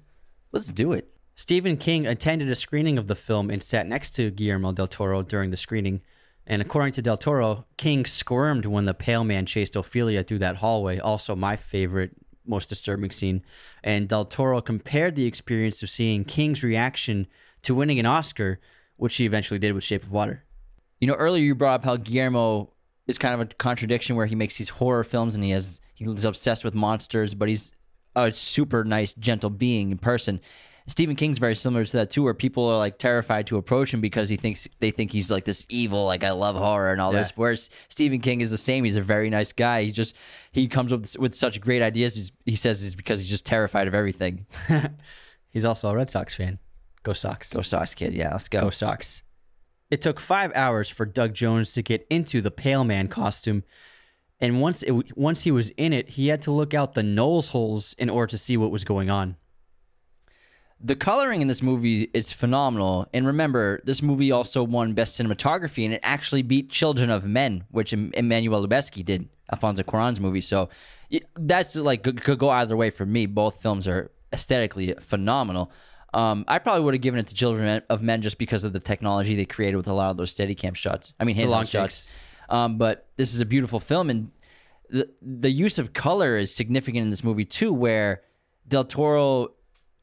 let's 0.52 0.66
do 0.66 0.92
it. 0.92 1.08
Stephen 1.34 1.76
King 1.76 2.06
attended 2.06 2.50
a 2.50 2.54
screening 2.54 2.98
of 2.98 3.06
the 3.06 3.14
film 3.14 3.50
and 3.50 3.62
sat 3.62 3.86
next 3.86 4.10
to 4.10 4.30
Guillermo 4.30 4.72
del 4.72 4.88
Toro 4.88 5.22
during 5.22 5.50
the 5.50 5.56
screening. 5.56 6.02
And 6.46 6.60
according 6.60 6.92
to 6.94 7.02
del 7.02 7.16
Toro, 7.16 7.66
King 7.76 8.04
squirmed 8.06 8.66
when 8.66 8.84
the 8.84 8.94
pale 8.94 9.24
man 9.24 9.46
chased 9.46 9.76
Ophelia 9.76 10.24
through 10.24 10.40
that 10.40 10.56
hallway. 10.56 10.98
Also, 10.98 11.36
my 11.36 11.56
favorite, 11.56 12.16
most 12.44 12.68
disturbing 12.68 13.10
scene. 13.10 13.42
And 13.84 14.08
del 14.08 14.24
Toro 14.24 14.60
compared 14.60 15.14
the 15.14 15.26
experience 15.26 15.82
of 15.82 15.90
seeing 15.90 16.24
King's 16.24 16.64
reaction 16.64 17.26
to 17.62 17.74
winning 17.74 17.98
an 17.98 18.06
Oscar, 18.06 18.58
which 18.96 19.16
he 19.16 19.26
eventually 19.26 19.58
did 19.58 19.74
with 19.74 19.84
Shape 19.84 20.02
of 20.02 20.12
Water. 20.12 20.44
You 21.00 21.06
know, 21.06 21.14
earlier 21.14 21.42
you 21.42 21.54
brought 21.54 21.80
up 21.80 21.84
how 21.84 21.96
Guillermo 21.96 22.72
is 23.06 23.18
kind 23.18 23.34
of 23.34 23.40
a 23.40 23.46
contradiction 23.54 24.16
where 24.16 24.26
he 24.26 24.34
makes 24.34 24.58
these 24.58 24.68
horror 24.70 25.04
films 25.04 25.34
and 25.34 25.44
he 25.44 25.50
has 25.50 25.80
he's 25.94 26.24
obsessed 26.24 26.64
with 26.64 26.74
monsters, 26.74 27.34
but 27.34 27.48
he's 27.48 27.72
a 28.16 28.32
super 28.32 28.84
nice, 28.84 29.14
gentle 29.14 29.50
being 29.50 29.90
in 29.90 29.98
person. 29.98 30.40
Stephen 30.90 31.14
King's 31.14 31.38
very 31.38 31.54
similar 31.54 31.84
to 31.84 31.92
that 31.98 32.10
too, 32.10 32.24
where 32.24 32.34
people 32.34 32.66
are 32.68 32.76
like 32.76 32.98
terrified 32.98 33.46
to 33.46 33.56
approach 33.56 33.94
him 33.94 34.00
because 34.00 34.28
he 34.28 34.36
thinks 34.36 34.68
they 34.80 34.90
think 34.90 35.12
he's 35.12 35.30
like 35.30 35.44
this 35.44 35.64
evil, 35.68 36.04
like 36.04 36.24
I 36.24 36.32
love 36.32 36.56
horror 36.56 36.90
and 36.90 37.00
all 37.00 37.12
this. 37.12 37.32
Whereas 37.36 37.70
Stephen 37.88 38.20
King 38.20 38.40
is 38.40 38.50
the 38.50 38.58
same; 38.58 38.84
he's 38.84 38.96
a 38.96 39.02
very 39.02 39.30
nice 39.30 39.52
guy. 39.52 39.84
He 39.84 39.92
just 39.92 40.16
he 40.50 40.66
comes 40.66 40.92
up 40.92 41.02
with, 41.02 41.18
with 41.18 41.34
such 41.34 41.60
great 41.60 41.80
ideas. 41.80 42.16
He's, 42.16 42.32
he 42.44 42.56
says 42.56 42.84
it's 42.84 42.96
because 42.96 43.20
he's 43.20 43.30
just 43.30 43.46
terrified 43.46 43.86
of 43.86 43.94
everything. 43.94 44.46
He's 45.50 45.64
also 45.64 45.88
a 45.90 45.96
Red 45.96 46.08
Sox 46.08 46.34
fan. 46.34 46.58
Go 47.02 47.12
Sox. 47.12 47.52
Go 47.52 47.62
Sox 47.62 47.94
kid, 47.94 48.14
yeah, 48.14 48.30
let's 48.32 48.48
go. 48.48 48.60
Go 48.60 48.70
Sox. 48.70 49.22
It 49.90 50.00
took 50.00 50.20
five 50.20 50.52
hours 50.54 50.88
for 50.88 51.04
Doug 51.04 51.34
Jones 51.34 51.72
to 51.72 51.82
get 51.82 52.06
into 52.08 52.40
the 52.40 52.52
Pale 52.52 52.84
Man 52.84 53.08
costume, 53.08 53.64
and 54.40 54.60
once 54.60 54.82
it, 54.82 55.16
once 55.16 55.42
he 55.42 55.50
was 55.50 55.70
in 55.70 55.92
it, 55.92 56.10
he 56.10 56.28
had 56.28 56.40
to 56.42 56.52
look 56.52 56.72
out 56.72 56.94
the 56.94 57.02
nose 57.02 57.48
holes 57.48 57.94
in 57.98 58.08
order 58.08 58.30
to 58.30 58.38
see 58.38 58.56
what 58.56 58.70
was 58.70 58.84
going 58.84 59.10
on. 59.10 59.36
The 60.82 60.96
coloring 60.96 61.42
in 61.42 61.48
this 61.48 61.62
movie 61.62 62.10
is 62.14 62.32
phenomenal. 62.32 63.06
And 63.12 63.26
remember, 63.26 63.82
this 63.84 64.00
movie 64.00 64.32
also 64.32 64.62
won 64.62 64.94
Best 64.94 65.20
Cinematography, 65.20 65.84
and 65.84 65.92
it 65.92 66.00
actually 66.02 66.42
beat 66.42 66.70
Children 66.70 67.10
of 67.10 67.26
Men, 67.26 67.64
which 67.70 67.92
Emmanuel 67.92 68.66
Lubezki 68.66 69.04
did, 69.04 69.28
Alfonso 69.52 69.82
Cuarón's 69.82 70.20
movie. 70.20 70.40
So 70.40 70.70
that's 71.36 71.76
like 71.76 72.02
could 72.02 72.38
go 72.38 72.50
either 72.50 72.76
way 72.76 72.90
for 72.90 73.04
me. 73.04 73.26
Both 73.26 73.60
films 73.60 73.86
are 73.86 74.10
aesthetically 74.32 74.94
phenomenal. 75.00 75.70
Um, 76.14 76.44
I 76.48 76.58
probably 76.58 76.82
would 76.84 76.94
have 76.94 77.02
given 77.02 77.20
it 77.20 77.26
to 77.28 77.34
Children 77.34 77.82
of 77.88 78.02
Men 78.02 78.22
just 78.22 78.38
because 78.38 78.64
of 78.64 78.72
the 78.72 78.80
technology 78.80 79.36
they 79.36 79.44
created 79.44 79.76
with 79.76 79.86
a 79.86 79.92
lot 79.92 80.10
of 80.10 80.16
those 80.16 80.34
Steadicam 80.34 80.74
shots. 80.74 81.12
I 81.20 81.24
mean, 81.24 81.36
handheld 81.36 81.48
long 81.48 81.66
shots. 81.66 82.08
Um, 82.48 82.78
but 82.78 83.08
this 83.16 83.34
is 83.34 83.40
a 83.40 83.46
beautiful 83.46 83.80
film, 83.80 84.10
and 84.10 84.30
the 84.88 85.08
the 85.22 85.50
use 85.50 85.78
of 85.78 85.92
color 85.92 86.36
is 86.36 86.54
significant 86.54 87.04
in 87.04 87.10
this 87.10 87.22
movie 87.22 87.44
too, 87.44 87.72
where 87.72 88.22
Del 88.66 88.84
Toro 88.84 89.52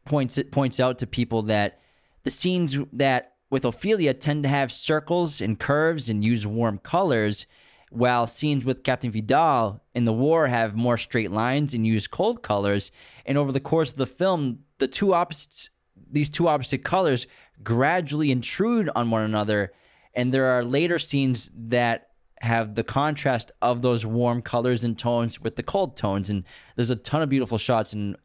points 0.07 0.37
it 0.37 0.51
points 0.51 0.79
out 0.79 0.97
to 0.99 1.07
people 1.07 1.43
that 1.43 1.79
the 2.23 2.31
scenes 2.31 2.77
that 2.93 3.33
with 3.49 3.65
Ophelia 3.65 4.13
tend 4.13 4.43
to 4.43 4.49
have 4.49 4.71
circles 4.71 5.39
and 5.39 5.59
curves 5.59 6.09
and 6.09 6.23
use 6.23 6.45
warm 6.45 6.79
colors, 6.79 7.45
while 7.89 8.27
scenes 8.27 8.65
with 8.65 8.83
Captain 8.83 9.11
Vidal 9.11 9.81
in 9.95 10.05
the 10.05 10.13
war 10.13 10.47
have 10.47 10.75
more 10.75 10.97
straight 10.97 11.31
lines 11.31 11.73
and 11.73 11.87
use 11.87 12.07
cold 12.07 12.43
colors. 12.43 12.91
And 13.25 13.37
over 13.37 13.51
the 13.51 13.61
course 13.61 13.91
of 13.91 13.97
the 13.97 14.05
film, 14.05 14.59
the 14.79 14.87
two 14.87 15.13
opposites 15.13 15.69
these 16.09 16.29
two 16.29 16.47
opposite 16.47 16.83
colors 16.83 17.27
gradually 17.63 18.31
intrude 18.31 18.89
on 18.95 19.09
one 19.09 19.23
another, 19.23 19.73
and 20.13 20.33
there 20.33 20.45
are 20.45 20.63
later 20.63 20.99
scenes 20.99 21.49
that 21.53 22.09
have 22.41 22.75
the 22.75 22.83
contrast 22.83 23.51
of 23.61 23.81
those 23.81 24.05
warm 24.05 24.41
colors 24.41 24.83
and 24.83 24.97
tones 24.97 25.41
with 25.41 25.55
the 25.55 25.63
cold 25.63 25.97
tones 25.97 26.29
and 26.29 26.43
there's 26.75 26.91
a 26.91 26.95
ton 26.95 27.23
of 27.23 27.29
beautiful 27.29 27.57
shots 27.57 27.93
and 27.93 28.15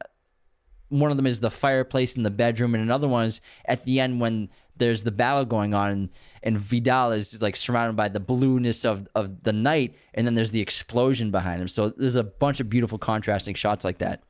one 0.99 1.11
of 1.11 1.17
them 1.17 1.27
is 1.27 1.39
the 1.39 1.51
fireplace 1.51 2.15
in 2.15 2.23
the 2.23 2.31
bedroom, 2.31 2.75
and 2.75 2.83
another 2.83 3.07
one 3.07 3.25
is 3.25 3.41
at 3.65 3.85
the 3.85 3.99
end 3.99 4.19
when 4.19 4.49
there's 4.75 5.03
the 5.03 5.11
battle 5.11 5.45
going 5.45 5.73
on, 5.73 5.91
and, 5.91 6.09
and 6.41 6.57
Vidal 6.57 7.11
is 7.11 7.41
like 7.41 7.55
surrounded 7.55 7.95
by 7.95 8.07
the 8.07 8.19
blueness 8.19 8.85
of, 8.85 9.07
of 9.15 9.43
the 9.43 9.53
night, 9.53 9.95
and 10.13 10.25
then 10.25 10.35
there's 10.35 10.51
the 10.51 10.61
explosion 10.61 11.31
behind 11.31 11.61
him. 11.61 11.67
So 11.67 11.89
there's 11.89 12.15
a 12.15 12.23
bunch 12.23 12.59
of 12.59 12.69
beautiful 12.69 12.97
contrasting 12.97 13.55
shots 13.55 13.83
like 13.83 13.99
that. 13.99 14.23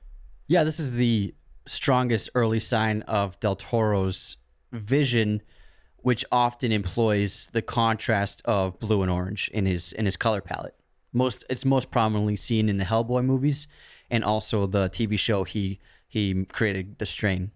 Yeah, 0.47 0.63
this 0.63 0.79
is 0.79 0.93
the 0.93 1.33
strongest 1.65 2.29
early 2.35 2.59
sign 2.59 3.01
of 3.03 3.39
Del 3.39 3.55
Toro's 3.55 4.37
vision 4.71 5.41
which 6.03 6.25
often 6.33 6.73
employs 6.73 7.47
the 7.53 7.61
contrast 7.61 8.41
of 8.43 8.77
blue 8.77 9.01
and 9.01 9.09
orange 9.09 9.49
in 9.53 9.65
his 9.65 9.93
in 9.93 10.05
his 10.05 10.17
color 10.17 10.41
palette. 10.41 10.75
Most 11.13 11.45
it's 11.49 11.63
most 11.63 11.91
prominently 11.91 12.35
seen 12.35 12.69
in 12.69 12.77
the 12.77 12.83
Hellboy 12.83 13.23
movies 13.23 13.67
and 14.11 14.23
also 14.23 14.67
the 14.67 14.89
TV 14.89 15.17
show 15.17 15.45
he 15.45 15.79
he 16.13 16.45
created, 16.45 16.99
The 16.99 17.07
Strain. 17.07 17.49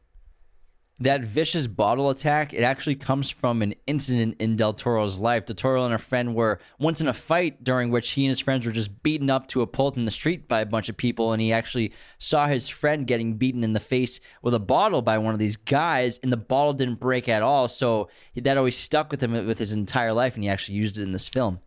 That 1.00 1.22
vicious 1.22 1.68
bottle 1.68 2.10
attack, 2.10 2.56
it 2.56 2.64
actually 2.64 2.96
comes 2.96 3.30
from 3.30 3.62
an 3.62 3.76
incident 3.86 4.38
in 4.40 4.56
Del 4.56 4.74
Toro's 4.74 5.20
life. 5.20 5.46
Del 5.46 5.56
Toro 5.56 5.86
and 5.86 5.94
a 5.94 6.00
friend 6.00 6.34
were 6.34 6.60
once 6.80 7.00
in 7.00 7.08
a 7.08 7.14
fight 7.14 7.64
during 7.64 7.92
which 7.92 8.10
he 8.10 8.26
and 8.26 8.30
his 8.30 8.40
friends 8.40 8.66
were 8.66 8.72
just 8.72 9.04
beaten 9.04 9.30
up 9.30 9.46
to 9.50 9.62
a 9.62 9.68
pulp 9.68 9.96
in 9.96 10.06
the 10.06 10.12
street 10.12 10.48
by 10.48 10.62
a 10.62 10.66
bunch 10.66 10.90
of 10.90 10.98
people, 10.98 11.34
and 11.34 11.40
he 11.40 11.54
actually 11.54 11.94
saw 12.18 12.48
his 12.48 12.68
friend 12.68 13.06
getting 13.06 13.36
beaten 13.36 13.64
in 13.64 13.74
the 13.74 13.80
face 13.80 14.20
with 14.42 14.56
a 14.56 14.60
bottle 14.60 15.04
by 15.04 15.20
one 15.20 15.36
of 15.36 15.40
these 15.40 15.56
guys, 15.56 16.20
and 16.24 16.32
the 16.32 16.36
bottle 16.36 16.74
didn't 16.74 17.00
break 17.00 17.30
at 17.30 17.44
all. 17.44 17.68
So 17.68 18.10
that 18.36 18.58
always 18.58 18.76
stuck 18.76 19.12
with 19.12 19.22
him 19.22 19.34
with 19.46 19.60
his 19.60 19.72
entire 19.72 20.14
life, 20.14 20.34
and 20.34 20.44
he 20.44 20.50
actually 20.50 20.80
used 20.80 20.98
it 20.98 21.04
in 21.04 21.12
this 21.12 21.28
film. 21.28 21.60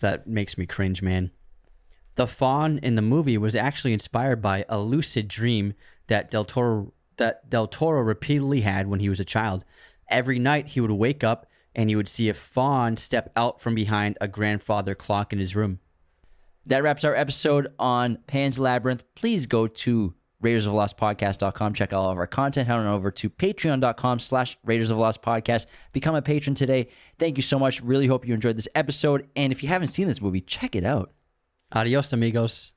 That 0.00 0.26
makes 0.26 0.58
me 0.58 0.66
cringe, 0.66 1.02
man. 1.02 1.30
The 2.16 2.26
fawn 2.26 2.78
in 2.78 2.96
the 2.96 3.00
movie 3.00 3.38
was 3.38 3.56
actually 3.56 3.92
inspired 3.94 4.42
by 4.42 4.64
a 4.68 4.80
lucid 4.80 5.28
dream 5.28 5.72
that 6.06 6.30
Del 6.30 6.44
Toro 6.44 6.92
that 7.16 7.48
Del 7.48 7.66
Toro 7.66 8.00
repeatedly 8.00 8.62
had 8.62 8.86
when 8.88 9.00
he 9.00 9.08
was 9.08 9.20
a 9.20 9.24
child. 9.24 9.64
Every 10.08 10.38
night 10.38 10.68
he 10.68 10.80
would 10.80 10.90
wake 10.90 11.22
up 11.22 11.46
and 11.74 11.88
he 11.88 11.96
would 11.96 12.08
see 12.08 12.28
a 12.28 12.34
fawn 12.34 12.96
step 12.96 13.32
out 13.36 13.60
from 13.60 13.74
behind 13.74 14.18
a 14.20 14.28
grandfather 14.28 14.94
clock 14.94 15.32
in 15.32 15.38
his 15.38 15.56
room. 15.56 15.80
That 16.66 16.82
wraps 16.82 17.04
our 17.04 17.14
episode 17.14 17.72
on 17.78 18.18
Pan's 18.26 18.58
Labyrinth. 18.58 19.02
Please 19.14 19.46
go 19.46 19.66
to 19.66 20.14
Raiders 20.40 20.66
of 20.66 20.74
Lost 20.74 20.96
Podcast.com. 20.96 21.74
Check 21.74 21.92
out 21.92 22.00
all 22.00 22.10
of 22.10 22.18
our 22.18 22.26
content. 22.26 22.68
Head 22.68 22.76
on 22.76 22.86
over 22.86 23.10
to 23.12 23.30
patreon.com 23.30 24.18
slash 24.18 24.58
Raiders 24.64 24.90
of 24.90 24.98
Lost 24.98 25.22
Podcast. 25.22 25.66
Become 25.92 26.14
a 26.14 26.22
patron 26.22 26.54
today. 26.54 26.88
Thank 27.18 27.38
you 27.38 27.42
so 27.42 27.58
much. 27.58 27.80
Really 27.80 28.06
hope 28.06 28.26
you 28.26 28.34
enjoyed 28.34 28.56
this 28.56 28.68
episode. 28.74 29.28
And 29.34 29.52
if 29.52 29.62
you 29.62 29.68
haven't 29.68 29.88
seen 29.88 30.06
this 30.08 30.20
movie, 30.20 30.40
check 30.40 30.76
it 30.76 30.84
out. 30.84 31.12
Adios, 31.72 32.12
amigos. 32.12 32.72